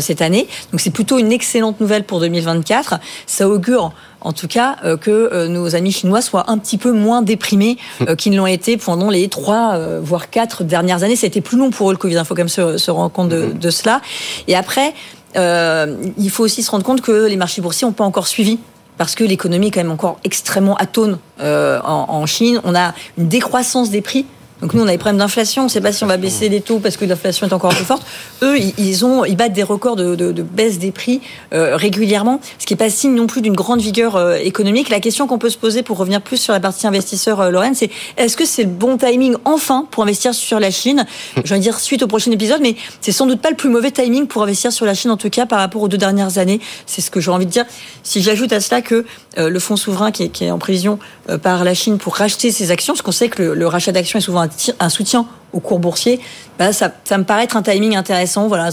cette 0.00 0.20
année 0.22 0.48
donc 0.72 0.80
c'est 0.80 0.90
plutôt 0.90 1.18
une 1.18 1.30
excellente 1.32 1.80
nouvelle 1.80 2.02
pour 2.04 2.18
2024 2.20 2.98
ça 3.26 3.48
augure 3.48 3.92
en 4.20 4.32
tout 4.32 4.48
cas 4.48 4.76
euh, 4.84 4.96
que 4.96 5.10
euh, 5.10 5.48
nos 5.48 5.74
amis 5.74 5.92
chinois 5.92 6.22
soient 6.22 6.50
un 6.50 6.58
petit 6.58 6.78
peu 6.78 6.92
moins 6.92 7.22
déprimés 7.22 7.78
euh, 8.06 8.14
qu'ils 8.14 8.32
ne 8.32 8.36
l'ont 8.36 8.46
été 8.46 8.76
pendant 8.76 9.10
les 9.10 9.28
trois 9.28 9.74
euh, 9.74 10.00
voire 10.02 10.30
quatre 10.30 10.64
dernières 10.64 11.02
années 11.02 11.16
ça 11.16 11.26
a 11.26 11.28
été 11.28 11.40
plus 11.40 11.58
long 11.58 11.70
pour 11.70 11.90
eux 11.90 11.92
le 11.92 11.98
Covid 11.98 12.14
il 12.14 12.24
faut 12.24 12.34
quand 12.34 12.40
même 12.40 12.48
se, 12.48 12.78
se 12.78 12.90
rendre 12.90 13.12
compte 13.12 13.28
de, 13.28 13.52
de 13.52 13.70
cela 13.70 14.00
et 14.46 14.56
après 14.56 14.94
euh, 15.36 15.96
il 16.18 16.30
faut 16.30 16.44
aussi 16.44 16.62
se 16.62 16.70
rendre 16.70 16.84
compte 16.84 17.00
que 17.00 17.26
les 17.26 17.36
marchés 17.36 17.60
boursiers 17.60 17.86
n'ont 17.86 17.92
pas 17.92 18.04
encore 18.04 18.26
suivi 18.26 18.58
parce 18.96 19.14
que 19.14 19.24
l'économie 19.24 19.68
est 19.68 19.70
quand 19.70 19.80
même 19.80 19.92
encore 19.92 20.18
extrêmement 20.24 20.76
atone 20.76 21.18
euh, 21.40 21.80
en, 21.84 22.06
en 22.08 22.26
Chine. 22.26 22.60
On 22.64 22.74
a 22.74 22.94
une 23.16 23.28
décroissance 23.28 23.90
des 23.90 24.00
prix. 24.00 24.26
Donc 24.60 24.74
nous, 24.74 24.82
on 24.82 24.86
a 24.88 24.90
des 24.90 24.98
problèmes 24.98 25.18
d'inflation. 25.18 25.62
On 25.62 25.64
ne 25.66 25.70
sait 25.70 25.80
pas 25.80 25.92
si 25.92 26.02
on 26.02 26.08
va 26.08 26.16
baisser 26.16 26.48
les 26.48 26.60
taux 26.60 26.78
parce 26.80 26.96
que 26.96 27.04
l'inflation 27.04 27.46
est 27.46 27.52
encore 27.52 27.72
plus 27.74 27.84
forte. 27.84 28.02
Eux, 28.42 28.58
ils- 28.58 29.04
ont, 29.04 29.24
ils 29.24 29.36
battent 29.36 29.52
des 29.52 29.62
records 29.62 29.94
de, 29.96 30.14
de- 30.16 30.32
de 30.32 30.42
baisse 30.42 30.78
des 30.80 30.90
prix 30.90 31.20
euh, 31.52 31.76
régulièrement, 31.76 32.40
ce 32.58 32.66
qui 32.66 32.72
n'est 32.72 32.78
pas 32.78 32.90
signe 32.90 33.14
non 33.14 33.26
plus 33.28 33.40
d'une 33.40 33.54
grande 33.54 33.80
vigueur 33.80 34.16
euh, 34.16 34.34
économique. 34.34 34.88
La 34.88 34.98
question 35.00 35.26
qu'on 35.28 35.38
peut 35.38 35.50
se 35.50 35.56
poser 35.58 35.82
pour 35.84 35.96
revenir 35.98 36.20
plus 36.20 36.38
sur 36.38 36.52
la 36.52 36.58
partie 36.60 36.86
investisseur, 36.86 37.40
euh, 37.40 37.50
Lorraine, 37.50 37.74
c'est 37.76 37.90
est-ce 38.16 38.36
que 38.36 38.44
c'est 38.44 38.64
le 38.64 38.70
bon 38.70 38.96
timing 38.96 39.36
enfin 39.44 39.86
pour 39.90 40.02
investir 40.02 40.34
sur 40.34 40.58
la 40.58 40.70
Chine? 40.72 41.06
Je 41.44 41.54
vais 41.54 41.60
dire 41.60 41.78
suite 41.78 42.02
au 42.02 42.08
prochain 42.08 42.30
épisode, 42.32 42.60
mais 42.60 42.74
c'est 43.00 43.12
sans 43.12 43.26
doute 43.26 43.40
pas 43.40 43.50
le 43.50 43.56
plus 43.56 43.68
mauvais 43.68 43.90
timing 43.92 44.26
pour 44.26 44.42
investir 44.42 44.72
sur 44.72 44.86
la 44.86 44.94
Chine 44.94 45.10
en 45.12 45.16
tout 45.16 45.30
cas 45.30 45.46
par 45.46 45.60
rapport 45.60 45.82
aux 45.82 45.88
deux 45.88 45.98
dernières 45.98 46.38
années. 46.38 46.60
C'est 46.86 47.00
ce 47.00 47.10
que 47.12 47.20
j'ai 47.20 47.30
envie 47.30 47.46
de 47.46 47.50
dire. 47.52 47.64
Si 48.02 48.22
j'ajoute 48.22 48.52
à 48.52 48.60
cela 48.60 48.82
que 48.82 49.04
euh, 49.38 49.48
le 49.50 49.58
fonds 49.60 49.76
souverain 49.76 50.10
qui 50.10 50.24
est, 50.24 50.28
qui 50.30 50.44
est 50.44 50.50
en 50.50 50.58
prévision 50.58 50.98
euh, 51.30 51.38
par 51.38 51.62
la 51.62 51.74
Chine 51.74 51.98
pour 51.98 52.16
racheter 52.16 52.50
ses 52.50 52.70
actions, 52.72 52.94
parce 52.94 53.02
qu'on 53.02 53.12
sait 53.12 53.28
que 53.28 53.42
le, 53.42 53.54
le 53.54 53.66
rachat 53.68 53.92
d'actions 53.92 54.18
est 54.18 54.22
souvent 54.22 54.40
un, 54.40 54.47
un 54.80 54.88
soutien 54.88 55.26
au 55.52 55.60
cours 55.60 55.78
boursier, 55.78 56.20
bah, 56.58 56.72
ça, 56.72 56.92
me 57.12 57.24
paraît 57.24 57.44
être 57.44 57.56
un 57.56 57.62
timing 57.62 57.96
intéressant. 57.96 58.48
Voilà, 58.48 58.70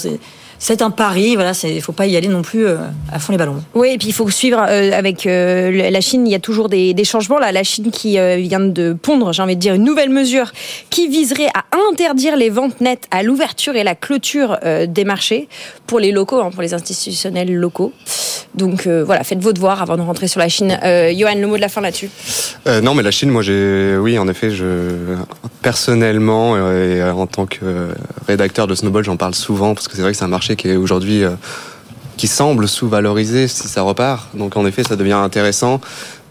c'est 0.58 0.82
un 0.82 0.90
pari. 0.90 1.36
Voilà, 1.36 1.52
il 1.64 1.82
faut 1.82 1.92
pas 1.92 2.08
y 2.08 2.18
aller 2.18 2.28
non 2.28 2.42
plus 2.42 2.66
euh, 2.66 2.78
à 3.12 3.20
fond 3.20 3.32
les 3.32 3.38
ballons. 3.38 3.64
Oui, 3.74 3.92
et 3.92 3.98
puis 3.98 4.10
il 4.10 4.14
faut 4.14 4.30
suivre 4.30 4.66
euh, 4.68 4.92
avec 4.92 5.26
euh, 5.26 5.90
la 5.90 6.02
Chine. 6.02 6.28
Il 6.28 6.32
y 6.32 6.36
a 6.36 6.40
toujours 6.40 6.70
des, 6.70 6.96
changements. 7.04 7.40
Là, 7.40 7.52
la 7.52 7.64
Chine 7.64 7.92
qui 7.92 8.18
vient 8.18 8.60
de 8.60 8.94
pondre, 9.00 9.32
j'ai 9.34 9.42
envie 9.42 9.56
de 9.56 9.62
dire, 9.62 9.76
une 9.76 9.84
nouvelle 9.84 10.10
mesure 10.10 10.52
qui 10.90 11.08
viserait 11.08 11.50
à 11.54 11.64
interdire 11.92 12.36
les 12.36 12.50
ventes 12.50 12.82
nettes 12.82 13.08
à 13.12 13.24
l'ouverture 13.24 13.76
et 13.76 13.84
la 13.84 13.96
clôture 13.96 14.58
des 14.88 15.04
marchés 15.04 15.48
pour 15.86 16.00
les 16.00 16.12
locaux, 16.12 16.42
hein, 16.42 16.50
pour 16.52 16.62
les 16.62 16.74
institutionnels 16.74 17.54
locaux. 17.54 17.94
Donc 18.56 18.88
euh, 18.88 19.04
voilà, 19.04 19.24
faites 19.24 19.42
vos 19.42 19.54
devoirs 19.54 19.82
avant 19.82 19.98
de 19.98 20.02
rentrer 20.02 20.28
sur 20.28 20.40
la 20.40 20.50
Chine. 20.50 20.78
Euh, 20.84 21.14
Johan, 21.16 21.36
le 21.36 21.48
mot 21.48 21.58
de 21.58 21.62
la 21.62 21.70
fin 21.70 21.82
là-dessus. 21.82 22.10
Euh, 22.68 22.82
non, 22.82 22.94
mais 22.94 23.04
la 23.04 23.12
Chine, 23.12 23.30
moi, 23.30 23.42
j'ai, 23.42 23.98
oui, 23.98 24.18
en 24.18 24.28
effet, 24.28 24.50
je 24.52 25.16
personnellement 25.62 26.58
et 26.58 27.04
en 27.04 27.28
tant 27.28 27.46
que 27.46 27.90
rédacteur 28.28 28.68
de 28.68 28.76
Snowball, 28.76 29.04
j'en 29.04 29.18
parle 29.18 29.36
souvent 29.36 29.74
parce 29.74 29.88
que 29.88 29.96
c'est 29.96 30.02
vrai 30.02 30.12
que 30.12 30.18
c'est 30.18 30.26
un 30.26 30.30
marché 30.30 30.56
qui 30.56 30.70
est 30.70 30.76
aujourd'hui 30.76 31.24
qui 32.18 32.28
semble 32.28 32.68
sous-valorisé 32.68 33.48
si 33.48 33.68
ça 33.68 33.82
repart. 33.82 34.36
Donc 34.36 34.56
en 34.56 34.66
effet, 34.66 34.84
ça 34.84 34.96
devient 34.96 35.14
intéressant. 35.14 35.82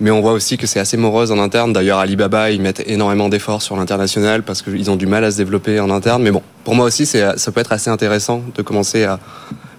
Mais 0.00 0.10
on 0.10 0.20
voit 0.20 0.32
aussi 0.32 0.56
que 0.56 0.66
c'est 0.66 0.80
assez 0.80 0.96
morose 0.96 1.30
en 1.30 1.38
interne. 1.38 1.72
D'ailleurs, 1.72 1.98
Alibaba, 1.98 2.50
ils 2.50 2.60
mettent 2.60 2.82
énormément 2.86 3.28
d'efforts 3.28 3.62
sur 3.62 3.76
l'international 3.76 4.42
parce 4.42 4.62
qu'ils 4.62 4.90
ont 4.90 4.96
du 4.96 5.06
mal 5.06 5.24
à 5.24 5.30
se 5.30 5.36
développer 5.36 5.80
en 5.80 5.90
interne. 5.90 6.22
Mais 6.22 6.30
bon, 6.30 6.42
pour 6.64 6.74
moi 6.74 6.86
aussi, 6.86 7.06
ça 7.06 7.34
peut 7.52 7.60
être 7.60 7.72
assez 7.72 7.90
intéressant 7.90 8.42
de 8.54 8.62
commencer 8.62 9.04
à 9.04 9.18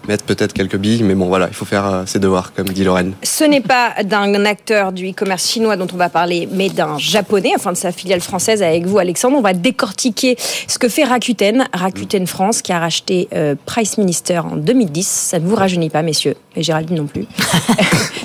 mettre 0.07 0.23
peut-être 0.23 0.53
quelques 0.53 0.77
billes. 0.77 1.03
Mais 1.03 1.15
bon, 1.15 1.27
voilà, 1.27 1.47
il 1.47 1.53
faut 1.53 1.65
faire 1.65 1.85
euh, 1.85 2.03
ses 2.05 2.19
devoirs, 2.19 2.53
comme 2.53 2.69
dit 2.69 2.83
Lorraine. 2.83 3.13
Ce 3.23 3.43
n'est 3.43 3.61
pas 3.61 3.93
d'un 4.03 4.45
acteur 4.45 4.91
du 4.91 5.09
e-commerce 5.09 5.49
chinois 5.49 5.77
dont 5.77 5.87
on 5.93 5.97
va 5.97 6.09
parler, 6.09 6.47
mais 6.51 6.69
d'un 6.69 6.97
japonais, 6.97 7.53
enfin 7.55 7.71
de 7.71 7.77
sa 7.77 7.91
filiale 7.91 8.21
française 8.21 8.63
avec 8.63 8.85
vous, 8.85 8.97
Alexandre. 8.97 9.37
On 9.37 9.41
va 9.41 9.53
décortiquer 9.53 10.37
ce 10.67 10.77
que 10.77 10.89
fait 10.89 11.03
Rakuten, 11.03 11.67
Rakuten 11.73 12.27
France, 12.27 12.61
qui 12.61 12.71
a 12.71 12.79
racheté 12.79 13.27
euh, 13.33 13.55
Price 13.65 13.97
Minister 13.97 14.39
en 14.39 14.55
2010. 14.55 15.07
Ça 15.07 15.39
ne 15.39 15.47
vous 15.47 15.55
rajeunit 15.55 15.89
pas, 15.89 16.01
messieurs, 16.01 16.35
et 16.55 16.63
Géraldine 16.63 16.97
non 16.97 17.07
plus. 17.07 17.25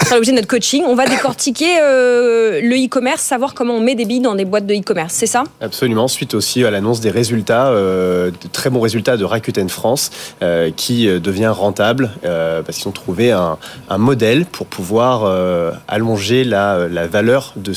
Ce 0.00 0.06
sera 0.06 0.16
l'objet 0.16 0.32
de 0.32 0.36
notre 0.36 0.48
coaching. 0.48 0.82
On 0.86 0.94
va 0.94 1.06
décortiquer 1.06 1.78
euh, 1.80 2.60
le 2.62 2.76
e-commerce, 2.76 3.22
savoir 3.22 3.54
comment 3.54 3.74
on 3.74 3.80
met 3.80 3.94
des 3.94 4.04
billes 4.04 4.20
dans 4.20 4.34
des 4.34 4.44
boîtes 4.44 4.66
de 4.66 4.74
e-commerce. 4.74 5.14
C'est 5.14 5.26
ça? 5.26 5.44
Absolument, 5.60 6.08
suite 6.08 6.34
aussi 6.34 6.64
à 6.64 6.70
l'annonce 6.70 7.00
des 7.00 7.10
résultats, 7.10 7.68
euh, 7.68 8.30
de 8.30 8.48
très 8.52 8.70
bons 8.70 8.80
résultats 8.80 9.16
de 9.16 9.24
Rakuten 9.24 9.68
France, 9.68 10.10
euh, 10.42 10.70
qui 10.74 11.06
devient 11.06 11.52
rentable 11.54 11.69
euh, 12.24 12.62
parce 12.62 12.78
qu'ils 12.78 12.88
ont 12.88 12.92
trouvé 12.92 13.32
un, 13.32 13.58
modèle 13.98 14.46
pour 14.46 14.66
pouvoir 14.66 15.24
euh, 15.24 15.72
allonger 15.88 16.44
la, 16.44 16.88
valeur 17.06 17.52
de 17.56 17.72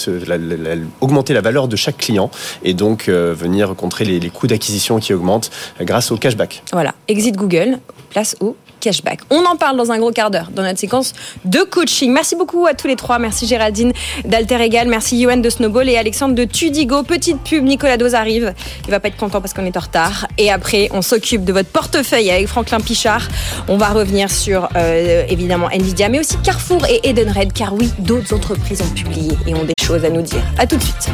augmenter 1.01 1.34
la 1.34 1.41
valeur 1.41 1.67
de 1.67 1.75
chaque 1.75 1.97
client 1.97 2.29
et 2.63 2.73
donc 2.73 3.08
euh, 3.08 3.34
venir 3.38 3.75
contrer 3.75 4.06
les, 4.06 4.19
les 4.19 4.29
coûts 4.29 4.47
d'acquisition 4.47 4.99
qui 4.99 5.13
augmentent 5.13 5.51
grâce 5.82 6.12
au 6.12 6.17
cashback. 6.17 6.63
Voilà, 6.71 6.93
exit 7.08 7.36
Google, 7.36 7.79
place 8.10 8.36
au 8.39 8.56
cashback. 8.84 9.22
On 9.30 9.46
en 9.46 9.56
parle 9.56 9.78
dans 9.78 9.91
un 9.91 9.98
gros 9.98 10.12
quart 10.12 10.30
d'heure 10.30 10.50
dans 10.54 10.62
notre 10.62 10.80
séquence 10.80 11.13
de 11.46 11.60
coaching. 11.60 12.12
Merci 12.12 12.36
beaucoup 12.36 12.67
à 12.67 12.74
tous 12.74 12.88
les 12.88 12.96
trois. 12.96 13.17
Merci 13.17 13.48
Géraldine 13.48 13.93
d'Alter 14.26 14.62
Egal, 14.62 14.88
merci 14.88 15.17
Yoann 15.17 15.41
de 15.41 15.50
Snowball 15.50 15.89
et 15.89 15.98
Alexandre 15.98 16.36
de 16.36 16.43
Tudigo. 16.43 17.04
Petite 17.04 17.39
pub, 17.41 17.63
Nicolas 17.63 17.98
Dose 17.98 18.13
arrive. 18.13 18.54
Il 18.86 18.91
va 18.91 19.00
pas 19.00 19.08
être 19.08 19.17
content 19.17 19.39
parce 19.39 19.54
qu'on 19.54 19.65
est 19.65 19.78
en 19.78 19.80
retard. 19.80 20.28
Et 20.38 20.52
après, 20.52 20.89
on 20.91 21.02
s'occupe 21.02 21.46
de 21.46 21.54
votre 21.54 21.69
portefeuille 21.69 22.30
avec 22.30 22.48
Franklin 22.48 22.80
Pichard. 22.80 23.28
On 23.67 23.78
va 23.78 23.89
revenir 23.89 24.30
sur 24.30 24.67
euh, 24.76 25.24
évidemment 25.30 25.69
Nvidia, 25.69 26.10
mais 26.10 26.19
aussi 26.19 26.38
Carrefour 26.43 26.86
et 26.88 27.08
Edenred, 27.08 27.54
car 27.54 27.74
oui, 27.74 27.89
d'autres 28.00 28.34
entreprises 28.34 28.82
ont 28.82 28.93
publié 28.93 29.32
et 29.48 29.56
ont 29.56 29.63
des 29.63 29.74
choses 29.82 30.04
à 30.04 30.10
nous 30.10 30.22
dire. 30.22 30.43
À 30.58 30.67
tout 30.67 30.78
de 30.78 30.84
suite. 30.84 31.10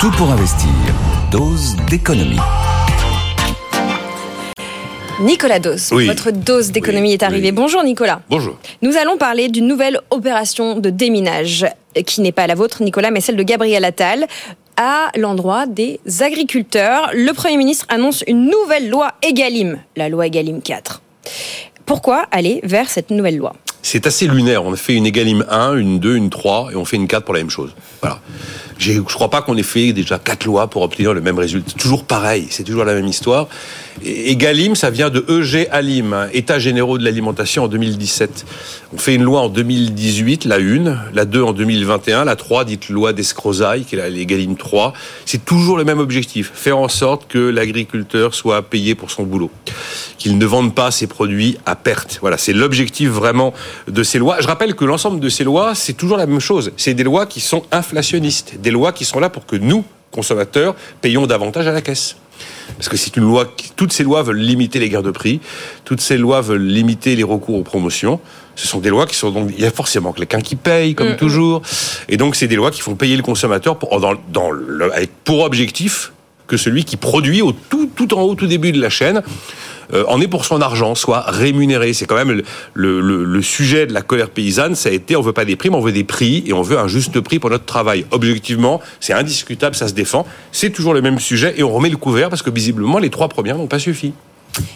Tout 0.00 0.10
pour 0.12 0.30
investir. 0.30 0.68
Dose 1.32 1.76
d'économie. 1.90 2.38
Nicolas 5.20 5.58
Oui. 5.92 6.06
votre 6.06 6.30
dose 6.30 6.70
d'économie 6.70 7.08
Oui, 7.08 7.14
est 7.14 7.22
arrivée. 7.22 7.48
oui. 7.48 7.52
Bonjour 7.52 7.82
Nicolas. 7.82 8.20
Bonjour. 8.30 8.56
Nous 8.82 8.96
allons 8.96 9.16
parler 9.16 9.48
d'une 9.48 9.66
nouvelle 9.66 10.00
opération 10.10 10.78
de 10.78 10.90
déminage 10.90 11.66
euh, 11.96 12.02
qui 12.02 12.20
n'est 12.20 12.32
pas 12.32 12.46
la 12.46 12.54
vôtre, 12.54 12.82
Nicolas, 12.82 13.10
mais 13.10 13.20
celle 13.20 13.36
de 13.36 13.42
Gabriel 13.42 13.84
Attal 13.84 14.26
à 14.76 15.08
l'endroit 15.16 15.66
des 15.66 15.98
agriculteurs. 16.20 17.10
Le 17.14 17.32
Premier 17.32 17.56
ministre 17.56 17.86
annonce 17.88 18.22
une 18.28 18.44
nouvelle 18.48 18.88
loi 18.88 19.12
Egalim, 19.22 19.78
la 19.96 20.08
loi 20.08 20.26
Egalim 20.28 20.62
4. 20.62 21.02
Pourquoi 21.84 22.26
aller 22.30 22.60
vers 22.62 22.88
cette 22.88 23.10
nouvelle 23.10 23.38
loi? 23.38 23.54
C'est 23.82 24.06
assez 24.06 24.26
lunaire. 24.28 24.64
On 24.64 24.72
a 24.72 24.76
fait 24.76 24.94
une 24.94 25.06
Egalim 25.06 25.44
1, 25.50 25.76
une 25.78 25.98
2, 25.98 26.14
une 26.16 26.30
3 26.30 26.70
et 26.72 26.76
on 26.76 26.84
fait 26.84 26.96
une 26.96 27.08
4 27.08 27.24
pour 27.24 27.34
la 27.34 27.40
même 27.40 27.50
chose. 27.50 27.74
Voilà. 28.02 28.20
Je 28.78 29.00
crois 29.00 29.30
pas 29.30 29.42
qu'on 29.42 29.56
ait 29.56 29.62
fait 29.64 29.92
déjà 29.92 30.18
quatre 30.20 30.44
lois 30.44 30.68
pour 30.68 30.82
obtenir 30.82 31.12
le 31.12 31.20
même 31.20 31.38
résultat. 31.38 31.70
C'est 31.72 31.78
toujours 31.82 32.04
pareil, 32.04 32.46
c'est 32.50 32.62
toujours 32.64 32.84
la 32.84 32.94
même 32.94 33.06
histoire. 33.08 33.48
Et, 34.04 34.36
Galim, 34.36 34.74
ça 34.74 34.90
vient 34.90 35.10
de 35.10 35.24
EG 35.28 35.68
Alim, 35.70 36.28
États 36.32 36.58
généraux 36.58 36.98
de 36.98 37.04
l'alimentation 37.04 37.64
en 37.64 37.68
2017. 37.68 38.46
On 38.92 38.98
fait 38.98 39.14
une 39.14 39.24
loi 39.24 39.40
en 39.40 39.48
2018, 39.48 40.44
la 40.44 40.56
1, 40.56 41.12
la 41.12 41.24
2 41.24 41.42
en 41.42 41.52
2021, 41.52 42.24
la 42.24 42.36
3 42.36 42.64
dite 42.64 42.88
loi 42.88 43.12
d'Escrozaille, 43.12 43.84
qui 43.84 43.96
est 43.96 43.98
la 43.98 44.24
Galim 44.24 44.56
3. 44.56 44.92
C'est 45.24 45.44
toujours 45.44 45.76
le 45.76 45.84
même 45.84 45.98
objectif, 45.98 46.50
faire 46.54 46.78
en 46.78 46.88
sorte 46.88 47.28
que 47.28 47.38
l'agriculteur 47.38 48.34
soit 48.34 48.62
payé 48.62 48.94
pour 48.94 49.10
son 49.10 49.24
boulot, 49.24 49.50
qu'il 50.18 50.38
ne 50.38 50.46
vende 50.46 50.74
pas 50.74 50.90
ses 50.90 51.06
produits 51.06 51.58
à 51.66 51.76
perte. 51.76 52.18
Voilà, 52.20 52.38
c'est 52.38 52.52
l'objectif 52.52 53.08
vraiment 53.08 53.52
de 53.88 54.02
ces 54.02 54.18
lois. 54.18 54.36
Je 54.40 54.46
rappelle 54.46 54.74
que 54.74 54.84
l'ensemble 54.84 55.20
de 55.20 55.28
ces 55.28 55.44
lois, 55.44 55.74
c'est 55.74 55.94
toujours 55.94 56.16
la 56.16 56.26
même 56.26 56.40
chose. 56.40 56.72
C'est 56.76 56.94
des 56.94 57.04
lois 57.04 57.26
qui 57.26 57.40
sont 57.40 57.64
inflationnistes, 57.72 58.60
des 58.60 58.70
lois 58.70 58.92
qui 58.92 59.04
sont 59.04 59.20
là 59.20 59.30
pour 59.30 59.46
que 59.46 59.56
nous, 59.56 59.84
consommateurs, 60.10 60.74
payons 61.00 61.26
davantage 61.26 61.66
à 61.66 61.72
la 61.72 61.80
caisse. 61.82 62.16
Parce 62.76 62.88
que 62.88 62.96
c'est 62.96 63.16
une 63.16 63.24
loi, 63.24 63.46
qui- 63.56 63.70
toutes 63.74 63.92
ces 63.92 64.04
lois 64.04 64.22
veulent 64.22 64.38
limiter 64.38 64.78
les 64.78 64.88
guerres 64.88 65.02
de 65.02 65.10
prix, 65.10 65.40
toutes 65.84 66.00
ces 66.00 66.16
lois 66.16 66.40
veulent 66.40 66.66
limiter 66.66 67.16
les 67.16 67.22
recours 67.24 67.56
aux 67.56 67.62
promotions. 67.62 68.20
Ce 68.56 68.66
sont 68.66 68.78
des 68.80 68.90
lois 68.90 69.06
qui 69.06 69.14
sont 69.14 69.30
donc, 69.30 69.50
il 69.56 69.62
y 69.62 69.66
a 69.66 69.70
forcément 69.70 70.12
quelqu'un 70.12 70.40
qui 70.40 70.56
paye, 70.56 70.94
comme 70.94 71.16
toujours. 71.16 71.62
Et 72.08 72.16
donc, 72.16 72.34
c'est 72.36 72.48
des 72.48 72.56
lois 72.56 72.70
qui 72.70 72.80
font 72.80 72.94
payer 72.96 73.16
le 73.16 73.22
consommateur 73.22 73.78
pour, 73.78 74.00
dans, 74.00 74.14
dans 74.32 74.50
le, 74.50 74.92
avec 74.92 75.10
pour 75.24 75.40
objectif 75.40 76.12
que 76.46 76.56
celui 76.56 76.84
qui 76.84 76.96
produit 76.96 77.42
au 77.42 77.52
tout, 77.52 77.88
tout 77.94 78.14
en 78.14 78.22
haut, 78.22 78.34
tout 78.34 78.46
début 78.46 78.72
de 78.72 78.80
la 78.80 78.90
chaîne, 78.90 79.22
en 80.08 80.20
est 80.20 80.28
pour 80.28 80.44
son 80.44 80.60
argent, 80.60 80.94
soit 80.94 81.20
rémunéré. 81.26 81.92
C'est 81.92 82.06
quand 82.06 82.16
même 82.16 82.30
le, 82.32 82.42
le- 82.74 83.00
le- 83.00 83.24
le 83.24 83.42
sujet 83.42 83.86
de 83.86 83.92
la 83.92 84.02
colère 84.02 84.30
paysanne, 84.30 84.74
ça 84.74 84.88
a 84.88 84.92
été 84.92 85.16
on 85.16 85.20
veut 85.22 85.32
pas 85.32 85.44
des 85.44 85.56
primes, 85.56 85.74
on 85.74 85.80
veut 85.80 85.92
des 85.92 86.04
prix 86.04 86.42
et 86.46 86.52
on 86.52 86.62
veut 86.62 86.78
un 86.78 86.88
juste 86.88 87.20
prix 87.20 87.38
pour 87.38 87.50
notre 87.50 87.64
travail. 87.64 88.04
Objectivement, 88.10 88.80
c'est 89.00 89.12
indiscutable, 89.12 89.74
ça 89.74 89.88
se 89.88 89.94
défend. 89.94 90.26
C'est 90.52 90.70
toujours 90.70 90.94
le 90.94 91.00
même 91.02 91.18
sujet 91.18 91.54
et 91.56 91.62
on 91.62 91.72
remet 91.72 91.88
le 91.90 91.96
couvert 91.96 92.28
parce 92.28 92.42
que 92.42 92.50
visiblement 92.50 92.98
les 92.98 93.10
trois 93.10 93.28
premières 93.28 93.56
n'ont 93.56 93.66
pas 93.66 93.78
suffi. 93.78 94.12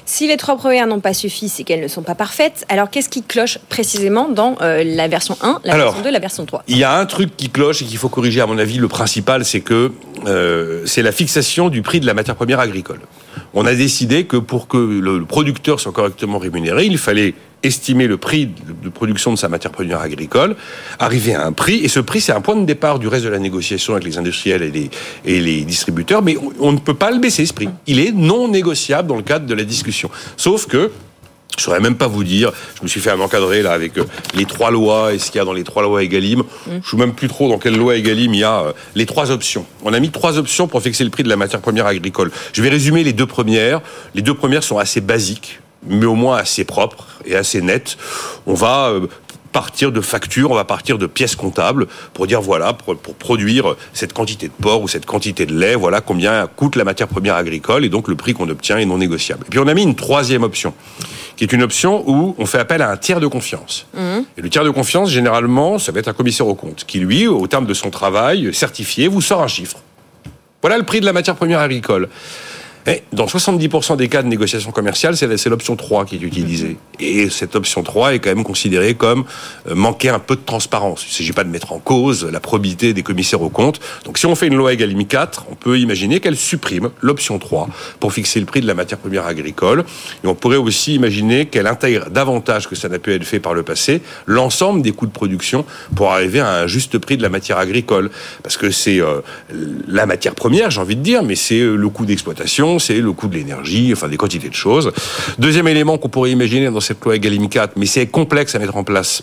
Si 0.04 0.28
les 0.28 0.36
trois 0.36 0.56
premières 0.56 0.86
n'ont 0.86 1.00
pas 1.00 1.14
suffi, 1.14 1.48
c'est 1.48 1.64
qu'elles 1.64 1.80
ne 1.80 1.88
sont 1.88 2.02
pas 2.02 2.14
parfaites. 2.14 2.64
Alors 2.68 2.90
qu'est-ce 2.90 3.08
qui 3.08 3.22
cloche 3.22 3.58
précisément 3.68 4.28
dans 4.28 4.56
euh, 4.60 4.84
la 4.84 5.08
version 5.08 5.36
1, 5.42 5.60
la 5.64 5.72
Alors, 5.74 5.86
version 5.88 6.02
2, 6.04 6.10
la 6.12 6.18
version 6.18 6.44
3 6.44 6.62
Il 6.68 6.76
y 6.76 6.84
a 6.84 6.96
un 6.96 7.06
truc 7.06 7.36
qui 7.36 7.48
cloche 7.48 7.82
et 7.82 7.84
qu'il 7.86 7.96
faut 7.98 8.10
corriger, 8.10 8.40
à 8.42 8.46
mon 8.46 8.58
avis. 8.58 8.76
Le 8.78 8.86
principal, 8.88 9.44
c'est 9.44 9.60
que 9.60 9.90
euh, 10.26 10.82
c'est 10.84 11.02
la 11.02 11.10
fixation 11.10 11.68
du 11.68 11.82
prix 11.82 12.00
de 12.00 12.06
la 12.06 12.14
matière 12.14 12.36
première 12.36 12.60
agricole. 12.60 13.00
On 13.54 13.66
a 13.66 13.74
décidé 13.74 14.24
que 14.24 14.36
pour 14.36 14.68
que 14.68 14.76
le, 14.76 15.24
producteur 15.24 15.80
soit 15.80 15.92
correctement 15.92 16.38
rémunéré, 16.38 16.86
il 16.86 16.98
fallait 16.98 17.34
estimer 17.62 18.08
le 18.08 18.16
prix 18.16 18.46
de, 18.46 18.88
production 18.88 19.32
de 19.32 19.38
sa 19.38 19.48
matière 19.48 19.70
première 19.70 20.00
agricole, 20.00 20.56
arriver 20.98 21.34
à 21.34 21.46
un 21.46 21.52
prix, 21.52 21.76
et 21.84 21.88
ce 21.88 22.00
prix, 22.00 22.20
c'est 22.20 22.32
un 22.32 22.40
point 22.40 22.56
de 22.56 22.64
départ 22.64 22.98
du 22.98 23.06
reste 23.06 23.24
de 23.24 23.30
la 23.30 23.38
négociation 23.38 23.92
avec 23.94 24.04
les 24.04 24.18
industriels 24.18 24.62
et 24.62 24.70
les, 24.70 24.90
et 25.24 25.40
les 25.40 25.62
distributeurs, 25.62 26.22
mais 26.22 26.36
on, 26.36 26.52
on 26.58 26.72
ne 26.72 26.78
peut 26.78 26.94
pas 26.94 27.10
le 27.10 27.18
baisser, 27.18 27.46
ce 27.46 27.52
prix. 27.52 27.68
Il 27.86 28.00
est 28.00 28.12
non 28.12 28.48
négociable 28.48 29.08
dans 29.08 29.16
le 29.16 29.22
cadre 29.22 29.46
de 29.46 29.54
la 29.54 29.64
discussion. 29.64 30.10
Sauf 30.36 30.66
que 30.66 30.90
je 31.58 31.64
saurais 31.64 31.80
même 31.80 31.96
pas 31.96 32.06
vous 32.06 32.24
dire. 32.24 32.50
Je 32.76 32.82
me 32.82 32.88
suis 32.88 33.00
fait 33.00 33.10
un 33.10 33.20
encadré 33.20 33.62
là 33.62 33.72
avec 33.72 33.98
euh, 33.98 34.04
les 34.34 34.46
trois 34.46 34.70
lois 34.70 35.12
et 35.12 35.18
ce 35.18 35.30
qu'il 35.30 35.38
y 35.38 35.42
a 35.42 35.44
dans 35.44 35.52
les 35.52 35.64
trois 35.64 35.82
lois 35.82 36.02
Egalim. 36.02 36.42
Je 36.82 36.90
sais 36.90 36.96
même 36.96 37.14
plus 37.14 37.28
trop 37.28 37.48
dans 37.48 37.58
quelle 37.58 37.76
loi 37.76 37.96
Egalim 37.96 38.32
il 38.34 38.40
y 38.40 38.44
a 38.44 38.62
euh, 38.62 38.72
les 38.94 39.06
trois 39.06 39.30
options. 39.30 39.66
On 39.84 39.92
a 39.92 40.00
mis 40.00 40.10
trois 40.10 40.38
options 40.38 40.66
pour 40.66 40.82
fixer 40.82 41.04
le 41.04 41.10
prix 41.10 41.22
de 41.22 41.28
la 41.28 41.36
matière 41.36 41.60
première 41.60 41.86
agricole. 41.86 42.30
Je 42.52 42.62
vais 42.62 42.68
résumer 42.68 43.04
les 43.04 43.12
deux 43.12 43.26
premières. 43.26 43.80
Les 44.14 44.22
deux 44.22 44.34
premières 44.34 44.62
sont 44.62 44.78
assez 44.78 45.00
basiques, 45.00 45.60
mais 45.86 46.06
au 46.06 46.14
moins 46.14 46.38
assez 46.38 46.64
propres 46.64 47.06
et 47.26 47.36
assez 47.36 47.60
nettes. 47.60 47.98
On 48.46 48.54
va 48.54 48.88
euh, 48.88 49.06
partir 49.52 49.92
de 49.92 50.00
factures, 50.00 50.50
on 50.50 50.54
va 50.54 50.64
partir 50.64 50.98
de 50.98 51.06
pièces 51.06 51.36
comptables 51.36 51.86
pour 52.14 52.26
dire 52.26 52.40
voilà, 52.40 52.72
pour, 52.72 52.96
pour 52.96 53.14
produire 53.14 53.76
cette 53.92 54.12
quantité 54.12 54.48
de 54.48 54.52
porc 54.52 54.82
ou 54.82 54.88
cette 54.88 55.06
quantité 55.06 55.46
de 55.46 55.54
lait, 55.54 55.74
voilà 55.74 56.00
combien 56.00 56.46
coûte 56.46 56.76
la 56.76 56.84
matière 56.84 57.08
première 57.08 57.36
agricole 57.36 57.84
et 57.84 57.88
donc 57.88 58.08
le 58.08 58.14
prix 58.14 58.32
qu'on 58.32 58.48
obtient 58.48 58.78
est 58.78 58.86
non 58.86 58.98
négociable. 58.98 59.44
Et 59.46 59.50
puis 59.50 59.58
on 59.58 59.68
a 59.68 59.74
mis 59.74 59.82
une 59.82 59.94
troisième 59.94 60.42
option, 60.42 60.74
qui 61.36 61.44
est 61.44 61.52
une 61.52 61.62
option 61.62 62.02
où 62.06 62.34
on 62.38 62.46
fait 62.46 62.58
appel 62.58 62.82
à 62.82 62.90
un 62.90 62.96
tiers 62.96 63.20
de 63.20 63.26
confiance. 63.26 63.86
Et 64.36 64.40
le 64.40 64.48
tiers 64.48 64.64
de 64.64 64.70
confiance, 64.70 65.10
généralement, 65.10 65.78
ça 65.78 65.92
va 65.92 66.00
être 66.00 66.08
un 66.08 66.12
commissaire 66.12 66.46
au 66.46 66.54
compte, 66.54 66.84
qui 66.86 66.98
lui, 66.98 67.26
au 67.26 67.46
terme 67.46 67.66
de 67.66 67.74
son 67.74 67.90
travail 67.90 68.52
certifié, 68.54 69.08
vous 69.08 69.20
sort 69.20 69.42
un 69.42 69.48
chiffre. 69.48 69.78
Voilà 70.62 70.78
le 70.78 70.84
prix 70.84 71.00
de 71.00 71.06
la 71.06 71.12
matière 71.12 71.34
première 71.34 71.60
agricole. 71.60 72.08
Et 72.86 73.02
dans 73.12 73.26
70% 73.26 73.96
des 73.96 74.08
cas 74.08 74.22
de 74.22 74.28
négociation 74.28 74.70
commerciale, 74.72 75.16
c'est 75.16 75.36
c'est 75.36 75.50
l'option 75.50 75.76
3 75.76 76.04
qui 76.04 76.16
est 76.16 76.22
utilisée. 76.22 76.76
Et 77.00 77.30
cette 77.30 77.54
option 77.56 77.82
3 77.82 78.14
est 78.14 78.18
quand 78.18 78.30
même 78.30 78.44
considérée 78.44 78.94
comme 78.94 79.24
euh, 79.68 79.74
manquer 79.74 80.08
un 80.08 80.18
peu 80.18 80.36
de 80.36 80.42
transparence. 80.44 81.04
Il 81.04 81.10
ne 81.10 81.14
s'agit 81.14 81.32
pas 81.32 81.44
de 81.44 81.48
mettre 81.48 81.72
en 81.72 81.78
cause 81.78 82.24
la 82.24 82.40
probité 82.40 82.92
des 82.92 83.02
commissaires 83.02 83.42
aux 83.42 83.50
comptes. 83.50 83.80
Donc 84.04 84.18
si 84.18 84.26
on 84.26 84.34
fait 84.34 84.48
une 84.48 84.56
loi 84.56 84.72
Egalim 84.72 85.04
4, 85.06 85.46
on 85.50 85.54
peut 85.54 85.78
imaginer 85.78 86.20
qu'elle 86.20 86.36
supprime 86.36 86.90
l'option 87.00 87.38
3 87.38 87.68
pour 88.00 88.12
fixer 88.12 88.40
le 88.40 88.46
prix 88.46 88.60
de 88.60 88.66
la 88.66 88.74
matière 88.74 88.98
première 88.98 89.26
agricole. 89.26 89.84
Et 90.24 90.26
on 90.26 90.34
pourrait 90.34 90.56
aussi 90.56 90.94
imaginer 90.94 91.46
qu'elle 91.46 91.66
intègre 91.66 92.10
davantage 92.10 92.68
que 92.68 92.74
ça 92.74 92.88
n'a 92.88 92.98
pu 92.98 93.12
être 93.12 93.24
fait 93.24 93.40
par 93.40 93.54
le 93.54 93.62
passé 93.62 94.02
l'ensemble 94.26 94.82
des 94.82 94.92
coûts 94.92 95.06
de 95.06 95.12
production 95.12 95.64
pour 95.94 96.12
arriver 96.12 96.40
à 96.40 96.62
un 96.62 96.66
juste 96.66 96.98
prix 96.98 97.16
de 97.16 97.22
la 97.22 97.28
matière 97.28 97.58
agricole. 97.58 98.10
Parce 98.42 98.56
que 98.56 98.70
c'est 98.70 99.00
euh, 99.00 99.20
la 99.88 100.06
matière 100.06 100.34
première, 100.34 100.70
j'ai 100.70 100.80
envie 100.80 100.96
de 100.96 101.02
dire, 101.02 101.22
mais 101.22 101.34
c'est 101.34 101.60
euh, 101.60 101.76
le 101.76 101.88
coût 101.88 102.06
d'exploitation, 102.06 102.71
c'est 102.78 103.00
le 103.00 103.12
coût 103.12 103.28
de 103.28 103.34
l'énergie, 103.34 103.92
enfin 103.92 104.08
des 104.08 104.16
quantités 104.16 104.48
de 104.48 104.54
choses. 104.54 104.92
Deuxième 105.38 105.68
élément 105.68 105.98
qu'on 105.98 106.08
pourrait 106.08 106.30
imaginer 106.30 106.70
dans 106.70 106.80
cette 106.80 107.04
loi 107.04 107.16
Egalim 107.16 107.48
4, 107.48 107.74
mais 107.76 107.86
c'est 107.86 108.06
complexe 108.06 108.54
à 108.54 108.58
mettre 108.58 108.76
en 108.76 108.84
place. 108.84 109.22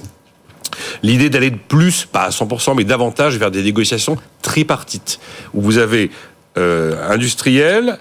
L'idée 1.03 1.29
d'aller 1.29 1.51
de 1.51 1.57
plus, 1.57 2.05
pas 2.05 2.23
à 2.23 2.29
100%, 2.29 2.75
mais 2.75 2.83
davantage 2.83 3.38
vers 3.38 3.51
des 3.51 3.63
négociations 3.63 4.17
tripartites, 4.41 5.19
où 5.53 5.62
vous 5.62 5.77
avez 5.77 6.12
euh, 6.57 7.12
industriels, 7.12 7.99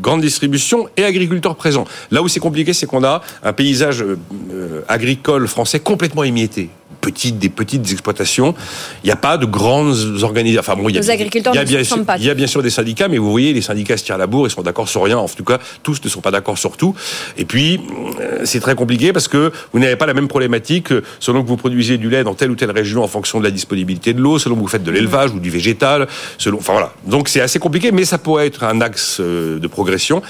grande 0.00 0.20
distribution 0.20 0.88
et 0.96 1.04
agriculteurs 1.04 1.56
présents. 1.56 1.84
Là 2.10 2.22
où 2.22 2.28
c'est 2.28 2.40
compliqué, 2.40 2.72
c'est 2.72 2.86
qu'on 2.86 3.04
a 3.04 3.22
un 3.42 3.52
paysage 3.52 4.02
euh, 4.02 4.18
euh, 4.52 4.82
agricole 4.88 5.46
français 5.48 5.80
complètement 5.80 6.24
émietté. 6.24 6.70
Petites, 7.04 7.38
des 7.38 7.48
petites 7.48 7.90
exploitations. 7.92 8.54
Il 9.02 9.06
n'y 9.06 9.12
a 9.12 9.16
pas 9.16 9.36
de 9.36 9.46
grandes 9.46 10.22
organisations. 10.22 10.60
Enfin 10.60 10.80
bon, 10.80 10.88
il 10.88 10.94
y 10.94 10.98
a, 10.98 11.00
Les 11.00 11.10
agriculteurs 11.10 11.54
y 11.54 11.58
a 11.58 11.64
ne 11.64 11.68
se 11.68 11.84
sûr, 11.84 12.04
pas. 12.04 12.16
il 12.16 12.24
y 12.24 12.30
a 12.30 12.34
bien 12.34 12.46
sûr 12.46 12.62
des 12.62 12.70
syndicats, 12.70 13.08
mais 13.08 13.18
vous 13.18 13.30
voyez, 13.30 13.52
les 13.52 13.62
syndicats 13.62 13.96
se 13.96 14.04
tirent 14.04 14.18
la 14.18 14.26
bourre, 14.26 14.46
ils 14.46 14.50
sont 14.50 14.62
d'accord 14.62 14.88
sur 14.88 15.02
rien. 15.02 15.18
En 15.18 15.28
tout 15.28 15.44
cas, 15.44 15.58
tous 15.82 16.00
ne 16.02 16.08
sont 16.08 16.20
pas 16.20 16.30
d'accord 16.30 16.58
sur 16.58 16.76
tout. 16.76 16.94
Et 17.36 17.44
puis, 17.44 17.80
euh, 18.20 18.42
c'est 18.44 18.60
très 18.60 18.74
compliqué 18.74 19.12
parce 19.12 19.28
que 19.28 19.52
vous 19.72 19.78
n'avez 19.78 19.96
pas 19.96 20.06
la 20.06 20.14
même 20.14 20.28
problématique 20.28 20.88
selon 21.20 21.42
que 21.42 21.48
vous 21.48 21.56
produisez 21.56 21.98
du 21.98 22.08
lait 22.08 22.24
dans 22.24 22.34
telle 22.34 22.50
ou 22.50 22.56
telle 22.56 22.70
région 22.70 23.02
en 23.02 23.08
fonction 23.08 23.38
de 23.38 23.44
la 23.44 23.50
disponibilité 23.50 24.14
de 24.14 24.20
l'eau, 24.20 24.38
selon 24.38 24.56
que 24.56 24.60
vous 24.60 24.68
faites 24.68 24.84
de 24.84 24.90
l'élevage 24.90 25.32
ou 25.32 25.40
du 25.40 25.50
végétal, 25.50 26.08
selon. 26.38 26.58
Enfin 26.58 26.72
voilà. 26.72 26.92
Donc 27.06 27.28
c'est 27.28 27.40
assez 27.40 27.58
compliqué, 27.58 27.92
mais 27.92 28.04
ça 28.04 28.18
pourrait 28.18 28.46
être 28.46 28.64
un 28.64 28.80
axe 28.80 29.18
euh, 29.20 29.58
de 29.58 29.66
progression. 29.66 30.22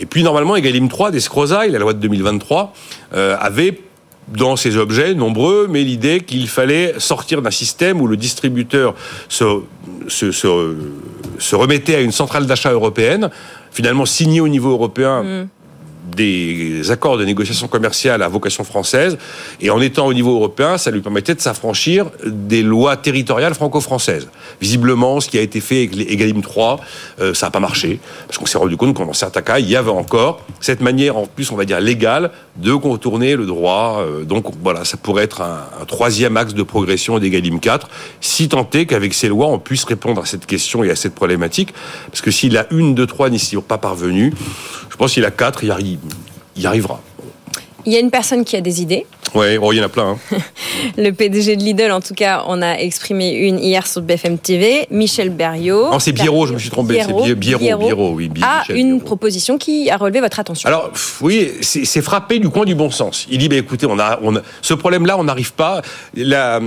Et 0.00 0.06
puis 0.06 0.22
normalement, 0.22 0.56
Egalim 0.56 0.88
3 0.88 1.10
d'Escrozaille, 1.10 1.70
la 1.70 1.78
loi 1.78 1.92
de 1.92 1.98
2023, 1.98 2.72
euh, 3.14 3.36
avait 3.38 3.78
dans 4.28 4.56
ces 4.56 4.76
objets 4.76 5.14
nombreux, 5.14 5.66
mais 5.68 5.82
l'idée 5.82 6.20
qu'il 6.20 6.48
fallait 6.48 6.94
sortir 6.98 7.42
d'un 7.42 7.50
système 7.50 8.00
où 8.00 8.06
le 8.06 8.16
distributeur 8.16 8.94
se, 9.28 9.60
se, 10.08 10.32
se, 10.32 10.76
se 11.38 11.56
remettait 11.56 11.96
à 11.96 12.00
une 12.00 12.12
centrale 12.12 12.46
d'achat 12.46 12.72
européenne, 12.72 13.30
finalement 13.72 14.06
signé 14.06 14.40
au 14.40 14.48
niveau 14.48 14.70
européen 14.70 15.48
des 16.16 16.90
accords 16.90 17.16
de 17.16 17.24
négociation 17.24 17.68
commerciale 17.68 18.22
à 18.22 18.28
vocation 18.28 18.64
française, 18.64 19.18
et 19.60 19.70
en 19.70 19.80
étant 19.80 20.06
au 20.06 20.14
niveau 20.14 20.34
européen, 20.34 20.78
ça 20.78 20.90
lui 20.90 21.00
permettait 21.00 21.34
de 21.34 21.40
s'affranchir 21.40 22.06
des 22.26 22.62
lois 22.62 22.96
territoriales 22.96 23.54
franco-françaises. 23.54 24.28
Visiblement, 24.60 25.20
ce 25.20 25.28
qui 25.28 25.38
a 25.38 25.40
été 25.40 25.60
fait 25.60 25.78
avec 25.78 25.94
les 25.94 26.12
Egalim 26.12 26.42
3, 26.42 26.80
euh, 27.20 27.34
ça 27.34 27.46
n'a 27.46 27.50
pas 27.50 27.60
marché, 27.60 28.00
parce 28.26 28.38
qu'on 28.38 28.46
s'est 28.46 28.58
rendu 28.58 28.76
compte 28.76 28.96
qu'en 28.96 29.12
certains 29.12 29.42
cas, 29.42 29.58
il 29.58 29.68
y 29.68 29.76
avait 29.76 29.90
encore 29.90 30.44
cette 30.60 30.80
manière, 30.80 31.16
en 31.16 31.26
plus, 31.26 31.50
on 31.50 31.56
va 31.56 31.64
dire 31.64 31.80
légale, 31.80 32.30
de 32.56 32.74
contourner 32.74 33.36
le 33.36 33.46
droit. 33.46 34.00
Euh, 34.00 34.24
donc 34.24 34.46
voilà, 34.62 34.84
ça 34.84 34.96
pourrait 34.96 35.24
être 35.24 35.40
un, 35.40 35.84
troisième 35.86 36.36
axe 36.36 36.54
de 36.54 36.62
progression 36.62 37.18
d'Egalim 37.18 37.60
4, 37.60 37.88
si 38.20 38.48
tant 38.48 38.68
est 38.74 38.86
qu'avec 38.86 39.14
ces 39.14 39.28
lois, 39.28 39.48
on 39.48 39.58
puisse 39.58 39.84
répondre 39.84 40.22
à 40.22 40.26
cette 40.26 40.46
question 40.46 40.84
et 40.84 40.90
à 40.90 40.96
cette 40.96 41.14
problématique, 41.14 41.74
parce 42.06 42.20
que 42.20 42.30
si 42.30 42.48
la 42.48 42.66
une, 42.72 42.94
deux, 42.94 43.06
trois 43.06 43.30
n'y 43.30 43.38
sont 43.38 43.60
pas 43.60 43.78
parvenus, 43.78 44.32
je 44.90 44.96
pense 44.96 45.14
qu'il 45.14 45.24
a 45.24 45.30
quatre, 45.30 45.64
il 45.64 45.70
y 45.70 45.98
il 46.54 46.62
y 46.62 46.66
arrivera. 46.66 47.00
Il 47.84 47.92
y 47.92 47.96
a 47.96 48.00
une 48.00 48.10
personne 48.10 48.44
qui 48.44 48.56
a 48.56 48.60
des 48.60 48.82
idées. 48.82 49.06
Ouais, 49.34 49.56
oh, 49.60 49.72
il 49.72 49.78
y 49.78 49.80
en 49.80 49.84
a 49.84 49.88
plein. 49.88 50.18
hein. 50.32 50.36
Le 50.98 51.10
PDG 51.10 51.56
de 51.56 51.62
Lidl, 51.62 51.90
en 51.90 52.00
tout 52.00 52.12
cas, 52.14 52.44
on 52.48 52.60
a 52.60 52.74
exprimé 52.74 53.30
une 53.32 53.58
hier 53.58 53.86
sur 53.86 54.02
BFM 54.02 54.36
TV. 54.38 54.86
Michel 54.90 55.30
Berriot. 55.30 55.90
Non, 55.90 55.98
c'est 55.98 56.12
Biérot, 56.12 56.46
je 56.46 56.54
me 56.54 56.58
suis 56.58 56.68
trompé. 56.70 56.94
C'est 57.02 57.34
Biérot, 57.34 58.12
oui. 58.14 58.28
Bi- 58.28 58.42
a 58.42 58.60
Michel 58.60 58.76
une 58.76 59.00
proposition 59.00 59.56
qui 59.58 59.90
a 59.90 59.96
relevé 59.96 60.20
votre 60.20 60.38
attention. 60.38 60.66
Alors, 60.68 60.90
oui, 61.22 61.50
c'est 61.62 61.84
c'est 61.86 62.02
frappé 62.02 62.38
du 62.40 62.48
coin 62.50 62.64
du 62.64 62.74
bon 62.74 62.90
sens. 62.90 63.26
Il 63.30 63.38
dit, 63.38 63.48
bah, 63.48 63.56
écoutez, 63.56 63.86
on 63.86 63.98
a, 63.98 64.18
on 64.22 64.36
a- 64.36 64.42
ce 64.60 64.74
problème-là, 64.74 65.16
on 65.18 65.24
n'arrive 65.24 65.52
pas. 65.54 65.82
La, 66.14 66.60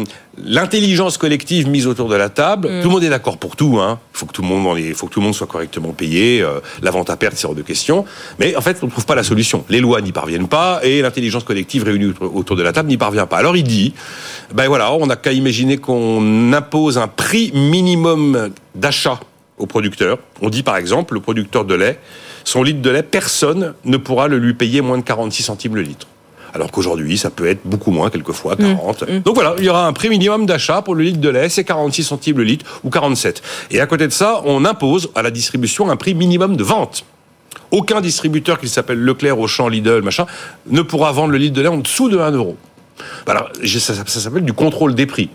l'intelligence 0.43 1.17
collective 1.17 1.67
mise 1.69 1.87
autour 1.87 2.09
de 2.09 2.15
la 2.15 2.29
table, 2.29 2.67
tout 2.81 2.87
le 2.87 2.93
monde 2.93 3.03
est 3.03 3.09
d'accord 3.09 3.37
pour 3.37 3.55
tout. 3.55 3.79
Hein. 3.79 3.99
Il 4.13 4.17
faut 4.17 4.25
que 4.25 4.33
tout 4.33 4.41
le 4.41 4.47
monde, 4.47 4.77
il 4.79 4.93
faut 4.93 5.07
que 5.07 5.13
tout 5.13 5.19
le 5.19 5.25
monde 5.25 5.35
soit 5.35 5.47
correctement 5.47 5.93
payé. 5.93 6.41
euh, 6.41 6.59
la 6.81 6.91
vente 6.91 7.09
à 7.09 7.17
perte, 7.17 7.35
c'est 7.37 7.45
hors 7.47 7.55
de 7.55 7.61
question. 7.61 8.05
Mais 8.39 8.55
en 8.55 8.61
fait, 8.61 8.77
on 8.81 8.87
ne 8.87 8.91
trouve 8.91 9.05
pas 9.05 9.15
la 9.15 9.23
solution. 9.23 9.63
Les 9.69 9.79
lois 9.79 10.01
n'y 10.01 10.11
parviennent 10.11 10.47
pas 10.47 10.79
et 10.83 11.01
l'intelligence 11.01 11.43
collective 11.43 11.83
réunie 11.83 12.13
autour- 12.19 12.55
de 12.57 12.63
la 12.63 12.73
table 12.73 12.89
n'y 12.89 12.97
parvient 12.97 13.25
pas. 13.27 13.37
Alors 13.37 13.57
il 13.57 13.63
dit, 13.63 13.93
ben 14.53 14.67
voilà, 14.67 14.93
on 14.93 15.07
n'a 15.07 15.15
qu'à 15.15 15.31
imaginer 15.31 15.77
qu'on 15.77 16.53
impose 16.53 16.97
un 16.97 17.07
prix 17.07 17.51
minimum 17.53 18.51
d'achat 18.75 19.19
au 19.57 19.65
producteur. 19.65 20.17
On 20.41 20.49
dit 20.49 20.63
par 20.63 20.77
exemple, 20.77 21.13
le 21.13 21.19
producteur 21.21 21.65
de 21.65 21.75
lait, 21.75 21.99
son 22.43 22.61
litre 22.61 22.81
de 22.81 22.89
lait, 22.89 23.03
personne 23.03 23.73
ne 23.85 23.97
pourra 23.97 24.27
le 24.27 24.37
lui 24.37 24.53
payer 24.53 24.81
moins 24.81 24.97
de 24.97 25.03
46 25.03 25.43
centimes 25.43 25.75
le 25.75 25.81
litre. 25.81 26.07
Alors 26.55 26.71
qu'aujourd'hui, 26.71 27.17
ça 27.17 27.29
peut 27.29 27.47
être 27.47 27.59
beaucoup 27.65 27.91
moins, 27.91 28.09
quelquefois 28.09 28.55
40. 28.55 29.03
Donc 29.25 29.35
voilà, 29.35 29.55
il 29.57 29.65
y 29.65 29.69
aura 29.69 29.85
un 29.85 29.91
prix 29.91 30.07
minimum 30.07 30.45
d'achat 30.45 30.81
pour 30.81 30.95
le 30.95 31.03
litre 31.03 31.19
de 31.19 31.27
lait, 31.27 31.49
c'est 31.49 31.65
46 31.65 32.03
centimes 32.03 32.37
le 32.37 32.45
litre 32.45 32.79
ou 32.85 32.89
47. 32.89 33.43
Et 33.71 33.81
à 33.81 33.85
côté 33.87 34.07
de 34.07 34.13
ça, 34.13 34.41
on 34.45 34.63
impose 34.63 35.11
à 35.15 35.21
la 35.21 35.31
distribution 35.31 35.91
un 35.91 35.97
prix 35.97 36.15
minimum 36.15 36.55
de 36.55 36.63
vente. 36.63 37.03
Aucun 37.71 37.99
distributeur, 37.99 38.57
qu'il 38.57 38.69
s'appelle 38.69 38.99
Leclerc, 38.99 39.37
Auchan, 39.37 39.67
Lidl, 39.67 40.01
machin, 40.01 40.25
ne 40.67 40.81
pourra 40.81 41.11
vendre 41.11 41.33
le 41.33 41.37
litre 41.37 41.55
de 41.55 41.61
lait 41.61 41.67
en 41.67 41.77
dessous 41.77 42.07
de 42.07 42.17
1 42.17 42.31
euro. 42.31 42.55
Alors, 43.27 43.49
ça, 43.65 43.93
ça 43.93 44.05
s'appelle 44.05 44.45
du 44.45 44.53
contrôle 44.53 44.95
des 44.95 45.05
prix. 45.05 45.29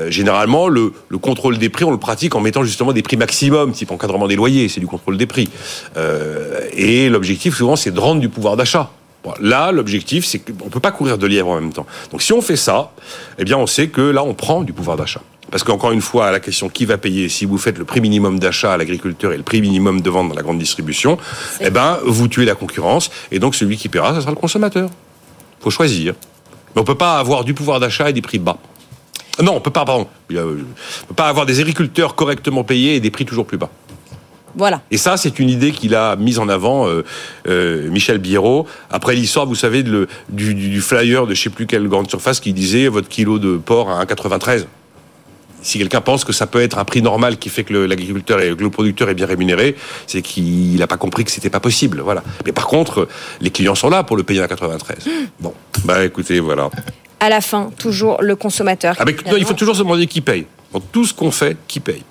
Euh, 0.00 0.10
généralement, 0.10 0.66
le, 0.66 0.92
le 1.08 1.18
contrôle 1.18 1.58
des 1.58 1.68
prix, 1.68 1.84
on 1.84 1.92
le 1.92 1.98
pratique 1.98 2.34
en 2.34 2.40
mettant 2.40 2.64
justement 2.64 2.92
des 2.92 3.02
prix 3.02 3.16
maximum, 3.16 3.70
type 3.70 3.92
encadrement 3.92 4.26
des 4.26 4.34
loyers, 4.34 4.68
c'est 4.68 4.80
du 4.80 4.88
contrôle 4.88 5.16
des 5.16 5.26
prix. 5.26 5.48
Euh, 5.96 6.60
et 6.72 7.08
l'objectif, 7.08 7.54
souvent, 7.54 7.76
c'est 7.76 7.92
de 7.92 8.00
rendre 8.00 8.20
du 8.20 8.28
pouvoir 8.28 8.56
d'achat. 8.56 8.90
Bon, 9.26 9.34
Là, 9.40 9.72
l'objectif, 9.72 10.24
c'est 10.24 10.38
qu'on 10.38 10.66
ne 10.66 10.70
peut 10.70 10.78
pas 10.78 10.92
courir 10.92 11.18
de 11.18 11.26
lièvre 11.26 11.48
en 11.48 11.60
même 11.60 11.72
temps. 11.72 11.84
Donc, 12.12 12.22
si 12.22 12.32
on 12.32 12.40
fait 12.40 12.56
ça, 12.56 12.92
eh 13.38 13.44
bien, 13.44 13.58
on 13.58 13.66
sait 13.66 13.88
que 13.88 14.00
là, 14.00 14.22
on 14.22 14.34
prend 14.34 14.62
du 14.62 14.72
pouvoir 14.72 14.96
d'achat. 14.96 15.20
Parce 15.50 15.64
qu'encore 15.64 15.90
une 15.90 16.00
fois, 16.00 16.28
à 16.28 16.30
la 16.30 16.38
question 16.38 16.68
qui 16.68 16.84
va 16.86 16.96
payer, 16.96 17.28
si 17.28 17.44
vous 17.44 17.58
faites 17.58 17.76
le 17.76 17.84
prix 17.84 18.00
minimum 18.00 18.38
d'achat 18.38 18.74
à 18.74 18.76
l'agriculteur 18.76 19.32
et 19.32 19.36
le 19.36 19.42
prix 19.42 19.60
minimum 19.60 20.00
de 20.00 20.10
vente 20.10 20.28
dans 20.28 20.34
la 20.36 20.42
grande 20.42 20.58
distribution, 20.58 21.18
eh 21.60 21.70
ben, 21.70 21.98
vous 22.04 22.28
tuez 22.28 22.44
la 22.44 22.54
concurrence, 22.54 23.10
et 23.32 23.40
donc 23.40 23.56
celui 23.56 23.76
qui 23.76 23.88
paiera, 23.88 24.14
ça 24.14 24.20
sera 24.20 24.30
le 24.30 24.36
consommateur. 24.36 24.90
Faut 25.60 25.70
choisir. 25.70 26.14
Mais 26.74 26.80
on 26.80 26.84
peut 26.84 26.94
pas 26.94 27.18
avoir 27.18 27.42
du 27.42 27.52
pouvoir 27.52 27.80
d'achat 27.80 28.10
et 28.10 28.12
des 28.12 28.22
prix 28.22 28.38
bas. 28.38 28.58
Non, 29.42 29.56
on 29.56 29.60
peut 29.60 29.72
pas, 29.72 29.84
pardon. 29.84 30.06
Il 30.30 30.38
On 30.38 31.06
peut 31.08 31.14
pas 31.14 31.28
avoir 31.28 31.46
des 31.46 31.58
agriculteurs 31.58 32.14
correctement 32.14 32.62
payés 32.62 32.94
et 32.94 33.00
des 33.00 33.10
prix 33.10 33.24
toujours 33.24 33.46
plus 33.46 33.58
bas. 33.58 33.70
Voilà. 34.56 34.80
Et 34.90 34.96
ça, 34.96 35.16
c'est 35.16 35.38
une 35.38 35.50
idée 35.50 35.70
qu'il 35.70 35.94
a 35.94 36.16
mise 36.16 36.38
en 36.38 36.48
avant, 36.48 36.88
euh, 36.88 37.04
euh, 37.46 37.90
Michel 37.90 38.18
Biérot, 38.18 38.66
après 38.90 39.14
l'histoire, 39.14 39.46
vous 39.46 39.54
savez, 39.54 39.82
de 39.82 39.90
le- 39.90 40.08
du, 40.30 40.80
flyer 40.80 41.26
de 41.26 41.34
je 41.34 41.42
sais 41.42 41.50
plus 41.50 41.66
quelle 41.66 41.86
grande 41.88 42.08
surface 42.08 42.40
qui 42.40 42.52
disait 42.52 42.88
votre 42.88 43.08
kilo 43.08 43.38
de 43.38 43.56
porc 43.58 43.90
à 43.90 44.02
1,93. 44.04 44.66
Si 45.62 45.78
quelqu'un 45.78 46.00
pense 46.00 46.24
que 46.24 46.32
ça 46.32 46.46
peut 46.46 46.60
être 46.62 46.78
un 46.78 46.84
prix 46.84 47.02
normal 47.02 47.38
qui 47.38 47.48
fait 47.48 47.64
que 47.64 47.74
l'agriculteur 47.74 48.40
et 48.40 48.54
que 48.56 48.62
le 48.62 48.70
producteur 48.70 49.08
est 49.08 49.14
bien 49.14 49.26
rémunéré, 49.26 49.74
c'est 50.06 50.22
qu'il 50.22 50.76
n'a 50.78 50.86
pas 50.86 50.96
compris 50.96 51.24
que 51.24 51.30
c'était 51.30 51.50
pas 51.50 51.60
possible. 51.60 52.00
Voilà. 52.00 52.22
Mais 52.44 52.52
par 52.52 52.66
contre, 52.66 53.08
les 53.40 53.50
clients 53.50 53.74
sont 53.74 53.88
là 53.90 54.04
pour 54.04 54.16
le 54.16 54.22
payer 54.22 54.40
à 54.42 54.48
93. 54.48 54.98
Bon, 55.40 55.52
bah 55.84 56.04
écoutez, 56.04 56.38
voilà. 56.40 56.70
À 57.20 57.28
la 57.28 57.40
fin, 57.40 57.70
toujours 57.78 58.18
le 58.22 58.36
consommateur. 58.36 58.94
Ah, 58.98 59.04
non, 59.04 59.36
il 59.36 59.44
faut 59.44 59.54
toujours 59.54 59.74
se 59.74 59.82
demander 59.82 60.06
qui 60.06 60.20
paye. 60.20 60.46
Dans 60.72 60.80
tout 60.80 61.04
ce 61.04 61.12
qu'on 61.14 61.30
fait, 61.30 61.56
qui 61.66 61.80
paye 61.80 62.02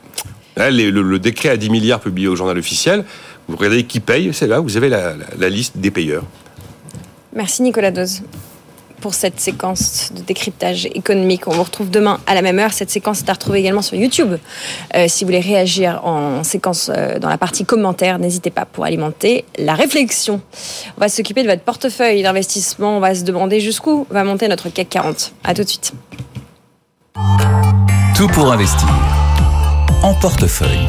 Là, 0.58 0.70
les- 0.72 0.92
le, 0.92 1.02
le 1.02 1.20
décret 1.20 1.50
à 1.50 1.58
10 1.58 1.70
milliards 1.70 2.00
publié 2.00 2.28
au 2.28 2.36
journal 2.36 2.58
officiel, 2.58 3.04
vous 3.48 3.58
regardez 3.58 3.84
qui 3.84 4.00
paye, 4.00 4.32
c'est 4.34 4.48
là, 4.48 4.60
vous 4.60 4.78
avez 4.78 4.90
la, 4.90 5.16
la- 5.16 5.26
la 5.38 5.50
liste 5.50 5.78
des 5.78 5.92
payeurs. 5.92 6.24
Merci 7.34 7.62
Nicolas 7.62 7.92
Dose 7.92 8.22
pour 9.02 9.14
cette 9.14 9.40
séquence 9.42 10.12
de 10.16 10.22
décryptage 10.22 10.86
économique. 10.88 11.48
On 11.48 11.52
vous 11.52 11.62
retrouve 11.64 11.90
demain 11.92 12.20
à 12.26 12.34
la 12.34 12.42
même 12.42 12.58
heure. 12.58 12.72
Cette 12.74 12.90
séquence 12.90 13.20
est 13.20 13.30
à 13.30 13.34
retrouver 13.34 13.60
également 13.60 13.82
sur 13.84 13.96
YouTube. 13.98 14.36
Euh, 14.96 15.06
si 15.10 15.24
vous 15.24 15.28
voulez 15.28 15.42
réagir 15.42 16.02
en 16.06 16.44
séquence 16.44 16.90
euh, 16.96 17.20
dans 17.20 17.30
la 17.30 17.38
partie 17.38 17.66
commentaires, 17.66 18.18
n'hésitez 18.18 18.50
pas 18.50 18.66
pour 18.66 18.86
alimenter 18.86 19.44
la 19.60 19.76
réflexion. 19.76 20.40
On 20.98 21.02
va 21.02 21.10
s'occuper 21.10 21.44
de 21.44 21.50
votre 21.50 21.62
portefeuille 21.62 22.24
d'investissement. 22.24 22.98
On 22.98 23.00
va 23.02 23.14
se 23.14 23.24
demander 23.24 23.60
jusqu'où 23.60 24.08
va 24.10 24.24
monter 24.24 24.48
notre 24.48 24.70
CAC 24.70 24.90
40. 24.90 25.34
À 25.44 25.54
tout 25.54 25.64
de 25.64 25.68
suite. 25.70 25.92
Tout 28.16 28.28
pour 28.30 28.52
investir. 28.52 28.88
En 30.06 30.14
portefeuille. 30.14 30.86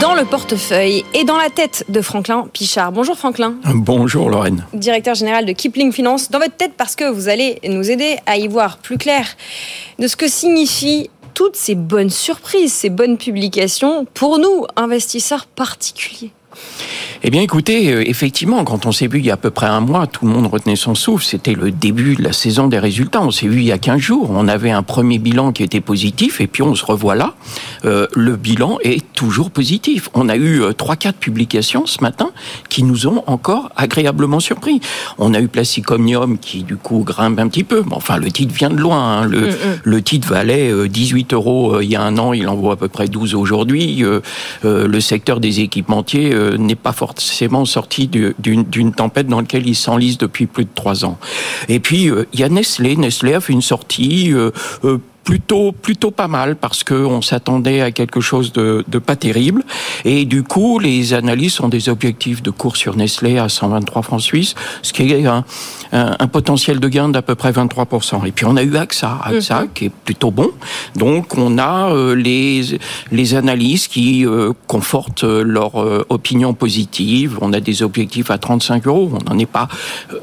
Dans 0.00 0.14
le 0.14 0.24
portefeuille 0.24 1.04
et 1.12 1.24
dans 1.24 1.36
la 1.36 1.50
tête 1.50 1.84
de 1.90 2.00
Franklin 2.00 2.48
Pichard. 2.50 2.90
Bonjour 2.90 3.18
Franklin. 3.18 3.56
Bonjour 3.74 4.30
Lorraine. 4.30 4.64
directeur 4.72 5.14
général 5.14 5.44
de 5.44 5.52
Kipling 5.52 5.92
Finance, 5.92 6.30
dans 6.30 6.38
votre 6.38 6.56
tête 6.56 6.72
parce 6.78 6.96
que 6.96 7.04
vous 7.04 7.28
allez 7.28 7.60
nous 7.68 7.90
aider 7.90 8.16
à 8.24 8.38
y 8.38 8.48
voir 8.48 8.78
plus 8.78 8.96
clair 8.96 9.26
de 9.98 10.06
ce 10.06 10.16
que 10.16 10.26
signifient 10.26 11.10
toutes 11.34 11.54
ces 11.54 11.74
bonnes 11.74 12.08
surprises, 12.08 12.72
ces 12.72 12.88
bonnes 12.88 13.18
publications 13.18 14.06
pour 14.14 14.38
nous, 14.38 14.64
investisseurs 14.76 15.44
particuliers. 15.44 16.32
Eh 17.22 17.30
bien 17.30 17.42
écoutez, 17.42 17.92
euh, 17.92 18.02
effectivement, 18.08 18.64
quand 18.64 18.86
on 18.86 18.92
s'est 18.92 19.06
vu 19.06 19.18
il 19.18 19.26
y 19.26 19.30
a 19.30 19.34
à 19.34 19.36
peu 19.36 19.50
près 19.50 19.66
un 19.66 19.80
mois, 19.80 20.06
tout 20.06 20.26
le 20.26 20.32
monde 20.32 20.46
retenait 20.46 20.76
son 20.76 20.94
souffle. 20.94 21.24
C'était 21.24 21.52
le 21.52 21.70
début 21.70 22.16
de 22.16 22.22
la 22.22 22.32
saison 22.32 22.66
des 22.66 22.78
résultats. 22.78 23.20
On 23.22 23.30
s'est 23.30 23.46
vu 23.46 23.58
il 23.58 23.66
y 23.66 23.72
a 23.72 23.78
15 23.78 23.98
jours. 24.00 24.30
On 24.32 24.48
avait 24.48 24.70
un 24.70 24.82
premier 24.82 25.18
bilan 25.18 25.52
qui 25.52 25.62
était 25.62 25.82
positif 25.82 26.40
et 26.40 26.46
puis 26.46 26.62
on 26.62 26.74
se 26.74 26.84
revoit 26.84 27.14
là. 27.14 27.34
Euh, 27.84 28.06
le 28.14 28.36
bilan 28.36 28.78
est 28.82 29.04
toujours 29.12 29.50
positif. 29.50 30.08
On 30.14 30.28
a 30.30 30.36
eu 30.36 30.62
euh, 30.62 30.72
trois, 30.72 30.96
quatre 30.96 31.18
publications 31.18 31.84
ce 31.84 32.00
matin 32.00 32.30
qui 32.70 32.82
nous 32.84 33.06
ont 33.06 33.22
encore 33.26 33.70
agréablement 33.76 34.40
surpris. 34.40 34.80
On 35.18 35.34
a 35.34 35.40
eu 35.40 35.48
Plasticomnium 35.48 36.38
qui 36.38 36.62
du 36.62 36.76
coup 36.76 37.04
grimpe 37.04 37.38
un 37.38 37.48
petit 37.48 37.64
peu. 37.64 37.82
Mais 37.86 37.94
enfin, 37.94 38.16
le 38.16 38.30
titre 38.32 38.54
vient 38.54 38.70
de 38.70 38.76
loin. 38.80 39.20
hein. 39.20 39.26
Le, 39.26 39.50
le 39.84 40.02
titre 40.02 40.26
valait 40.28 40.70
euh, 40.72 40.88
18 40.88 41.34
euros 41.34 41.76
euh, 41.76 41.84
il 41.84 41.90
y 41.90 41.96
a 41.96 42.02
un 42.02 42.16
an, 42.16 42.32
il 42.32 42.48
en 42.48 42.54
vaut 42.56 42.70
à 42.70 42.76
peu 42.76 42.88
près 42.88 43.08
12 43.08 43.34
aujourd'hui. 43.34 44.02
Euh, 44.04 44.20
euh, 44.64 44.88
le 44.88 45.00
secteur 45.00 45.38
des 45.38 45.60
équipementiers 45.60 46.30
euh, 46.40 46.56
n'est 46.56 46.74
pas 46.74 46.92
forcément 46.92 47.64
sorti 47.64 48.08
du- 48.08 48.34
d'une 48.38 48.92
tempête 48.92 49.26
dans 49.28 49.40
laquelle 49.40 49.66
il 49.66 49.76
s'enlise 49.76 50.18
depuis 50.18 50.46
plus 50.46 50.64
de 50.64 50.70
trois 50.74 51.04
ans. 51.04 51.18
Et 51.68 51.78
puis, 51.80 52.08
euh, 52.10 52.26
il 52.32 52.40
y 52.40 52.44
a 52.44 52.48
Nestlé. 52.48 52.96
Nestlé 52.96 53.34
a 53.34 53.40
fait 53.40 53.52
une 53.52 53.62
sortie 53.62 54.32
euh, 54.32 54.50
plutôt 55.30 55.70
plutôt 55.70 56.10
pas 56.10 56.26
mal 56.26 56.56
parce 56.56 56.82
que 56.82 56.94
on 56.94 57.22
s'attendait 57.22 57.82
à 57.82 57.92
quelque 57.92 58.20
chose 58.20 58.52
de, 58.52 58.84
de 58.88 58.98
pas 58.98 59.14
terrible. 59.14 59.62
Et 60.04 60.24
du 60.24 60.42
coup 60.42 60.80
les 60.80 61.14
analystes 61.14 61.60
ont 61.60 61.68
des 61.68 61.88
objectifs 61.88 62.42
de 62.42 62.50
cours 62.50 62.76
sur 62.76 62.96
Nestlé 62.96 63.38
à 63.38 63.48
123 63.48 64.02
francs 64.02 64.22
suisses 64.22 64.56
ce 64.82 64.92
qui 64.92 65.12
est 65.12 65.26
un, 65.26 65.44
un, 65.92 66.16
un 66.18 66.26
potentiel 66.26 66.80
de 66.80 66.88
gain 66.88 67.10
d'à 67.10 67.22
peu 67.22 67.36
près 67.36 67.52
23 67.52 67.86
et 68.26 68.32
puis 68.32 68.44
on 68.44 68.56
a 68.56 68.64
eu 68.64 68.76
AXA. 68.76 69.20
AXA 69.22 69.66
qui 69.72 69.84
est 69.84 69.92
plutôt 70.04 70.32
bon. 70.32 70.50
Donc 70.96 71.38
on 71.38 71.58
a 71.58 71.92
euh, 71.92 72.16
les 72.16 72.80
les 73.12 73.34
analystes 73.36 73.92
qui 73.92 74.26
euh, 74.26 74.52
confortent 74.66 75.22
euh, 75.22 75.44
leur 75.44 75.80
euh, 75.80 76.04
opinion 76.08 76.54
positive. 76.54 77.38
On 77.40 77.52
a 77.52 77.60
des 77.60 77.84
objectifs 77.84 78.32
à 78.32 78.38
35 78.38 78.84
euros. 78.88 79.12
On 79.14 79.32
n'en 79.32 79.38
est 79.38 79.46
pas 79.46 79.68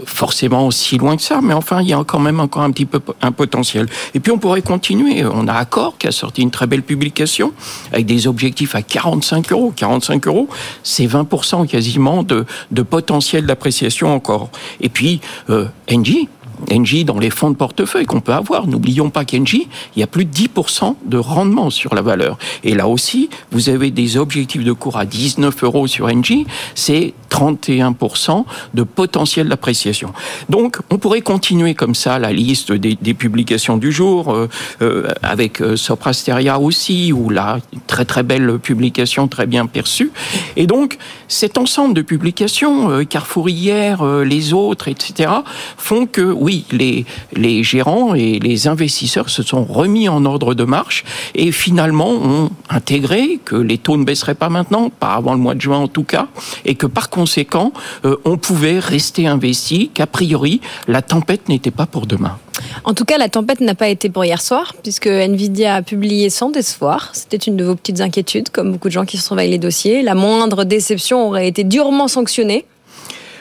forcément 0.03 0.67
aussi 0.67 0.97
loin 0.97 1.15
que 1.15 1.23
ça 1.23 1.39
mais 1.41 1.53
enfin 1.53 1.81
il 1.81 1.87
y 1.87 1.93
a 1.93 2.03
quand 2.05 2.19
même 2.19 2.41
encore 2.41 2.63
un 2.63 2.71
petit 2.71 2.85
peu 2.85 2.99
un 3.21 3.31
potentiel. 3.31 3.85
Et 4.13 4.19
puis 4.19 4.33
on 4.33 4.37
pourrait 4.37 4.61
continuer 4.61 4.96
on 5.31 5.47
a 5.47 5.53
Accor 5.53 5.97
qui 5.97 6.07
a 6.07 6.11
sorti 6.11 6.41
une 6.41 6.51
très 6.51 6.67
belle 6.67 6.83
publication 6.83 7.53
avec 7.91 8.05
des 8.05 8.27
objectifs 8.27 8.75
à 8.75 8.81
45 8.81 9.51
euros 9.51 9.73
45 9.75 10.27
euros 10.27 10.47
c'est 10.83 11.05
20% 11.05 11.67
quasiment 11.67 12.23
de, 12.23 12.45
de 12.71 12.81
potentiel 12.81 13.45
d'appréciation 13.45 14.13
encore 14.13 14.49
et 14.81 14.89
puis 14.89 15.21
euh, 15.49 15.65
Engie 15.91 16.29
Engie 16.71 17.05
dans 17.05 17.19
les 17.19 17.29
fonds 17.29 17.51
de 17.51 17.55
portefeuille 17.55 18.05
qu'on 18.05 18.19
peut 18.19 18.33
avoir. 18.33 18.67
N'oublions 18.67 19.09
pas 19.09 19.25
qu'Engie, 19.25 19.67
il 19.95 19.99
y 19.99 20.03
a 20.03 20.07
plus 20.07 20.25
de 20.25 20.31
10% 20.31 20.95
de 21.05 21.17
rendement 21.17 21.69
sur 21.69 21.93
la 21.93 22.01
valeur. 22.01 22.37
Et 22.63 22.73
là 22.73 22.87
aussi, 22.87 23.29
vous 23.51 23.69
avez 23.69 23.91
des 23.91 24.17
objectifs 24.17 24.63
de 24.63 24.71
cours 24.71 24.97
à 24.97 25.05
19 25.05 25.63
euros 25.63 25.87
sur 25.87 26.07
Engie, 26.07 26.47
c'est 26.73 27.13
31% 27.29 28.45
de 28.73 28.83
potentiel 28.83 29.49
d'appréciation. 29.49 30.13
Donc, 30.49 30.77
on 30.89 30.97
pourrait 30.97 31.21
continuer 31.21 31.75
comme 31.75 31.95
ça 31.95 32.19
la 32.19 32.31
liste 32.31 32.71
des, 32.71 32.95
publications 33.13 33.77
du 33.77 33.91
jour, 33.91 34.33
euh, 34.33 34.49
euh, 34.81 35.07
avec 35.23 35.61
euh, 35.61 35.75
Soprasteria 35.75 36.59
aussi, 36.59 37.13
là, 37.29 37.59
une 37.73 37.79
très 37.87 38.05
très 38.05 38.23
belle 38.23 38.59
publication, 38.59 39.27
très 39.27 39.45
bien 39.45 39.65
perçue. 39.65 40.11
Et 40.55 40.67
donc, 40.67 40.97
cet 41.27 41.57
ensemble 41.57 41.93
de 41.93 42.01
publications, 42.01 42.89
euh, 42.89 43.03
Carrefour 43.03 43.49
hier, 43.49 44.01
euh, 44.01 44.23
les 44.23 44.53
autres, 44.53 44.87
etc., 44.87 45.29
font 45.77 46.05
que, 46.05 46.21
oui, 46.21 46.65
les, 46.71 47.05
les 47.33 47.63
gérants 47.63 48.15
et 48.15 48.39
les 48.39 48.67
investisseurs 48.67 49.29
se 49.29 49.43
sont 49.43 49.65
remis 49.65 50.07
en 50.07 50.25
ordre 50.25 50.53
de 50.53 50.63
marche 50.63 51.03
et 51.35 51.51
finalement 51.51 52.09
ont 52.09 52.49
intégré 52.69 53.39
que 53.43 53.55
les 53.55 53.77
taux 53.77 53.97
ne 53.97 54.05
baisseraient 54.05 54.35
pas 54.35 54.49
maintenant, 54.49 54.89
pas 54.89 55.13
avant 55.13 55.33
le 55.33 55.39
mois 55.39 55.55
de 55.55 55.61
juin 55.61 55.79
en 55.79 55.87
tout 55.87 56.03
cas, 56.03 56.27
et 56.65 56.75
que 56.75 56.87
par 56.87 57.09
conséquent, 57.17 57.73
euh, 58.05 58.15
on 58.25 58.37
pouvait 58.37 58.77
rester 58.77 59.25
investi, 59.25 59.89
qu'a 59.91 60.05
priori, 60.05 60.61
la 60.87 61.01
tempête 61.01 61.49
n'était 61.49 61.71
pas 61.71 61.87
pour 61.87 62.05
demain. 62.05 62.37
En 62.83 62.93
tout 62.93 63.05
cas, 63.05 63.17
la 63.17 63.27
tempête 63.27 63.59
n'a 63.59 63.73
pas 63.73 63.87
été 63.87 64.07
pour 64.11 64.23
hier 64.23 64.39
soir, 64.39 64.75
puisque 64.83 65.07
Nvidia 65.07 65.73
a 65.77 65.81
publié 65.81 66.29
sans 66.29 66.51
décevoir. 66.51 67.09
C'était 67.13 67.37
une 67.37 67.57
de 67.57 67.63
vos 67.63 67.75
petites 67.75 68.01
inquiétudes, 68.01 68.49
comme 68.49 68.71
beaucoup 68.71 68.89
de 68.89 68.93
gens 68.93 69.05
qui 69.05 69.17
surveillent 69.17 69.49
les 69.49 69.57
dossiers. 69.57 70.03
La 70.03 70.13
moindre 70.13 70.63
déception 70.63 71.27
aurait 71.27 71.47
été 71.47 71.63
durement 71.63 72.07
sanctionnée. 72.07 72.65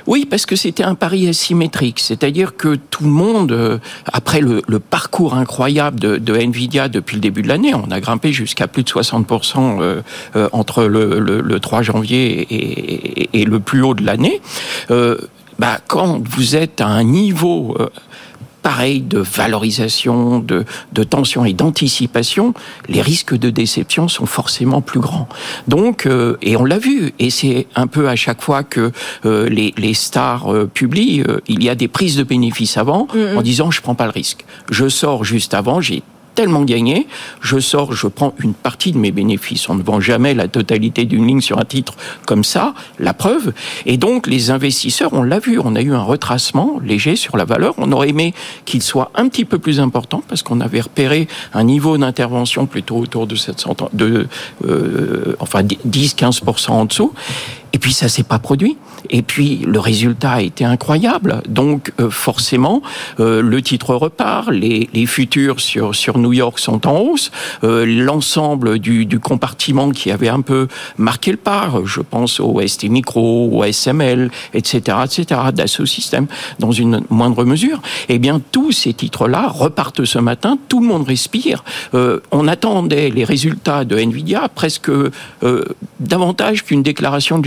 Oui, 0.06 0.24
parce 0.24 0.46
que 0.46 0.54
c'était 0.54 0.84
un 0.84 0.94
pari 0.94 1.28
asymétrique, 1.28 1.98
c'est-à-dire 1.98 2.56
que 2.56 2.76
tout 2.76 3.04
le 3.04 3.10
monde, 3.10 3.50
euh, 3.50 3.78
après 4.06 4.40
le, 4.40 4.62
le 4.68 4.78
parcours 4.78 5.34
incroyable 5.34 5.98
de, 5.98 6.16
de, 6.16 6.34
Nvidia 6.36 6.88
depuis 6.88 7.16
le 7.16 7.20
début 7.20 7.42
de 7.42 7.48
l'année, 7.48 7.74
on 7.74 7.90
a 7.90 8.00
grimpé 8.00 8.32
jusqu'à 8.32 8.68
plus 8.68 8.84
de 8.84 8.88
60% 8.88 9.80
euh, 9.80 10.02
euh, 10.36 10.48
entre 10.52 10.84
le, 10.84 11.18
le, 11.18 11.40
le, 11.40 11.60
3 11.60 11.82
janvier 11.82 12.42
et, 12.42 13.40
et, 13.40 13.44
le 13.44 13.58
plus 13.58 13.82
haut 13.82 13.94
de 13.94 14.04
l'année. 14.04 14.40
Euh, 14.90 15.16
bah, 15.58 15.80
quand 15.88 16.22
vous 16.28 16.54
êtes 16.54 16.80
à 16.80 16.86
un 16.86 17.02
niveau 17.02 17.76
pareil 18.66 19.00
de 19.00 19.20
valorisation, 19.20 20.40
de, 20.40 20.64
de 20.92 21.04
tension 21.04 21.44
et 21.44 21.52
d'anticipation, 21.52 22.52
les 22.88 23.00
risques 23.00 23.36
de 23.38 23.48
déception 23.48 24.08
sont 24.08 24.26
forcément 24.26 24.80
plus 24.80 24.98
grands. 24.98 25.28
Donc, 25.68 26.04
euh, 26.04 26.36
et 26.42 26.56
on 26.56 26.64
l'a 26.64 26.80
vu, 26.80 27.12
et 27.20 27.30
c'est 27.30 27.68
un 27.76 27.86
peu 27.86 28.08
à 28.08 28.16
chaque 28.16 28.42
fois 28.42 28.64
que 28.64 28.90
euh, 29.24 29.48
les, 29.48 29.72
les, 29.76 29.94
stars 29.94 30.52
euh, 30.52 30.66
publient, 30.66 31.22
il 31.46 31.62
y 31.62 31.68
a 31.68 31.76
des 31.76 31.86
prises 31.86 32.16
de 32.16 32.24
bénéfices 32.24 32.76
avant, 32.76 33.04
mm 33.04 33.16
-hmm. 33.16 33.38
en 33.38 33.42
disant 33.42 33.70
je 33.70 33.80
prends 33.80 33.94
pas 33.94 34.08
le 34.10 34.16
risque. 34.22 34.44
Je 34.78 34.86
sors 34.88 35.22
juste 35.22 35.54
avant, 35.54 35.80
j'ai 35.80 36.02
tellement 36.36 36.62
gagné, 36.62 37.08
je 37.40 37.58
sors, 37.58 37.94
je 37.94 38.06
prends 38.06 38.34
une 38.38 38.54
partie 38.54 38.92
de 38.92 38.98
mes 38.98 39.10
bénéfices. 39.10 39.68
On 39.68 39.74
ne 39.74 39.82
vend 39.82 40.00
jamais 40.00 40.34
la 40.34 40.46
totalité 40.46 41.06
d'une 41.06 41.26
ligne 41.26 41.40
sur 41.40 41.58
un 41.58 41.64
titre 41.64 41.94
comme 42.26 42.44
ça, 42.44 42.74
la 43.00 43.14
preuve. 43.14 43.52
Et 43.86 43.96
donc, 43.96 44.28
les 44.28 44.50
investisseurs, 44.50 45.12
on 45.14 45.22
l'a 45.22 45.40
vu, 45.40 45.58
on 45.58 45.74
a 45.74 45.80
eu 45.80 45.94
un 45.94 46.02
retracement 46.02 46.78
léger 46.84 47.16
sur 47.16 47.36
la 47.36 47.46
valeur. 47.46 47.74
On 47.78 47.90
aurait 47.90 48.10
aimé 48.10 48.34
qu'il 48.66 48.82
soit 48.82 49.10
un 49.14 49.28
petit 49.28 49.46
peu 49.46 49.58
plus 49.58 49.80
important 49.80 50.22
parce 50.28 50.42
qu'on 50.42 50.60
avait 50.60 50.82
repéré 50.82 51.26
un 51.54 51.64
niveau 51.64 51.96
d'intervention 51.96 52.66
plutôt 52.66 52.98
autour 52.98 53.26
de 53.26 53.34
700, 53.34 53.76
de, 53.94 54.28
euh, 54.66 55.34
enfin 55.40 55.62
10-15% 55.62 56.70
en 56.70 56.84
dessous. 56.84 57.12
Et 57.72 57.78
puis 57.78 57.92
ça 57.92 58.08
s'est 58.08 58.22
pas 58.22 58.38
produit. 58.38 58.76
Et 59.10 59.22
puis 59.22 59.58
le 59.66 59.78
résultat 59.78 60.32
a 60.32 60.40
été 60.40 60.64
incroyable. 60.64 61.42
Donc 61.48 61.92
euh, 62.00 62.10
forcément, 62.10 62.82
euh, 63.20 63.42
le 63.42 63.62
titre 63.62 63.94
repart, 63.94 64.50
les, 64.50 64.88
futurs 65.06 65.60
sur 65.60 65.94
sur 65.94 66.18
New 66.18 66.32
York 66.32 66.58
sont 66.58 66.86
en 66.86 66.98
hausse. 66.98 67.30
Euh, 67.64 67.84
L'ensemble 67.86 68.78
du, 68.78 69.06
compartiment 69.20 69.90
qui 69.90 70.10
avait 70.10 70.28
un 70.28 70.40
peu 70.40 70.68
marqué 70.98 71.30
le 71.30 71.36
pas, 71.36 71.70
je 71.84 72.00
pense 72.00 72.40
au 72.40 72.60
ST 72.66 72.84
Micro, 72.84 73.50
au 73.52 73.64
SML, 73.64 74.30
etc., 74.52 74.98
etc., 75.04 75.40
Dassault 75.54 75.86
Systèmes, 75.86 76.26
dans 76.58 76.72
une 76.72 77.02
moindre 77.08 77.44
mesure. 77.44 77.80
Eh 78.08 78.18
bien, 78.18 78.40
tous 78.52 78.72
ces 78.72 78.92
titres-là 78.92 79.48
repartent 79.48 80.04
ce 80.04 80.18
matin. 80.18 80.58
Tout 80.68 80.80
le 80.80 80.86
monde 80.86 81.06
respire. 81.06 81.64
On 81.92 82.48
attendait 82.48 83.10
les 83.10 83.24
résultats 83.24 83.84
de 83.84 83.96
Nvidia 83.96 84.48
presque 84.48 84.90
davantage 86.00 86.64
qu'une 86.64 86.82
déclaration 86.82 87.38
de 87.38 87.46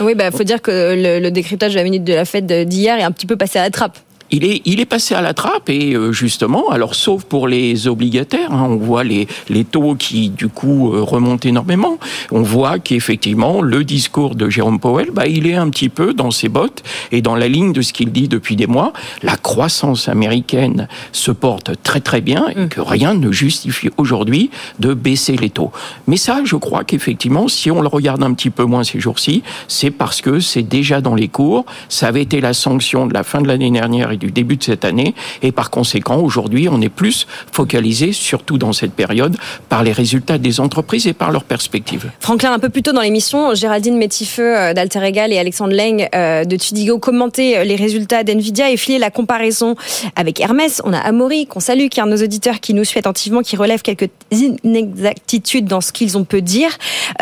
Oui, 0.00 0.12
il 0.12 0.16
bah, 0.16 0.30
faut 0.30 0.44
dire 0.44 0.62
que 0.62 1.20
le, 1.20 1.30
décryptage 1.30 1.72
de 1.72 1.78
la 1.78 1.84
minute 1.84 2.04
de 2.04 2.14
la 2.14 2.24
fête 2.24 2.46
d'hier 2.46 2.98
est 2.98 3.02
un 3.02 3.12
petit 3.12 3.26
peu 3.26 3.36
passé 3.36 3.58
à 3.58 3.62
la 3.62 3.70
trappe. 3.70 3.98
Il 4.30 4.44
est, 4.44 4.62
il 4.64 4.80
est 4.80 4.86
passé 4.86 5.14
à 5.14 5.20
la 5.20 5.34
trappe 5.34 5.68
et 5.68 5.94
euh, 5.94 6.10
justement, 6.10 6.70
alors 6.70 6.94
sauf 6.96 7.24
pour 7.24 7.46
les 7.46 7.86
obligataires, 7.86 8.52
hein, 8.52 8.66
on 8.68 8.76
voit 8.76 9.04
les, 9.04 9.28
les 9.48 9.64
taux 9.64 9.94
qui 9.94 10.30
du 10.30 10.48
coup 10.48 10.92
euh, 10.92 11.02
remontent 11.02 11.48
énormément. 11.48 11.98
On 12.32 12.42
voit 12.42 12.80
qu'effectivement 12.80 13.62
le 13.62 13.84
discours 13.84 14.34
de 14.34 14.50
Jérôme 14.50 14.80
Powell, 14.80 15.10
bah, 15.12 15.26
il 15.28 15.46
est 15.46 15.54
un 15.54 15.70
petit 15.70 15.88
peu 15.88 16.12
dans 16.12 16.32
ses 16.32 16.48
bottes 16.48 16.82
et 17.12 17.22
dans 17.22 17.36
la 17.36 17.46
ligne 17.46 17.72
de 17.72 17.82
ce 17.82 17.92
qu'il 17.92 18.10
dit 18.10 18.26
depuis 18.26 18.56
des 18.56 18.66
mois. 18.66 18.92
La 19.22 19.36
croissance 19.36 20.08
américaine 20.08 20.88
se 21.12 21.30
porte 21.30 21.70
très 21.84 22.00
très 22.00 22.20
bien 22.20 22.46
et 22.48 22.66
que 22.68 22.80
rien 22.80 23.14
ne 23.14 23.30
justifie 23.30 23.90
aujourd'hui 23.96 24.50
de 24.80 24.92
baisser 24.92 25.36
les 25.36 25.50
taux. 25.50 25.70
Mais 26.08 26.16
ça, 26.16 26.40
je 26.44 26.56
crois 26.56 26.82
qu'effectivement, 26.82 27.46
si 27.46 27.70
on 27.70 27.80
le 27.80 27.88
regarde 27.88 28.22
un 28.24 28.34
petit 28.34 28.50
peu 28.50 28.64
moins 28.64 28.82
ces 28.82 28.98
jours-ci, 28.98 29.44
c'est 29.68 29.92
parce 29.92 30.20
que 30.20 30.40
c'est 30.40 30.62
déjà 30.62 31.00
dans 31.00 31.14
les 31.14 31.28
cours. 31.28 31.64
Ça 31.88 32.08
avait 32.08 32.22
été 32.22 32.40
la 32.40 32.54
sanction 32.54 33.06
de 33.06 33.14
la 33.14 33.22
fin 33.22 33.40
de 33.40 33.46
l'année 33.46 33.70
dernière 33.70 34.15
du 34.16 34.30
début 34.30 34.56
de 34.56 34.62
cette 34.62 34.84
année. 34.84 35.14
Et 35.42 35.52
par 35.52 35.70
conséquent, 35.70 36.18
aujourd'hui, 36.18 36.68
on 36.68 36.80
est 36.80 36.88
plus 36.88 37.26
focalisé, 37.52 38.12
surtout 38.12 38.58
dans 38.58 38.72
cette 38.72 38.92
période, 38.92 39.36
par 39.68 39.82
les 39.82 39.92
résultats 39.92 40.38
des 40.38 40.60
entreprises 40.60 41.06
et 41.06 41.12
par 41.12 41.30
leurs 41.30 41.44
perspectives. 41.44 42.10
Franklin, 42.20 42.52
un 42.52 42.58
peu 42.58 42.68
plus 42.68 42.82
tôt 42.82 42.92
dans 42.92 43.00
l'émission, 43.00 43.54
Géraldine 43.54 43.96
Métifeux 43.96 44.74
d'Alter 44.74 45.02
Egal 45.02 45.32
et 45.32 45.38
Alexandre 45.38 45.74
Leng 45.74 46.08
de 46.12 46.56
Tudigo 46.56 46.98
commentaient 46.98 47.64
les 47.64 47.76
résultats 47.76 48.24
d'NVIDIA 48.24 48.70
et 48.70 48.76
filaient 48.76 48.98
la 48.98 49.10
comparaison 49.10 49.74
avec 50.16 50.40
Hermès. 50.40 50.82
On 50.84 50.92
a 50.92 50.98
Amaury, 50.98 51.46
qu'on 51.46 51.60
salue, 51.60 51.88
qui 51.88 52.00
est 52.00 52.02
un 52.02 52.06
de 52.06 52.12
nos 52.12 52.22
auditeurs 52.22 52.60
qui 52.60 52.74
nous 52.74 52.84
suit 52.84 52.98
attentivement, 52.98 53.42
qui 53.42 53.56
relève 53.56 53.82
quelques 53.82 54.10
inexactitudes 54.30 55.66
dans 55.66 55.80
ce 55.80 55.92
qu'ils 55.92 56.18
ont 56.18 56.24
peut 56.26 56.42
dire. 56.42 56.70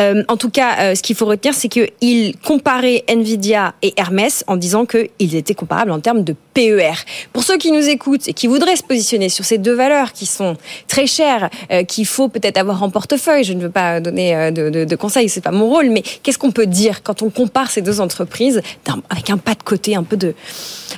Euh, 0.01 0.25
en 0.29 0.37
tout 0.37 0.51
cas, 0.51 0.81
euh, 0.81 0.95
ce 0.95 1.03
qu'il 1.03 1.15
faut 1.15 1.27
retenir, 1.27 1.55
c'est 1.55 1.69
qu'ils 1.69 2.37
comparaient 2.39 3.05
NVIDIA 3.09 3.75
et 3.83 3.95
Hermès 3.97 4.45
en 4.47 4.57
disant 4.57 4.87
qu'ils 4.87 5.37
étaient 5.37 5.55
comparables 5.55 5.93
en 5.93 6.01
termes 6.01 6.25
de 6.25 6.35
PER. 6.55 6.84
Pour 7.33 7.43
ceux 7.43 7.59
qui 7.59 7.73
nous 7.73 7.89
écoutent 7.89 8.29
et 8.29 8.33
qui 8.33 8.47
voudraient 8.47 8.77
se 8.77 8.83
positionner 8.83 9.29
sur 9.29 9.45
ces 9.45 9.59
deux 9.59 9.75
valeurs 9.75 10.13
qui 10.13 10.27
sont 10.27 10.57
très 10.89 11.07
chères, 11.07 11.51
euh, 11.71 11.85
qu'il 11.85 12.07
faut 12.07 12.29
peut-être 12.29 12.59
avoir 12.59 12.83
en 12.83 12.91
portefeuille, 12.91 13.45
je 13.45 13.53
ne 13.53 13.61
veux 13.61 13.71
pas 13.71 14.01
donner 14.01 14.35
euh, 14.35 14.51
de, 14.51 14.71
de, 14.71 14.85
de 14.85 14.97
conseils, 14.97 15.29
c'est 15.29 15.41
pas 15.41 15.51
mon 15.51 15.67
rôle, 15.67 15.91
mais 15.91 16.03
qu'est-ce 16.23 16.39
qu'on 16.39 16.53
peut 16.53 16.67
dire 16.67 17.03
quand 17.03 17.23
on 17.23 17.31
compare 17.31 17.71
ces 17.71 17.83
deux 17.83 18.01
entreprises 18.01 18.63
avec 19.11 19.31
un 19.31 19.39
pas 19.39 19.55
de 19.55 19.63
côté, 19.63 19.97
un 19.97 20.03
peu 20.03 20.17
de 20.17 20.35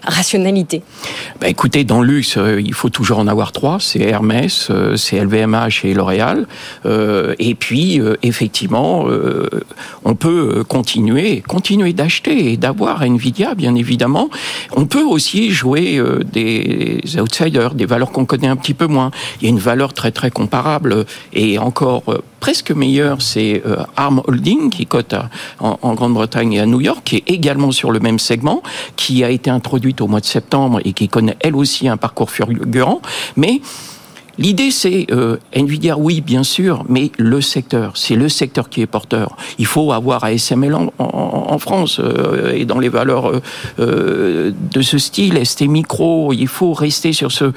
rationalité? 0.05 0.82
Bah 1.41 1.49
Écoutez, 1.49 1.84
dans 1.84 2.01
le 2.01 2.07
luxe, 2.07 2.37
euh, 2.37 2.61
il 2.61 2.74
faut 2.74 2.91
toujours 2.91 3.18
en 3.18 3.26
avoir 3.26 3.53
trois. 3.53 3.78
C'est 3.80 4.01
Hermès, 4.01 4.68
euh, 4.70 4.97
c'est 4.97 5.18
LVMH 5.18 5.84
et 5.84 5.95
L'Oréal. 5.95 6.47
Euh, 6.84 7.34
et 7.39 7.55
puis, 7.55 8.01
euh, 8.01 8.16
effectivement, 8.22 9.07
on 10.05 10.14
peut 10.14 10.64
continuer, 10.64 11.43
continuer 11.47 11.93
d'acheter 11.93 12.53
et 12.53 12.57
d'avoir 12.57 13.03
Nvidia, 13.03 13.55
bien 13.55 13.74
évidemment. 13.74 14.28
On 14.72 14.87
peut 14.87 15.03
aussi 15.03 15.51
jouer 15.51 15.76
des 16.33 17.03
outsiders, 17.18 17.74
des 17.74 17.87
valeurs 17.87 18.12
qu'on 18.12 18.24
connaît 18.24 18.49
un 18.49 18.57
petit 18.57 18.74
peu 18.74 18.87
moins. 18.87 19.11
Il 19.41 19.45
y 19.45 19.47
a 19.47 19.51
une 19.51 19.59
valeur 19.59 19.93
très 19.93 20.12
très 20.12 20.31
comparable 20.31 21.05
et 21.33 21.59
encore 21.59 22.03
presque 22.41 22.70
meilleure, 22.70 23.22
c'est 23.22 23.62
Arm 23.97 24.22
Holding 24.27 24.70
qui 24.70 24.87
cote 24.87 25.14
en, 25.61 25.79
en 25.83 25.95
Grande-Bretagne 25.95 26.55
et 26.55 26.61
à 26.61 26.66
New 26.66 26.81
York, 26.81 27.01
qui 27.05 27.16
est 27.16 27.31
également 27.31 27.72
sur 27.72 27.91
le 27.91 28.01
même 28.01 28.18
segment, 28.18 28.62
qui 28.97 29.24
a 29.24 29.31
été 29.31 29.51
introduite 29.51 30.01
au 30.01 30.07
mois 30.07 30.20
de 30.20 30.27
septembre 30.27 30.81
et 30.85 30.93
qui 30.93 31.09
connaît 31.09 31.37
elle 31.41 31.57
aussi 31.57 31.89
un 31.89 31.97
parcours 31.97 32.31
fulgurant, 32.31 33.01
mais 33.37 33.61
L'idée, 34.39 34.70
c'est 34.70 35.07
euh, 35.11 35.39
Nvidia, 35.55 35.97
oui, 35.97 36.20
bien 36.20 36.43
sûr, 36.43 36.84
mais 36.89 37.11
le 37.18 37.41
secteur, 37.41 37.97
c'est 37.97 38.16
le 38.16 38.28
secteur 38.28 38.68
qui 38.68 38.82
est 38.82 38.87
porteur. 38.87 39.37
Il 39.59 39.66
faut 39.66 39.93
avoir 39.93 40.24
ASML 40.24 40.74
en, 40.74 40.93
en, 40.99 41.47
en 41.49 41.59
France 41.59 42.01
euh, 42.01 42.53
et 42.53 42.64
dans 42.64 42.78
les 42.78 42.91
valeurs 42.91 43.41
euh, 43.78 44.53
de 44.72 44.82
ce 44.82 44.99
style, 44.99 45.45
ST 45.45 45.62
Micro, 45.62 46.32
il 46.32 46.49
faut 46.49 46.74
rester 46.74 47.12
sur 47.12 47.32
ce, 47.32 47.53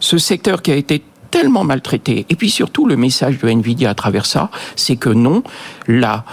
ce 0.00 0.18
secteur 0.18 0.60
qui 0.62 0.72
a 0.72 0.76
été 0.76 1.02
tellement 1.30 1.64
maltraité. 1.64 2.26
Et 2.30 2.36
puis 2.36 2.50
surtout, 2.50 2.86
le 2.86 2.96
message 2.96 3.38
de 3.38 3.48
Nvidia 3.48 3.90
à 3.90 3.94
travers 3.94 4.26
ça, 4.26 4.50
c'est 4.76 4.96
que 4.96 5.10
non, 5.10 5.42
là, 5.86 6.24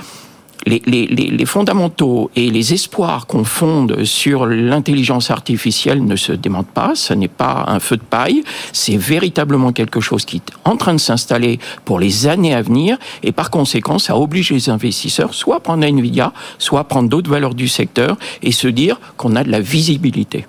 les, 0.65 1.45
fondamentaux 1.45 2.29
et 2.35 2.49
les 2.49 2.73
espoirs 2.73 3.27
qu'on 3.27 3.43
fonde 3.43 4.03
sur 4.03 4.45
l'intelligence 4.45 5.31
artificielle 5.31 6.05
ne 6.05 6.15
se 6.15 6.31
démentent 6.31 6.67
pas. 6.67 6.93
Ce 6.95 7.13
n'est 7.13 7.27
pas 7.27 7.65
un 7.67 7.79
feu 7.79 7.97
de 7.97 8.03
paille. 8.03 8.43
C'est 8.71 8.97
véritablement 8.97 9.71
quelque 9.71 9.99
chose 9.99 10.25
qui 10.25 10.37
est 10.37 10.53
en 10.65 10.77
train 10.77 10.93
de 10.93 10.99
s'installer 10.99 11.59
pour 11.85 11.99
les 11.99 12.27
années 12.27 12.53
à 12.53 12.61
venir. 12.61 12.97
Et 13.23 13.31
par 13.31 13.49
conséquent, 13.49 13.99
ça 13.99 14.17
oblige 14.17 14.51
les 14.51 14.69
investisseurs 14.69 15.33
soit 15.33 15.57
à 15.57 15.59
prendre 15.59 15.85
Nvidia, 15.85 16.33
soit 16.57 16.81
à 16.81 16.83
prendre 16.83 17.09
d'autres 17.09 17.29
valeurs 17.29 17.55
du 17.55 17.67
secteur 17.67 18.17
et 18.41 18.51
se 18.51 18.67
dire 18.67 18.99
qu'on 19.17 19.35
a 19.35 19.43
de 19.43 19.51
la 19.51 19.59
visibilité. 19.59 20.45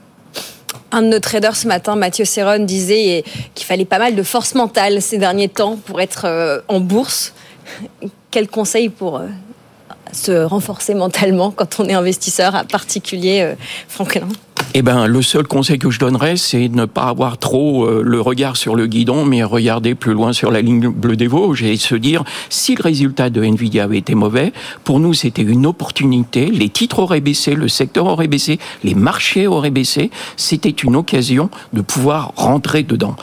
Un 0.94 1.02
de 1.02 1.06
nos 1.08 1.20
traders 1.20 1.56
ce 1.56 1.66
matin, 1.66 1.96
Mathieu 1.96 2.26
Serron, 2.26 2.64
disait 2.64 3.24
qu'il 3.54 3.66
fallait 3.66 3.86
pas 3.86 3.98
mal 3.98 4.14
de 4.14 4.22
force 4.22 4.54
mentale 4.54 5.00
ces 5.00 5.16
derniers 5.16 5.48
temps 5.48 5.76
pour 5.76 6.02
être 6.02 6.26
euh, 6.26 6.60
en 6.68 6.80
bourse. 6.80 7.32
Quel 8.30 8.46
conseil 8.46 8.90
pour 8.90 9.16
euh, 9.16 9.28
se 10.12 10.44
renforcer 10.44 10.94
mentalement 10.94 11.50
quand 11.50 11.80
on 11.80 11.88
est 11.88 11.94
investisseur, 11.94 12.54
à 12.54 12.64
particulier 12.64 13.42
euh, 13.42 13.54
Franklin 13.88 14.28
eh 14.74 14.80
ben, 14.80 15.06
le 15.06 15.20
seul 15.20 15.46
conseil 15.46 15.78
que 15.78 15.90
je 15.90 15.98
donnerais, 15.98 16.38
c'est 16.38 16.68
de 16.68 16.74
ne 16.74 16.86
pas 16.86 17.02
avoir 17.02 17.36
trop 17.36 17.84
euh, 17.84 18.02
le 18.02 18.22
regard 18.22 18.56
sur 18.56 18.74
le 18.74 18.86
guidon, 18.86 19.26
mais 19.26 19.44
regarder 19.44 19.94
plus 19.94 20.14
loin 20.14 20.32
sur 20.32 20.50
la 20.50 20.62
ligne 20.62 20.88
bleue 20.88 21.16
des 21.16 21.26
Vosges 21.26 21.62
et 21.62 21.76
se 21.76 21.94
dire 21.94 22.24
si 22.48 22.74
le 22.74 22.82
résultat 22.82 23.28
de 23.28 23.42
Nvidia 23.42 23.84
avait 23.84 23.98
été 23.98 24.14
mauvais, 24.14 24.50
pour 24.84 24.98
nous 24.98 25.12
c'était 25.12 25.42
une 25.42 25.66
opportunité. 25.66 26.46
Les 26.46 26.70
titres 26.70 27.00
auraient 27.00 27.20
baissé, 27.20 27.54
le 27.54 27.68
secteur 27.68 28.06
aurait 28.06 28.28
baissé, 28.28 28.58
les 28.82 28.94
marchés 28.94 29.46
auraient 29.46 29.70
baissé. 29.70 30.10
C'était 30.38 30.70
une 30.70 30.96
occasion 30.96 31.50
de 31.74 31.82
pouvoir 31.82 32.32
rentrer 32.36 32.82
dedans. 32.82 33.16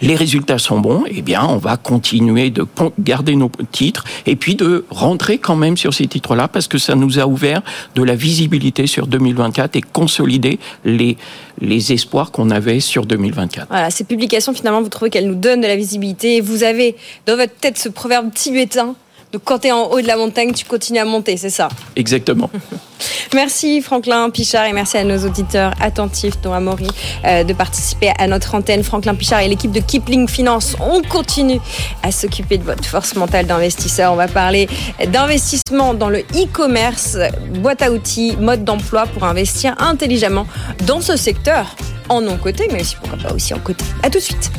Les 0.00 0.16
résultats 0.16 0.58
sont 0.58 0.80
bons, 0.80 1.04
eh 1.10 1.20
bien, 1.20 1.44
on 1.44 1.58
va 1.58 1.76
continuer 1.76 2.48
de 2.48 2.66
garder 2.98 3.36
nos 3.36 3.50
titres 3.72 4.04
et 4.24 4.36
puis 4.36 4.54
de 4.54 4.86
rentrer 4.88 5.36
quand 5.36 5.56
même 5.56 5.76
sur 5.76 5.92
ces 5.92 6.06
titres-là 6.06 6.48
parce 6.48 6.66
que 6.66 6.78
ça 6.78 6.94
nous 6.94 7.18
a 7.18 7.26
ouvert 7.26 7.60
de 7.94 8.02
la 8.02 8.14
visibilité 8.14 8.86
sur 8.86 9.06
2024 9.06 9.76
et 9.76 9.82
consolider 9.82 10.58
les, 10.96 11.92
espoirs 11.92 12.30
qu'on 12.30 12.50
avait 12.50 12.80
sur 12.80 13.06
2024. 13.06 13.68
Voilà, 13.68 13.90
ces 13.90 14.04
publications, 14.04 14.52
finalement, 14.54 14.82
vous 14.82 14.88
trouvez 14.88 15.10
qu'elles 15.10 15.28
nous 15.28 15.34
donnent 15.34 15.60
de 15.60 15.66
la 15.66 15.76
visibilité. 15.76 16.40
Vous 16.40 16.62
avez 16.62 16.96
dans 17.26 17.36
votre 17.36 17.54
tête 17.54 17.78
ce 17.78 17.88
proverbe 17.88 18.32
tibétain 18.32 18.94
Donc 19.34 19.42
quand 19.44 19.58
tu 19.58 19.66
es 19.66 19.72
en 19.72 19.86
haut 19.90 20.00
de 20.00 20.06
la 20.06 20.16
montagne, 20.16 20.52
tu 20.52 20.64
continues 20.64 21.00
à 21.00 21.04
monter, 21.04 21.36
c'est 21.36 21.50
ça 21.50 21.68
Exactement. 21.96 22.48
Merci 23.34 23.82
Franklin 23.82 24.30
Pichard 24.30 24.66
et 24.66 24.72
merci 24.72 24.96
à 24.96 25.02
nos 25.02 25.18
auditeurs 25.26 25.74
attentifs, 25.80 26.40
dont 26.40 26.52
Amaury, 26.52 26.86
euh, 27.24 27.42
de 27.42 27.52
participer 27.52 28.12
à 28.16 28.28
notre 28.28 28.54
antenne. 28.54 28.84
Franklin 28.84 29.16
Pichard 29.16 29.40
et 29.40 29.48
l'équipe 29.48 29.72
de 29.72 29.80
Kipling 29.80 30.28
Finance, 30.28 30.76
on 30.78 31.02
continue 31.02 31.58
à 32.04 32.12
s'occuper 32.12 32.58
de 32.58 32.62
votre 32.62 32.84
force 32.84 33.16
mentale 33.16 33.46
d'investisseur. 33.46 34.12
On 34.12 34.16
va 34.16 34.28
parler 34.28 34.68
d'investissement 35.08 35.94
dans 35.94 36.10
le 36.10 36.20
e-commerce, 36.20 37.18
boîte 37.54 37.82
à 37.82 37.90
outils, 37.90 38.36
mode 38.38 38.64
d'emploi 38.64 39.06
pour 39.06 39.24
investir 39.24 39.74
intelligemment 39.78 40.46
dans 40.86 41.00
ce 41.00 41.16
secteur 41.16 41.74
en 42.08 42.20
non-côté, 42.20 42.68
mais 42.72 42.82
aussi 42.82 42.94
pourquoi 43.00 43.18
pas 43.18 43.34
aussi 43.34 43.52
en 43.52 43.58
côté. 43.58 43.84
À 44.04 44.10
tout 44.10 44.18
de 44.18 44.22
suite. 44.22 44.52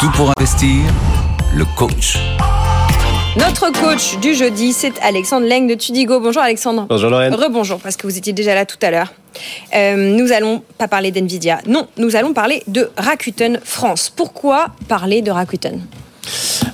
Tout 0.00 0.10
pour 0.12 0.32
investir, 0.38 0.80
le 1.54 1.64
coach. 1.76 2.18
Notre 3.36 3.70
coach 3.70 4.18
du 4.20 4.34
jeudi, 4.34 4.72
c'est 4.72 4.98
Alexandre 5.02 5.46
Leng 5.46 5.66
de 5.66 5.74
Tudigo. 5.74 6.20
Bonjour 6.20 6.42
Alexandre. 6.42 6.86
Bonjour 6.88 7.10
Lorraine. 7.10 7.34
Rebonjour, 7.34 7.78
parce 7.80 7.96
que 7.96 8.06
vous 8.06 8.16
étiez 8.16 8.32
déjà 8.32 8.54
là 8.54 8.64
tout 8.64 8.78
à 8.80 8.90
l'heure. 8.90 9.12
Euh, 9.74 10.16
nous 10.16 10.32
allons 10.32 10.62
pas 10.78 10.88
parler 10.88 11.10
d'NVIDIA. 11.10 11.60
Non, 11.66 11.86
nous 11.98 12.16
allons 12.16 12.32
parler 12.32 12.62
de 12.66 12.90
Rakuten 12.96 13.60
France. 13.62 14.10
Pourquoi 14.14 14.68
parler 14.88 15.20
de 15.20 15.30
Rakuten? 15.30 15.82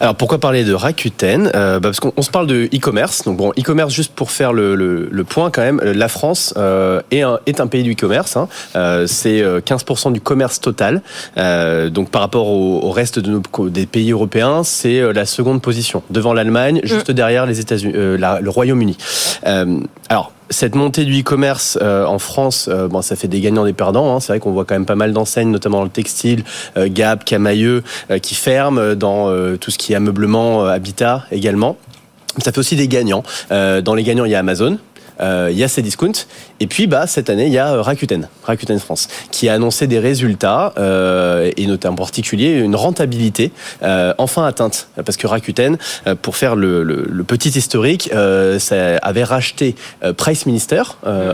Alors 0.02 0.16
pourquoi 0.16 0.38
parler 0.38 0.64
de 0.64 0.74
Rakuten 0.74 1.50
Euh, 1.54 1.78
bah, 1.78 1.88
Parce 1.90 2.00
qu'on 2.00 2.12
on 2.16 2.22
se 2.22 2.30
parle 2.30 2.48
de 2.48 2.64
e-commerce. 2.74 3.22
Donc 3.24 3.36
bon, 3.36 3.50
e-commerce 3.52 3.94
juste 3.94 4.12
pour 4.12 4.32
faire 4.32 4.52
le, 4.52 4.74
le- 4.74 5.08
le 5.08 5.24
point 5.24 5.52
quand 5.52 5.62
même. 5.62 5.80
La 5.80 6.08
France 6.08 6.52
euh, 6.56 7.00
est, 7.12 7.22
un, 7.22 7.38
est 7.46 7.60
un 7.60 7.68
pays 7.68 7.84
du 7.84 7.92
e-commerce. 7.92 8.36
hein. 8.36 8.48
Euh, 8.74 9.06
C'est 9.06 9.40
euh, 9.40 9.60
15% 9.60 10.12
du 10.12 10.20
commerce 10.20 10.60
total. 10.60 11.02
Euh, 11.38 11.88
donc 11.88 12.10
par 12.10 12.20
rapport 12.20 12.48
au, 12.48 12.80
au 12.82 12.90
reste 12.90 13.20
de 13.20 13.30
nos, 13.30 13.68
des 13.70 13.86
pays 13.86 14.10
européens, 14.10 14.64
c'est 14.64 14.98
euh, 14.98 15.12
la 15.12 15.24
seconde 15.24 15.62
position 15.62 16.02
devant 16.10 16.34
l'Allemagne, 16.34 16.80
juste 16.82 17.12
derrière 17.12 17.46
les 17.46 17.60
États-Unis, 17.60 17.92
euh, 17.96 18.38
le 18.40 18.50
Royaume-Uni. 18.50 18.98
Euh, 19.46 19.78
alors 20.08 20.32
cette 20.52 20.74
montée 20.74 21.04
du 21.04 21.20
e-commerce 21.20 21.78
euh, 21.82 22.04
en 22.04 22.18
France, 22.18 22.68
euh, 22.70 22.86
bon, 22.86 23.02
ça 23.02 23.16
fait 23.16 23.28
des 23.28 23.40
gagnants, 23.40 23.64
des 23.64 23.72
perdants. 23.72 24.14
hein. 24.14 24.20
C'est 24.20 24.32
vrai 24.32 24.38
qu'on 24.40 24.52
voit 24.52 24.64
quand 24.64 24.74
même 24.74 24.86
pas 24.86 24.94
mal 24.94 25.12
d'enseignes, 25.12 25.50
notamment 25.50 25.78
dans 25.78 25.84
le 25.84 25.90
textile, 25.90 26.44
euh, 26.76 26.88
Gap, 26.90 27.24
Camailleux, 27.24 27.82
euh, 28.10 28.18
qui 28.18 28.34
ferment 28.34 28.94
dans 28.94 29.32
tout 29.58 29.70
ce 29.70 29.78
qui 29.78 29.92
est 29.92 29.96
ameublement, 29.96 30.64
habitat 30.64 31.24
également. 31.30 31.76
Ça 32.38 32.52
fait 32.52 32.58
aussi 32.58 32.76
des 32.76 32.88
gagnants. 32.88 33.22
Dans 33.50 33.94
les 33.94 34.02
gagnants, 34.02 34.24
il 34.24 34.30
y 34.30 34.34
a 34.34 34.38
Amazon. 34.38 34.78
Euh, 35.22 35.48
Il 35.50 35.58
y 35.58 35.64
a 35.64 35.68
Cdiscount. 35.68 36.12
Et 36.60 36.66
puis 36.66 36.86
bah 36.86 37.06
cette 37.06 37.30
année 37.30 37.46
il 37.46 37.52
y 37.52 37.58
a 37.58 37.72
euh, 37.74 37.82
Rakuten, 37.82 38.28
Rakuten 38.44 38.78
France, 38.78 39.08
qui 39.30 39.48
a 39.48 39.54
annoncé 39.54 39.86
des 39.86 39.98
résultats 39.98 40.72
euh, 40.78 41.50
et 41.56 41.66
notamment 41.66 41.94
en 41.94 41.96
particulier 41.96 42.52
une 42.58 42.76
rentabilité 42.76 43.52
enfin 44.18 44.44
atteinte. 44.46 44.88
Parce 45.04 45.16
que 45.16 45.26
Rakuten, 45.26 45.76
pour 46.22 46.36
faire 46.36 46.56
le, 46.56 46.82
le- 46.82 47.06
le 47.08 47.24
petit 47.24 47.50
historique, 47.50 48.10
ça 48.58 48.96
avait 49.02 49.24
racheté 49.24 49.74
Price 50.16 50.46
Minister 50.46 50.82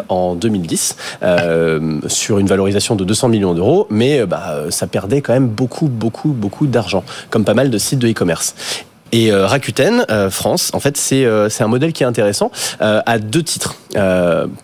en 0.08 0.34
2010 0.34 0.96
euh, 1.22 2.00
sur 2.08 2.38
une 2.38 2.46
valorisation 2.46 2.96
de 2.96 3.04
200 3.04 3.28
millions 3.28 3.54
d'euros, 3.54 3.86
mais 3.90 4.24
bah, 4.26 4.64
ça 4.70 4.86
perdait 4.86 5.20
quand 5.20 5.32
même 5.32 5.48
beaucoup 5.48 5.88
beaucoup 5.88 6.30
beaucoup 6.30 6.66
d'argent, 6.66 7.04
comme 7.30 7.44
pas 7.44 7.54
mal 7.54 7.70
de 7.70 7.78
sites 7.78 7.98
de 7.98 8.08
e-commerce. 8.08 8.54
Et 9.12 9.32
euh, 9.32 9.46
Rakuten 9.46 10.04
euh, 10.10 10.30
France, 10.30 10.70
en 10.74 10.80
fait, 10.80 10.96
c'est 10.96 11.24
euh, 11.24 11.48
c'est 11.48 11.64
un 11.64 11.68
modèle 11.68 11.92
qui 11.92 12.02
est 12.02 12.06
intéressant 12.06 12.50
à 12.80 13.18
deux 13.18 13.42
titres. 13.42 13.76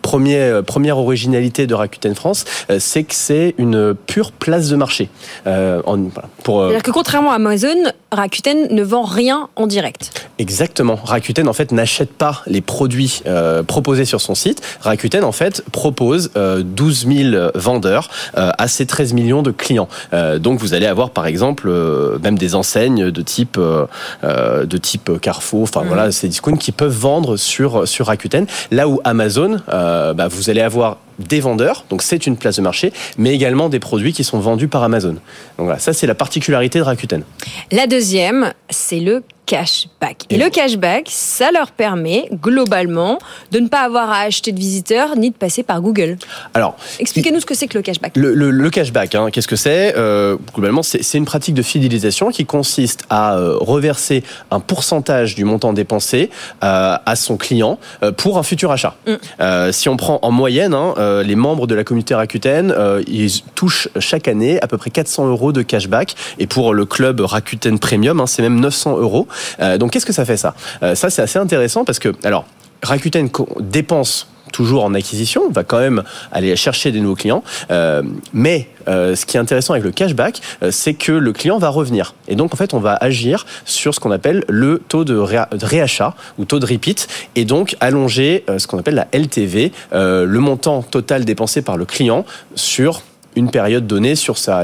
Premier, 0.01 0.61
première 0.65 0.97
originalité 0.97 1.67
de 1.67 1.73
Rakuten 1.73 2.15
France, 2.15 2.45
c'est 2.79 3.03
que 3.03 3.13
c'est 3.13 3.55
une 3.57 3.95
pure 3.95 4.31
place 4.31 4.69
de 4.69 4.75
marché. 4.75 5.09
En, 5.45 5.97
voilà, 5.97 6.29
pour 6.43 6.71
que 6.83 6.91
contrairement 6.91 7.31
à 7.31 7.35
Amazon, 7.35 7.75
Rakuten 8.15 8.67
ne 8.71 8.81
vend 8.83 9.03
rien 9.03 9.49
en 9.55 9.67
direct. 9.67 10.27
Exactement. 10.39 10.95
Rakuten 11.03 11.47
en 11.47 11.53
fait 11.53 11.71
n'achète 11.71 12.11
pas 12.13 12.41
les 12.47 12.61
produits 12.61 13.21
euh, 13.27 13.61
proposés 13.63 14.05
sur 14.05 14.21
son 14.21 14.35
site. 14.35 14.61
Rakuten 14.81 15.23
en 15.23 15.31
fait 15.31 15.63
propose 15.71 16.31
euh, 16.35 16.63
12 16.65 17.07
000 17.07 17.51
vendeurs 17.55 18.09
euh, 18.37 18.51
à 18.57 18.67
ses 18.67 18.85
13 18.85 19.13
millions 19.13 19.41
de 19.43 19.51
clients. 19.51 19.87
Euh, 20.13 20.39
donc 20.39 20.59
vous 20.59 20.73
allez 20.73 20.85
avoir 20.87 21.11
par 21.11 21.27
exemple 21.27 21.67
euh, 21.67 22.17
même 22.19 22.37
des 22.37 22.55
enseignes 22.55 23.11
de 23.11 23.21
type 23.21 23.57
euh, 23.57 23.85
euh, 24.23 24.65
de 24.65 24.77
type 24.77 25.11
Carrefour, 25.21 25.63
enfin 25.63 25.83
voilà, 25.85 26.11
ces 26.11 26.27
discounts 26.27 26.57
qui 26.57 26.71
peuvent 26.71 26.97
vendre 26.97 27.37
sur 27.37 27.87
sur 27.87 28.07
Rakuten. 28.07 28.45
Là 28.71 28.87
où 28.87 28.99
Amazon, 29.03 29.57
euh, 29.69 30.13
bah, 30.13 30.27
vous 30.27 30.49
allez 30.49 30.61
avoir 30.61 30.97
des 31.19 31.39
vendeurs, 31.39 31.85
donc 31.89 32.01
c'est 32.01 32.27
une 32.27 32.37
place 32.37 32.57
de 32.57 32.61
marché, 32.61 32.91
mais 33.17 33.33
également 33.33 33.69
des 33.69 33.79
produits 33.79 34.13
qui 34.13 34.23
sont 34.23 34.39
vendus 34.39 34.67
par 34.67 34.83
Amazon. 34.83 35.13
Donc 35.13 35.65
voilà, 35.65 35.79
ça 35.79 35.93
c'est 35.93 36.07
la 36.07 36.15
particularité 36.15 36.79
de 36.79 36.83
Rakuten. 36.83 37.23
La 37.71 37.87
deuxième, 37.87 38.53
c'est 38.69 38.99
le 38.99 39.23
cashback. 39.45 40.23
Et 40.29 40.37
le 40.37 40.49
cashback, 40.49 41.07
ça 41.09 41.51
leur 41.51 41.71
permet 41.71 42.29
globalement 42.41 43.19
de 43.51 43.59
ne 43.59 43.67
pas 43.67 43.81
avoir 43.81 44.09
à 44.09 44.19
acheter 44.21 44.51
de 44.51 44.59
visiteurs 44.59 45.15
ni 45.15 45.29
de 45.31 45.35
passer 45.35 45.63
par 45.63 45.81
Google. 45.81 46.17
Alors, 46.53 46.75
Expliquez-nous 46.99 47.39
ce 47.39 47.45
que 47.45 47.53
c'est 47.55 47.67
que 47.67 47.77
le 47.77 47.81
cashback. 47.81 48.15
Le, 48.15 48.33
le- 48.33 48.51
le 48.51 48.69
cashback, 48.69 49.15
hein, 49.15 49.29
qu'est-ce 49.31 49.47
que 49.47 49.55
c'est? 49.55 49.93
Euh, 49.97 50.37
Globalement, 50.53 50.83
c'est 50.83 51.17
une 51.17 51.25
pratique 51.25 51.53
de 51.55 51.61
fidélisation 51.61 52.29
qui 52.31 52.45
consiste 52.45 53.03
à 53.09 53.35
euh, 53.35 53.57
reverser 53.59 54.23
un 54.51 54.59
pourcentage 54.59 55.35
du 55.35 55.43
montant 55.45 55.73
dépensé 55.73 56.29
euh, 56.63 56.95
à 57.05 57.15
son 57.15 57.37
client 57.37 57.79
pour 58.17 58.37
un 58.37 58.43
futur 58.43 58.71
achat. 58.71 58.95
Euh, 59.39 59.71
si 59.71 59.89
on 59.89 59.97
prend 59.97 60.19
en 60.21 60.31
moyenne, 60.31 60.73
hein, 60.73 60.93
les 61.23 61.35
membres 61.35 61.67
de 61.67 61.75
la 61.75 61.83
communauté 61.83 62.15
Rakuten, 62.15 62.73
ils 63.07 63.43
touchent 63.55 63.89
chaque 63.99 64.27
année 64.27 64.61
à 64.61 64.67
peu 64.67 64.77
près 64.77 64.89
400 64.89 65.27
euros 65.27 65.51
de 65.51 65.61
cashback. 65.61 66.15
Et 66.39 66.47
pour 66.47 66.73
le 66.73 66.85
club 66.85 67.19
Rakuten 67.21 67.79
Premium, 67.79 68.19
hein, 68.19 68.27
c'est 68.27 68.41
même 68.41 68.59
900 68.59 68.97
euros. 68.97 69.27
Euh, 69.59 69.77
donc, 69.77 69.91
qu'est-ce 69.91 70.05
que 70.05 70.13
ça 70.13 70.25
fait 70.25 70.37
ça? 70.37 70.53
Euh, 70.83 70.95
Ça, 70.95 71.09
c'est 71.09 71.21
assez 71.21 71.39
intéressant 71.39 71.85
parce 71.85 71.99
que, 71.99 72.13
alors, 72.23 72.45
Rakuten 72.83 73.29
dépense 73.59 74.27
toujours 74.53 74.85
en 74.85 74.93
acquisition, 74.93 75.49
va 75.49 75.63
quand 75.63 75.79
même 75.79 76.03
aller 76.31 76.55
chercher 76.55 76.91
des 76.91 77.01
nouveaux 77.01 77.15
clients. 77.15 77.43
Euh, 77.71 78.03
mais 78.31 78.69
ce 78.87 79.25
qui 79.25 79.35
est 79.35 79.39
intéressant 79.39 79.73
avec 79.73 79.83
le 79.83 79.91
cashback, 79.91 80.39
c'est 80.69 80.93
que 80.93 81.11
le 81.11 81.33
client 81.33 81.57
va 81.57 81.69
revenir. 81.69 82.13
Et 82.27 82.35
donc, 82.35 82.53
en 82.53 82.57
fait, 82.57 82.73
on 82.73 82.79
va 82.79 82.93
agir 82.93 83.45
sur 83.65 83.93
ce 83.93 83.99
qu'on 83.99 84.11
appelle 84.11 84.45
le 84.47 84.81
taux 84.87 85.03
de, 85.03 85.17
réa- 85.17 85.49
de 85.57 85.65
réachat 85.65 86.13
ou 86.37 86.45
taux 86.45 86.59
de 86.59 86.65
repeat, 86.67 87.07
et 87.35 87.43
donc 87.43 87.75
allonger 87.81 88.45
ce 88.57 88.67
qu'on 88.67 88.77
appelle 88.77 88.95
la 88.95 89.07
LTV, 89.11 89.71
le 89.91 90.37
montant 90.39 90.83
total 90.83 91.25
dépensé 91.25 91.61
par 91.61 91.75
le 91.75 91.85
client 91.85 92.25
sur 92.53 93.01
une 93.35 93.49
période 93.51 93.87
donnée, 93.87 94.15
sur 94.15 94.37
sa 94.37 94.63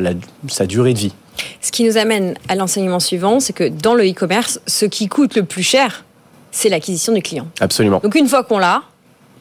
durée 0.68 0.94
de 0.94 1.00
vie. 1.00 1.14
Ce 1.62 1.72
qui 1.72 1.84
nous 1.84 1.98
amène 1.98 2.36
à 2.48 2.56
l'enseignement 2.56 3.00
suivant, 3.00 3.40
c'est 3.40 3.54
que 3.54 3.68
dans 3.68 3.94
le 3.94 4.10
e-commerce, 4.10 4.60
ce 4.68 4.86
qui 4.86 5.08
coûte 5.08 5.36
le 5.36 5.44
plus 5.44 5.64
cher, 5.64 6.06
c'est 6.52 6.70
l'acquisition 6.70 7.14
du 7.14 7.22
client. 7.22 7.48
Absolument. 7.60 8.00
Donc 8.00 8.16
une 8.16 8.28
fois 8.28 8.44
qu'on 8.44 8.60
l'a, 8.60 8.84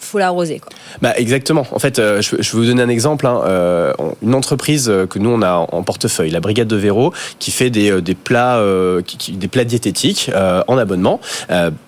faut 0.01 0.19
l'arroser. 0.19 0.59
quoi. 0.59 0.71
Bah 1.03 1.13
exactement. 1.17 1.67
En 1.73 1.79
fait, 1.79 1.99
euh, 1.99 2.21
je, 2.23 2.37
je 2.41 2.53
vais 2.53 2.59
vous 2.59 2.65
donner 2.67 2.83
un 2.83 2.89
exemple. 2.89 3.27
hein. 3.27 3.41
Euh, 3.47 3.93
une 4.23 4.35
entreprise 4.35 4.89
euh, 4.89 5.07
que 5.07 5.19
nous 5.19 5.31
on 5.31 5.43
a 5.43 5.53
en, 5.71 5.83
portefeuille, 5.83 6.31
la 6.31 6.41
Brigade 6.41 6.69
de 6.69 6.77
Véro, 6.77 7.13
qui 7.39 7.51
fait 7.51 7.71
des, 7.71 8.01
des 8.03 8.15
plats, 8.15 8.57
euh, 8.59 9.03
qui- 9.03 9.17
qui- 9.19 9.33
des 9.33 9.49
plats 9.49 9.65
diététiques 9.65 10.31
en 10.67 10.79
abonnement. 10.79 11.21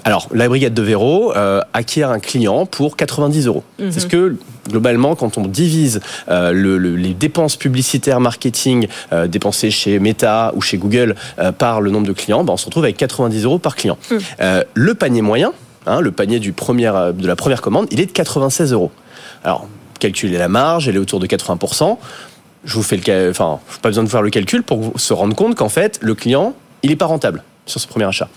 Alors, 0.04 0.28
la 0.32 0.48
Brigade 0.48 0.74
de 0.74 0.82
Véro 0.82 1.32
acquiert 1.72 2.10
un 2.10 2.18
client 2.20 2.66
pour 2.66 2.96
90 2.96 3.46
euros. 3.46 3.64
Mhm. 3.78 3.92
C'est 3.92 4.00
ce 4.00 4.06
que 4.06 4.36
globalement, 4.68 5.14
quand 5.16 5.38
on 5.38 5.42
divise 5.46 6.00
euh, 6.28 6.52
le- 6.52 6.78
le- 6.78 6.94
les 6.96 7.14
dépenses 7.14 7.56
publicitaires 7.56 8.20
marketing 8.20 8.86
euh, 9.12 9.26
dépensées 9.26 9.70
chez 9.70 9.98
Meta 9.98 10.52
ou 10.54 10.60
chez 10.60 10.78
Google 10.78 11.16
euh, 11.38 11.50
par 11.52 11.80
le 11.80 11.90
nombre 11.90 12.06
de 12.06 12.12
clients, 12.12 12.44
bah, 12.44 12.52
on 12.52 12.56
se 12.56 12.66
retrouve 12.66 12.84
avec 12.84 12.96
90 12.96 13.44
euros 13.44 13.58
par 13.58 13.74
client. 13.76 13.98
Euh, 14.40 14.62
le 14.74 14.94
panier 14.94 15.22
moyen, 15.22 15.52
hein, 15.86 16.00
le 16.00 16.12
panier 16.12 16.38
du 16.38 16.52
premier, 16.52 16.88
euh, 16.88 17.12
de 17.12 17.26
la 17.26 17.36
première 17.36 17.60
commande, 17.62 17.86
il 17.90 18.00
est 18.00 18.06
de 18.06 18.12
96 18.12 18.72
euros. 18.72 18.90
Alors, 19.44 19.66
calculez 19.98 20.38
la 20.38 20.48
marge, 20.48 20.88
elle 20.88 20.96
est 20.96 21.00
autour 21.00 21.20
de 21.20 21.26
80%. 21.26 21.98
Je 22.64 22.74
vous 22.74 22.82
fais 22.82 22.96
le, 22.96 23.30
enfin, 23.30 23.58
pas 23.82 23.88
besoin 23.88 24.04
de 24.04 24.08
faire 24.08 24.22
le 24.22 24.30
calcul 24.30 24.62
pour 24.62 24.80
vous- 24.80 24.92
se 24.98 25.12
rendre 25.12 25.34
compte 25.34 25.54
qu'en 25.56 25.68
fait, 25.68 25.98
le 26.00 26.14
client, 26.14 26.54
il 26.82 26.90
n'est 26.90 26.96
pas 26.96 27.06
rentable 27.06 27.42
sur 27.66 27.80
ce 27.80 27.86
premier 27.86 28.04
achat. 28.06 28.28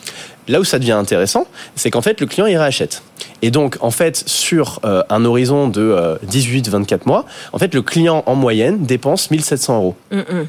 Là 0.48 0.60
où 0.60 0.64
ça 0.64 0.78
devient 0.78 0.92
intéressant, 0.92 1.48
c'est 1.76 1.90
qu'en 1.90 2.04
fait, 2.04 2.22
le 2.22 2.28
client, 2.28 2.46
il 2.46 2.56
réachète. 2.58 3.02
Et 3.42 3.50
donc, 3.50 3.78
en 3.82 3.90
fait, 3.90 4.24
sur 4.28 4.80
euh, 4.86 5.02
un 5.10 5.26
horizon 5.26 5.68
de 5.68 5.82
euh, 5.82 6.16
18-24 6.28 7.02
mois, 7.08 7.26
en 7.52 7.58
fait, 7.58 7.74
le 7.74 7.82
client, 7.82 8.24
en 8.28 8.36
moyenne, 8.36 8.84
dépense 8.86 9.32
1700 9.32 9.78
euros. 9.78 9.96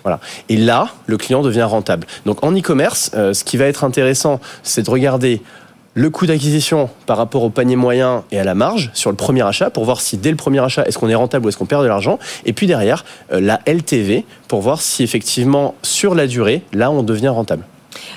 Voilà. 0.03 0.20
Et 0.51 0.57
là, 0.59 0.88
le 1.07 1.16
client 1.16 1.40
devient 1.42 1.62
rentable. 1.62 2.07
Donc 2.26 2.44
en 2.44 2.53
e-commerce, 2.55 3.11
euh, 3.14 3.32
ce 3.32 3.44
qui 3.44 3.57
va 3.57 3.64
être 3.64 3.84
intéressant, 3.84 4.40
c'est 4.62 4.82
de 4.84 4.90
regarder 4.90 5.42
le 5.97 6.11
coût 6.11 6.26
d'acquisition 6.26 6.90
par 7.07 7.16
rapport 7.16 7.42
au 7.42 7.49
panier 7.49 7.74
moyen 7.74 8.22
et 8.30 8.38
à 8.38 8.44
la 8.44 8.55
marge 8.55 8.90
sur 8.92 9.09
le 9.09 9.16
premier 9.16 9.40
achat 9.40 9.70
pour 9.70 9.86
voir 9.86 10.03
si 10.03 10.18
dès 10.18 10.30
le 10.30 10.36
premier 10.36 10.62
achat, 10.62 10.84
est-ce 10.84 10.99
qu'on 10.99 11.09
est 11.09 11.14
rentable 11.14 11.47
ou 11.47 11.49
est-ce 11.49 11.57
qu'on 11.57 11.64
perd 11.64 11.82
de 11.82 11.88
l'argent. 11.88 12.18
Et 12.44 12.53
puis 12.53 12.66
derrière, 12.66 13.05
euh, 13.32 13.40
la 13.40 13.61
LTV 13.66 14.26
pour 14.47 14.61
voir 14.61 14.82
si 14.82 15.03
effectivement 15.03 15.74
sur 15.82 16.14
la 16.14 16.26
durée, 16.26 16.62
là, 16.74 16.90
on 16.90 17.03
devient 17.03 17.28
rentable. 17.28 17.64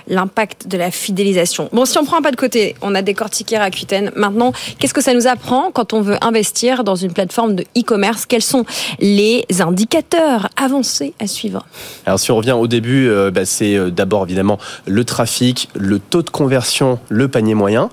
L'impact 0.08 0.68
de 0.68 0.78
la 0.78 0.92
fidélisation. 0.92 1.70
Bon, 1.72 1.86
si 1.86 1.98
on 1.98 2.06
prend 2.06 2.18
un 2.18 2.22
pas 2.22 2.32
de 2.32 2.36
côté, 2.36 2.76
on 2.82 2.96
a 2.96 3.02
décortiqué 3.02 3.58
Rakuten. 3.58 4.12
Maintenant, 4.16 4.54
qu'est-ce 4.80 4.94
que 4.94 5.02
ça 5.02 5.14
nous 5.14 5.28
apprend 5.28 5.72
quand 5.72 5.94
on 5.94 6.02
veut 6.02 6.18
investir 6.22 6.84
dans 6.84 6.96
une 6.96 7.14
plateforme 7.14 7.56
de 7.56 7.64
e-commerce? 7.78 8.26
Quels 8.26 8.42
sont 8.42 8.66
les 9.00 9.46
indicateurs 9.60 10.50
avancés 10.56 11.14
à 11.20 11.28
suivre? 11.28 11.66
Alors 12.06 12.20
si 12.20 12.32
on 12.32 12.38
revient 12.38 12.54
au 12.54 12.68
début, 12.68 13.08
euh, 13.08 13.32
bah, 13.32 13.46
c'est 13.46 13.76
euh, 13.76 13.90
d'abord 13.90 14.24
évidemment 14.24 14.60
le 14.86 15.04
trafic, 15.04 15.70
le 15.76 16.00
taux 16.00 16.24
de 16.24 16.30
conversion, 16.30 17.00
le 17.10 17.28
panier 17.28 17.54
moyen 17.54 17.90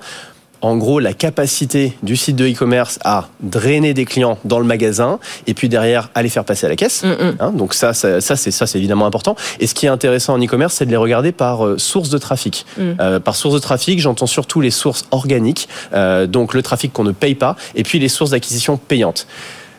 en 0.67 0.77
gros 0.77 0.99
la 0.99 1.12
capacité 1.12 1.97
du 2.03 2.17
site 2.17 2.37
de 2.37 2.49
e-commerce 2.49 2.99
à 3.05 3.29
drainer 3.41 3.95
des 3.95 4.05
clients 4.05 4.39
dans 4.45 4.59
le 4.59 4.64
magasin 4.64 5.19
et 5.47 5.55
puis 5.55 5.69
derrière 5.69 6.11
à 6.14 6.23
les 6.23 6.29
faire 6.29 6.45
passer 6.45 6.67
à 6.67 6.69
la 6.69 6.77
caisse. 6.77 7.05
Hein, 7.05 7.53
donc 7.53 7.73
ça, 7.73 7.95
ça, 7.95 8.21
ça 8.21 8.37
c'est 8.37 8.51
ça 8.51 8.67
c'est 8.67 8.79
évidemment 8.79 9.07
important. 9.07 9.37
Et 9.61 9.67
ce 9.67 9.75
qui 9.75 9.87
est 9.87 9.89
intéressant 9.89 10.35
en 10.35 10.43
e-commerce, 10.43 10.75
c'est 10.75 10.87
de 10.87 10.91
les 10.91 10.97
regarder 10.97 11.33
par 11.33 11.64
euh, 11.64 11.79
source 11.79 12.11
de 12.11 12.19
trafic. 12.19 12.67
Mm. 12.77 12.83
Euh, 13.01 13.21
par 13.21 13.37
source 13.37 13.55
de 13.55 13.61
trafic, 13.61 14.01
j'entends 14.01 14.27
surtout 14.27 14.61
les 14.61 14.71
sources 14.71 15.05
organiques, 15.12 15.69
euh, 15.93 16.27
donc 16.27 16.55
le 16.55 16.62
trafic 16.62 16.93
qu'on 16.93 17.05
ne 17.05 17.12
paye 17.12 17.35
pas, 17.35 17.57
et 17.75 17.83
puis 17.83 17.99
les 17.99 18.09
sources 18.09 18.31
d'acquisition 18.31 18.77
payantes. 18.77 19.27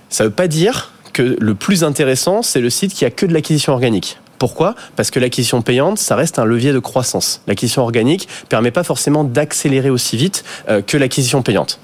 Ça 0.10 0.24
veut 0.24 0.30
pas 0.30 0.48
dire 0.48 0.94
que 1.14 1.36
le 1.40 1.56
plus 1.56 1.84
intéressant, 1.84 2.42
c'est 2.44 2.62
le 2.62 2.70
site 2.70 2.94
qui 2.94 3.04
a 3.04 3.10
que 3.10 3.26
de 3.26 3.34
l'acquisition 3.34 3.74
organique. 3.74 4.20
Pourquoi? 4.38 4.76
Parce 4.96 5.12
que 5.12 5.20
l'acquisition 5.20 5.62
payante, 5.62 5.98
ça 5.98 6.16
reste 6.16 6.40
un 6.40 6.46
levier 6.46 6.74
de 6.74 6.80
croissance. 6.80 7.42
L'acquisition 7.48 7.82
organique 7.82 8.28
permet 8.50 8.72
pas 8.72 8.84
forcément 8.84 9.24
d'accélérer 9.24 9.90
aussi 9.90 10.18
vite 10.18 10.44
euh, 10.70 10.82
que 10.82 10.98
l'acquisition 10.98 11.42
payante. 11.42 11.80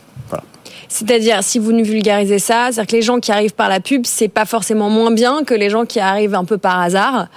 C'est-à-dire, 0.94 1.44
si 1.44 1.58
vous 1.58 1.72
nous 1.72 1.84
vulgarisez 1.84 2.38
ça, 2.38 2.68
c'est-à-dire 2.72 2.86
que 2.86 2.96
les 2.96 3.02
gens 3.02 3.20
qui 3.20 3.32
arrivent 3.32 3.56
par 3.56 3.68
la 3.68 3.80
pub, 3.80 4.06
c'est 4.06 4.28
pas 4.28 4.46
forcément 4.46 4.92
moins 4.92 5.10
bien 5.10 5.44
que 5.44 5.56
les 5.56 5.72
gens 5.72 5.86
qui 5.86 6.00
arrivent 6.00 6.36
un 6.36 6.46
peu 6.46 6.60
par 6.60 6.80
hasard, 6.80 7.30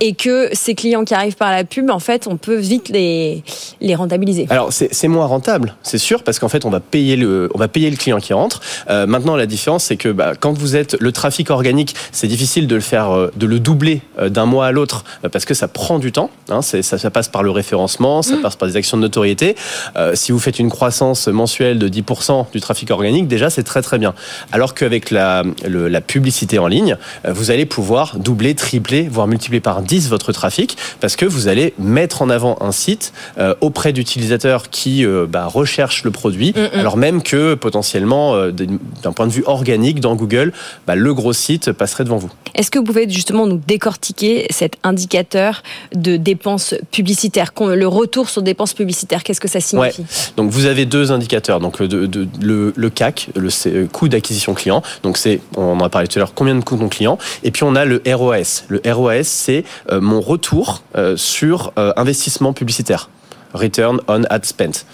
et 0.00 0.14
que 0.14 0.48
ces 0.52 0.74
clients 0.74 1.04
qui 1.04 1.14
arrivent 1.14 1.36
par 1.36 1.50
la 1.50 1.64
pub, 1.64 1.90
en 1.90 1.98
fait, 1.98 2.26
on 2.26 2.36
peut 2.36 2.56
vite 2.56 2.88
les, 2.88 3.42
les 3.80 3.94
rentabiliser. 3.94 4.46
Alors 4.50 4.72
c'est 4.72 5.08
moins 5.08 5.26
rentable, 5.26 5.74
c'est 5.82 5.98
sûr, 5.98 6.22
parce 6.22 6.38
qu'en 6.38 6.48
fait 6.48 6.64
on 6.64 6.70
va 6.70 6.80
payer 6.80 7.16
le, 7.16 7.50
on 7.54 7.58
va 7.58 7.68
payer 7.68 7.90
le 7.90 7.96
client 7.96 8.18
qui 8.18 8.32
rentre. 8.32 8.60
Euh, 8.88 9.06
maintenant 9.06 9.36
la 9.36 9.46
différence 9.46 9.84
c'est 9.84 9.96
que 9.96 10.08
bah, 10.08 10.32
quand 10.38 10.52
vous 10.56 10.76
êtes 10.76 10.96
le 11.00 11.12
trafic 11.12 11.50
organique, 11.50 11.94
c'est 12.12 12.26
difficile 12.28 12.66
de 12.66 12.74
le 12.74 12.80
faire, 12.80 13.10
euh, 13.10 13.30
de 13.36 13.46
le 13.46 13.60
doubler 13.60 14.00
euh, 14.18 14.28
d'un 14.28 14.46
mois 14.46 14.66
à 14.66 14.72
l'autre 14.72 15.04
parce 15.32 15.44
que 15.44 15.54
ça 15.54 15.68
prend 15.68 15.98
du 15.98 16.12
temps. 16.12 16.30
Hein, 16.48 16.62
ça, 16.62 16.82
ça 16.82 17.10
passe 17.10 17.28
par 17.28 17.42
le 17.42 17.50
référencement, 17.50 18.22
ça 18.22 18.36
passe 18.42 18.56
par 18.56 18.68
des 18.68 18.76
actions 18.76 18.96
de 18.96 19.02
notoriété. 19.02 19.54
Euh, 19.96 20.14
si 20.14 20.32
vous 20.32 20.38
faites 20.38 20.58
une 20.58 20.70
croissance 20.70 21.28
mensuelle 21.28 21.78
de 21.78 21.88
10% 21.88 22.46
du 22.52 22.60
trafic 22.60 22.90
organique, 22.90 23.28
déjà 23.28 23.50
c'est 23.50 23.62
très 23.64 23.82
très 23.82 23.98
bien. 23.98 24.14
Alors 24.52 24.74
qu'avec 24.74 25.10
la, 25.10 25.42
le- 25.68 25.88
la 25.88 26.00
publicité 26.00 26.58
en 26.58 26.66
ligne, 26.68 26.96
vous 27.28 27.50
allez 27.50 27.66
pouvoir 27.66 28.16
doubler, 28.18 28.54
tripler, 28.54 29.08
voire 29.10 29.26
multiplier 29.26 29.60
par 29.60 29.82
10 29.82 29.89
votre 29.98 30.32
trafic 30.32 30.76
parce 31.00 31.16
que 31.16 31.26
vous 31.26 31.48
allez 31.48 31.74
mettre 31.78 32.22
en 32.22 32.30
avant 32.30 32.56
un 32.60 32.72
site 32.72 33.12
euh, 33.38 33.54
auprès 33.60 33.92
d'utilisateurs 33.92 34.70
qui 34.70 35.04
euh, 35.04 35.26
bah, 35.28 35.46
recherchent 35.46 36.04
le 36.04 36.10
produit, 36.10 36.54
Mm, 36.56 36.60
mm. 36.76 36.78
alors 36.80 36.96
même 36.96 37.22
que 37.22 37.54
potentiellement, 37.54 38.34
euh, 38.34 38.50
d'un 38.52 39.12
point 39.12 39.26
de 39.26 39.32
vue 39.32 39.44
organique 39.46 40.00
dans 40.00 40.14
Google, 40.16 40.52
bah, 40.86 40.94
le 40.94 41.14
gros 41.14 41.32
site 41.32 41.72
passerait 41.72 42.04
devant 42.04 42.16
vous. 42.18 42.30
Est-ce 42.54 42.70
que 42.70 42.78
vous 42.78 42.84
pouvez 42.84 43.08
justement 43.08 43.46
nous 43.46 43.60
décortiquer 43.66 44.46
cet 44.50 44.76
indicateur 44.82 45.62
de 45.94 46.16
dépenses 46.16 46.74
publicitaires, 46.90 47.52
le 47.60 47.86
retour 47.86 48.28
sur 48.28 48.42
dépenses 48.42 48.74
publicitaires 48.74 49.22
Qu'est-ce 49.22 49.40
que 49.40 49.48
ça 49.48 49.60
signifie? 49.60 50.04
Donc 50.36 50.50
vous 50.50 50.66
avez 50.66 50.84
deux 50.86 51.12
indicateurs. 51.12 51.60
Donc 51.60 51.80
de- 51.82 52.06
de- 52.06 52.28
le, 52.40 52.72
le 52.76 52.90
CAC, 52.90 53.28
le 53.36 53.48
euh, 53.66 53.86
coût 53.86 54.08
d'acquisition 54.08 54.54
client. 54.54 54.82
Donc 55.02 55.16
c'est, 55.16 55.40
on 55.56 55.72
en 55.78 55.84
a 55.84 55.88
parlé 55.88 56.08
tout 56.08 56.18
à 56.18 56.20
l'heure, 56.20 56.34
combien 56.34 56.54
de 56.54 56.62
coûts 56.64 56.76
mon 56.76 56.88
client? 56.88 57.18
Et 57.42 57.50
puis 57.50 57.62
on 57.64 57.74
a 57.74 57.84
le 57.84 58.02
ROAS. 58.06 58.64
Le 58.68 58.80
ROAS, 58.84 59.24
c'est 59.24 59.64
mon 59.90 60.20
retour 60.20 60.82
euh, 60.96 61.16
sur 61.16 61.72
euh, 61.78 61.92
investissement 61.96 62.52
publicitaire. 62.52 63.08
Return 63.54 64.00
on 64.08 64.22
ad 64.30 64.44
spent. 64.44 64.84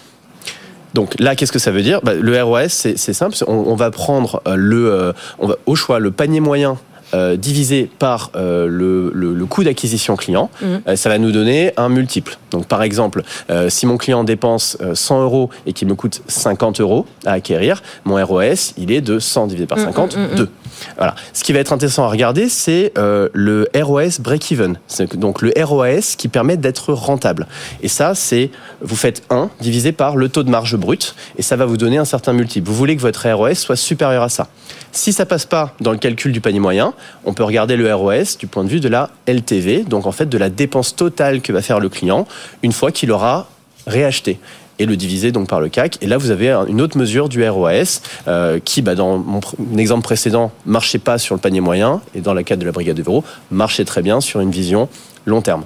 Donc 0.93 1.19
là, 1.19 1.35
qu'est-ce 1.35 1.51
que 1.51 1.59
ça 1.59 1.71
veut 1.71 1.81
dire? 1.83 1.99
Bah, 2.01 2.13
Le 2.15 2.41
ROAS, 2.41 2.69
c'est 2.69 2.97
simple. 3.13 3.35
On, 3.47 3.53
on 3.53 3.75
va 3.75 3.91
prendre 3.91 4.41
euh, 4.47 4.55
le, 4.55 4.91
euh, 4.91 5.13
on 5.37 5.47
va, 5.47 5.55
au 5.65 5.75
choix 5.75 5.99
le 5.99 6.11
panier 6.11 6.39
moyen 6.39 6.77
euh, 7.13 7.35
divisé 7.37 7.89
par 7.99 8.31
euh, 8.35 8.67
le, 8.67 9.11
le- 9.13 9.33
le 9.33 9.45
coût 9.45 9.63
d'acquisition 9.63 10.15
client. 10.15 10.49
Mhm. 10.61 10.81
Euh, 10.87 10.95
ça 10.95 11.09
va 11.09 11.17
nous 11.19 11.31
donner 11.31 11.71
un 11.77 11.87
multiple. 11.89 12.37
Donc 12.51 12.65
par 12.67 12.81
exemple, 12.83 13.21
euh, 13.49 13.69
si 13.69 13.85
mon 13.85 13.97
client 13.97 14.23
dépense 14.23 14.77
euh, 14.81 14.95
100 14.95 15.21
euros 15.23 15.49
et 15.65 15.73
qu'il 15.73 15.87
me 15.87 15.95
coûte 15.95 16.21
50 16.27 16.81
euros 16.81 17.05
à 17.25 17.33
acquérir, 17.33 17.81
mon 18.03 18.15
ROAS, 18.25 18.73
il 18.77 18.91
est 18.91 19.01
de 19.01 19.19
100 19.19 19.47
divisé 19.47 19.67
par 19.67 19.77
Mhm, 19.77 19.85
50, 19.85 20.17
mhm, 20.17 20.23
mhm. 20.31 20.35
2. 20.35 20.49
Voilà. 20.97 21.15
Ce 21.33 21.43
qui 21.43 21.53
va 21.53 21.59
être 21.59 21.73
intéressant 21.73 22.03
à 22.03 22.09
regarder, 22.09 22.49
c'est 22.49 22.91
euh, 22.97 23.29
le 23.33 23.67
ROAS 23.75 24.19
break-even. 24.19 24.77
Donc 25.13 25.41
le 25.41 25.53
ROAS 25.57 26.15
qui 26.17 26.27
permet 26.27 26.57
d'être 26.57 26.93
rentable. 26.93 27.47
Et 27.81 27.87
ça, 27.87 28.15
c'est 28.15 28.51
vous 28.81 28.95
faites 28.95 29.23
1 29.29 29.49
divisé 29.61 29.91
par 29.91 30.15
le 30.15 30.29
taux 30.29 30.43
de 30.43 30.49
marge 30.49 30.75
brut 30.75 31.15
et 31.37 31.41
ça 31.41 31.55
va 31.55 31.65
vous 31.65 31.77
donner 31.77 31.97
un 31.97 32.05
certain 32.05 32.33
multiple. 32.33 32.67
Vous 32.67 32.75
voulez 32.75 32.95
que 32.95 33.01
votre 33.01 33.29
ROAS 33.29 33.55
soit 33.55 33.75
supérieur 33.75 34.23
à 34.23 34.29
ça. 34.29 34.47
Si 34.91 35.13
ça 35.13 35.25
passe 35.25 35.45
pas 35.45 35.75
dans 35.81 35.91
le 35.91 35.97
calcul 35.97 36.31
du 36.31 36.41
panier 36.41 36.59
moyen, 36.59 36.93
on 37.25 37.33
peut 37.33 37.43
regarder 37.43 37.75
le 37.75 37.93
ROAS 37.93 38.37
du 38.39 38.47
point 38.47 38.63
de 38.63 38.69
vue 38.69 38.79
de 38.79 38.89
la 38.89 39.09
LTV, 39.27 39.83
donc 39.83 40.05
en 40.05 40.11
fait 40.11 40.27
de 40.27 40.37
la 40.37 40.49
dépense 40.49 40.95
totale 40.95 41.41
que 41.41 41.53
va 41.53 41.61
faire 41.61 41.79
le 41.79 41.89
client 41.89 42.27
une 42.63 42.71
fois 42.71 42.91
qu'il 42.91 43.11
aura 43.11 43.47
réacheté 43.85 44.39
et 44.79 44.85
le 44.85 44.95
diviser 44.95 45.31
donc 45.31 45.47
par 45.49 45.59
le 45.61 45.69
CAC. 45.69 45.97
Et 46.01 46.07
là, 46.07 46.17
vous 46.17 46.31
avez 46.31 46.49
un- 46.51 46.65
une 46.65 46.81
autre 46.81 46.97
mesure 46.97 47.29
du 47.29 47.47
ROAS 47.47 48.01
euh, 48.27 48.59
qui, 48.63 48.81
bah, 48.81 48.95
dans 48.95 49.17
mon 49.17 49.39
exemple 49.77 50.03
précédent, 50.03 50.51
marchait 50.65 50.99
pas 50.99 51.17
sur 51.17 51.35
le 51.35 51.41
panier 51.41 51.61
moyen 51.61 52.01
et 52.15 52.21
dans 52.21 52.33
la 52.33 52.43
cadre 52.43 52.61
de 52.61 52.65
la 52.65 52.71
brigade 52.71 52.95
de 52.97 53.01
Véro, 53.03 53.23
marchait 53.51 53.85
très 53.85 54.01
bien 54.01 54.21
sur 54.21 54.39
une 54.39 54.51
vision 54.51 54.87
long 55.25 55.41
terme. 55.41 55.65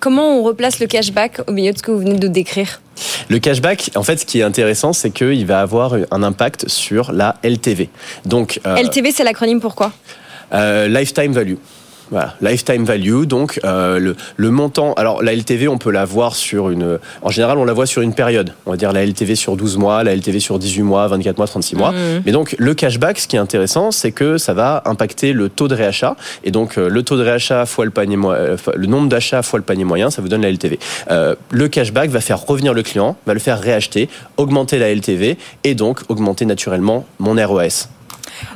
Comment 0.00 0.38
on 0.38 0.42
replace 0.42 0.80
le 0.80 0.86
cashback 0.86 1.42
au 1.46 1.52
milieu 1.52 1.72
de 1.72 1.78
ce 1.78 1.82
que 1.82 1.90
vous 1.90 1.98
venez 1.98 2.18
de 2.18 2.28
décrire? 2.28 2.80
Le 3.28 3.38
cashback, 3.38 3.90
en 3.94 4.02
fait, 4.02 4.18
ce 4.18 4.26
qui 4.26 4.40
est 4.40 4.42
intéressant, 4.42 4.92
c'est 4.92 5.10
qu'il 5.10 5.46
va 5.46 5.60
avoir 5.60 5.94
un 6.10 6.22
impact 6.22 6.68
sur 6.68 7.12
la 7.12 7.36
LTV. 7.42 7.88
Donc, 8.26 8.60
euh, 8.66 8.76
LTV, 8.76 9.12
c'est 9.12 9.24
l'acronyme 9.24 9.60
pourquoi 9.60 9.92
euh, 10.52 10.88
lifetime 10.88 11.32
value. 11.32 11.54
Voilà, 12.10 12.34
lifetime 12.40 12.84
value, 12.84 13.22
donc 13.24 13.60
euh, 13.64 13.98
le, 14.00 14.16
le 14.36 14.50
montant. 14.50 14.94
Alors 14.94 15.22
la 15.22 15.32
LTV, 15.34 15.68
on 15.68 15.78
peut 15.78 15.92
la 15.92 16.04
voir 16.04 16.34
sur 16.34 16.70
une. 16.70 16.98
En 17.22 17.30
général, 17.30 17.56
on 17.58 17.64
la 17.64 17.72
voit 17.72 17.86
sur 17.86 18.02
une 18.02 18.14
période. 18.14 18.52
On 18.66 18.72
va 18.72 18.76
dire 18.76 18.92
la 18.92 19.04
LTV 19.06 19.36
sur 19.36 19.56
12 19.56 19.76
mois, 19.76 20.02
la 20.02 20.14
LTV 20.16 20.40
sur 20.40 20.58
18 20.58 20.82
mois, 20.82 21.06
24 21.06 21.36
mois, 21.38 21.46
36 21.46 21.76
mois. 21.76 21.92
Mhm. 21.92 22.22
Mais 22.26 22.32
donc 22.32 22.56
le 22.58 22.74
cashback, 22.74 23.18
ce 23.20 23.28
qui 23.28 23.36
est 23.36 23.38
intéressant, 23.38 23.92
c'est 23.92 24.10
que 24.10 24.38
ça 24.38 24.54
va 24.54 24.82
impacter 24.86 25.32
le 25.32 25.48
taux 25.48 25.68
de 25.68 25.74
réachat. 25.76 26.16
Et 26.42 26.50
donc 26.50 26.78
euh, 26.78 26.88
le 26.88 27.02
taux 27.04 27.16
de 27.16 27.22
réachat 27.22 27.64
fois 27.66 27.84
le 27.84 27.90
panier 27.92 28.16
mo- 28.16 28.32
euh, 28.32 28.56
fois- 28.56 28.74
le 28.76 28.86
nombre 28.88 29.08
d'achats 29.08 29.42
fois 29.42 29.58
le 29.60 29.64
panier 29.64 29.84
moyen, 29.84 30.10
ça 30.10 30.20
vous 30.20 30.28
donne 30.28 30.42
la 30.42 30.50
LTV. 30.50 30.78
Euh, 31.12 31.36
le 31.50 31.68
cashback 31.68 32.10
va 32.10 32.20
faire 32.20 32.40
revenir 32.44 32.74
le 32.74 32.82
client, 32.82 33.16
va 33.26 33.34
le 33.34 33.40
faire 33.40 33.60
réacheter, 33.60 34.08
augmenter 34.36 34.78
la 34.80 34.90
LTV 34.92 35.38
et 35.62 35.74
donc 35.76 36.00
augmenter 36.08 36.44
naturellement 36.44 37.06
mon 37.20 37.36
ROS. 37.36 37.86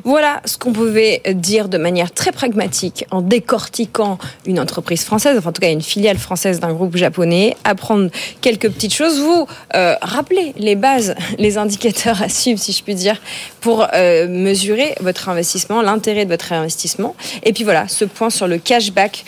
Voilà 0.04 0.40
ce 0.44 0.58
qu'on 0.58 0.72
pouvait 0.72 1.22
dire 1.34 1.68
de 1.68 1.78
manière 1.78 2.12
très 2.12 2.32
pragmatique 2.32 3.04
en 3.10 3.22
décortiquant 3.22 4.18
une 4.46 4.60
entreprise 4.60 5.04
française, 5.04 5.36
enfin 5.38 5.50
en 5.50 5.52
tout 5.52 5.60
cas 5.60 5.70
une 5.70 5.82
filiale 5.82 6.18
française 6.18 6.60
d'un 6.60 6.72
groupe 6.72 6.96
japonais, 6.96 7.56
apprendre 7.64 8.10
quelques 8.40 8.70
petites 8.70 8.94
choses, 8.94 9.20
vous 9.20 9.46
euh, 9.74 9.94
rappeler 10.02 10.54
les 10.56 10.76
bases, 10.76 11.14
les 11.38 11.58
indicateurs 11.58 12.22
à 12.22 12.28
suivre 12.28 12.58
si 12.58 12.72
je 12.72 12.82
puis 12.82 12.94
dire, 12.94 13.20
pour 13.60 13.86
euh, 13.94 14.28
mesurer 14.28 14.94
votre 15.00 15.28
investissement, 15.28 15.82
l'intérêt 15.82 16.24
de 16.24 16.30
votre 16.30 16.52
investissement. 16.52 17.14
Et 17.42 17.52
puis 17.52 17.64
voilà, 17.64 17.88
ce 17.88 18.04
point 18.04 18.30
sur 18.30 18.48
le 18.48 18.58
cashback 18.58 19.24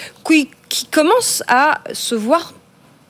qui 0.69 0.87
commence 0.91 1.43
à 1.49 1.81
se 1.93 2.15
voir 2.15 2.55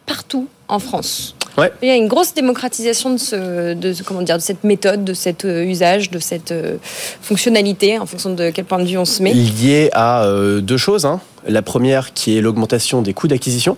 partout 0.04 0.48
en 0.68 0.78
France. 0.78 1.34
Ouais. 1.58 1.72
Il 1.82 1.88
y 1.88 1.90
a 1.90 1.96
une 1.96 2.08
grosse 2.08 2.34
démocratisation 2.34 3.10
de, 3.14 3.16
ce, 3.18 3.72
de, 3.74 3.94
comment 4.04 4.22
dire, 4.22 4.36
de 4.36 4.42
cette 4.42 4.62
méthode, 4.64 5.04
de 5.04 5.14
cet 5.14 5.44
euh, 5.44 5.64
usage, 5.64 6.10
de 6.10 6.18
cette 6.18 6.52
euh, 6.52 6.76
fonctionnalité, 7.22 7.98
en 7.98 8.06
fonction 8.06 8.34
de 8.34 8.50
quel 8.50 8.64
point 8.64 8.78
de 8.78 8.84
vue 8.84 8.98
on 8.98 9.04
se 9.06 9.22
met. 9.22 9.32
lié 9.32 9.88
à 9.92 10.24
euh, 10.24 10.60
deux 10.60 10.76
choses. 10.76 11.06
hein. 11.06 11.20
La 11.48 11.62
première 11.62 12.12
qui 12.12 12.36
est 12.36 12.40
l'augmentation 12.40 13.02
des 13.02 13.14
coûts 13.14 13.28
d'acquisition. 13.28 13.76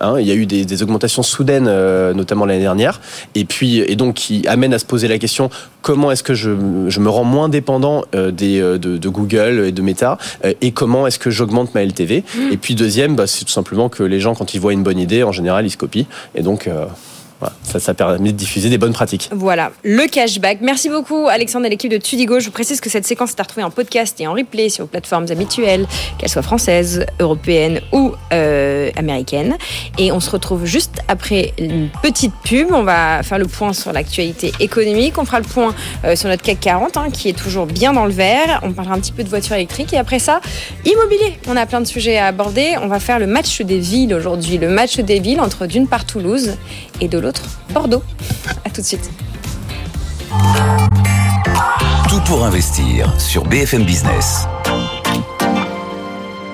Hein, 0.00 0.20
il 0.20 0.28
y 0.28 0.30
a 0.30 0.34
eu 0.34 0.46
des, 0.46 0.64
des 0.64 0.82
augmentations 0.84 1.24
soudaines, 1.24 1.66
euh, 1.66 2.14
notamment 2.14 2.46
l'année 2.46 2.60
dernière, 2.60 3.00
et 3.34 3.44
puis 3.44 3.78
et 3.80 3.96
donc 3.96 4.14
qui 4.14 4.46
amène 4.46 4.72
à 4.72 4.78
se 4.78 4.84
poser 4.84 5.08
la 5.08 5.18
question 5.18 5.50
comment 5.82 6.12
est-ce 6.12 6.22
que 6.22 6.34
je, 6.34 6.50
je 6.86 7.00
me 7.00 7.08
rends 7.10 7.24
moins 7.24 7.48
dépendant 7.48 8.04
euh, 8.14 8.30
des, 8.30 8.60
de, 8.60 8.78
de 8.78 9.08
Google 9.08 9.64
et 9.66 9.72
de 9.72 9.82
Meta, 9.82 10.16
euh, 10.44 10.54
et 10.60 10.70
comment 10.70 11.08
est-ce 11.08 11.18
que 11.18 11.30
j'augmente 11.30 11.74
ma 11.74 11.82
LTV. 11.84 12.22
Et 12.52 12.56
puis 12.58 12.76
deuxième, 12.76 13.16
bah, 13.16 13.26
c'est 13.26 13.44
tout 13.44 13.50
simplement 13.50 13.88
que 13.88 14.04
les 14.04 14.20
gens 14.20 14.36
quand 14.36 14.54
ils 14.54 14.60
voient 14.60 14.72
une 14.72 14.84
bonne 14.84 15.00
idée, 15.00 15.24
en 15.24 15.32
général, 15.32 15.66
ils 15.66 15.70
se 15.70 15.76
copient, 15.76 16.06
et 16.36 16.42
donc 16.42 16.70
Ça, 17.62 17.78
ça 17.78 17.94
permet 17.94 18.32
de 18.32 18.36
diffuser 18.36 18.68
des 18.68 18.78
bonnes 18.78 18.92
pratiques. 18.92 19.30
Voilà, 19.32 19.70
le 19.84 20.06
cashback. 20.08 20.58
Merci 20.60 20.88
beaucoup 20.88 21.28
Alexandre 21.28 21.66
et 21.66 21.70
l'équipe 21.70 21.90
de 21.90 21.98
Tudigo. 21.98 22.40
Je 22.40 22.50
précise 22.50 22.80
que 22.80 22.90
cette 22.90 23.06
séquence 23.06 23.30
est 23.30 23.40
à 23.40 23.44
retrouver 23.44 23.64
en 23.64 23.70
podcast 23.70 24.20
et 24.20 24.26
en 24.26 24.32
replay 24.32 24.68
sur 24.68 24.84
vos 24.84 24.88
plateformes 24.88 25.26
habituelles, 25.30 25.86
qu'elles 26.18 26.30
soient 26.30 26.42
françaises, 26.42 27.06
européennes 27.20 27.80
ou 27.92 28.12
euh, 28.32 28.90
américaines. 28.96 29.56
Et 29.98 30.10
on 30.10 30.20
se 30.20 30.30
retrouve 30.30 30.64
juste 30.64 31.00
après 31.06 31.52
une 31.58 31.88
petite 32.02 32.34
pub. 32.42 32.68
On 32.72 32.82
va 32.82 33.22
faire 33.22 33.38
le 33.38 33.46
point 33.46 33.72
sur 33.72 33.92
l'actualité 33.92 34.52
économique. 34.58 35.18
On 35.18 35.24
fera 35.24 35.38
le 35.38 35.46
point 35.46 35.74
euh, 36.04 36.16
sur 36.16 36.28
notre 36.28 36.42
CAC 36.42 36.60
40 36.60 36.96
hein, 36.96 37.10
qui 37.12 37.28
est 37.28 37.38
toujours 37.38 37.66
bien 37.66 37.92
dans 37.92 38.06
le 38.06 38.12
vert. 38.12 38.60
On 38.62 38.72
parlera 38.72 38.96
un 38.96 39.00
petit 39.00 39.12
peu 39.12 39.22
de 39.22 39.28
voitures 39.28 39.54
électriques. 39.54 39.92
Et 39.92 39.98
après 39.98 40.18
ça, 40.18 40.40
immobilier. 40.84 41.38
On 41.46 41.56
a 41.56 41.66
plein 41.66 41.80
de 41.80 41.86
sujets 41.86 42.18
à 42.18 42.26
aborder. 42.26 42.74
On 42.82 42.88
va 42.88 42.98
faire 42.98 43.18
le 43.18 43.26
match 43.26 43.60
des 43.60 43.78
villes 43.78 44.14
aujourd'hui. 44.14 44.58
Le 44.58 44.68
match 44.68 44.98
des 44.98 45.20
villes 45.20 45.40
entre 45.40 45.66
d'une 45.66 45.86
part 45.86 46.04
Toulouse 46.04 46.56
et 47.00 47.08
de 47.08 47.18
l'autre 47.18 47.42
Bordeaux. 47.70 48.02
À 48.64 48.70
tout 48.70 48.80
de 48.80 48.86
suite. 48.86 49.10
Tout 52.08 52.20
pour 52.26 52.44
investir 52.44 53.12
sur 53.20 53.44
BFM 53.44 53.84
Business. 53.84 54.46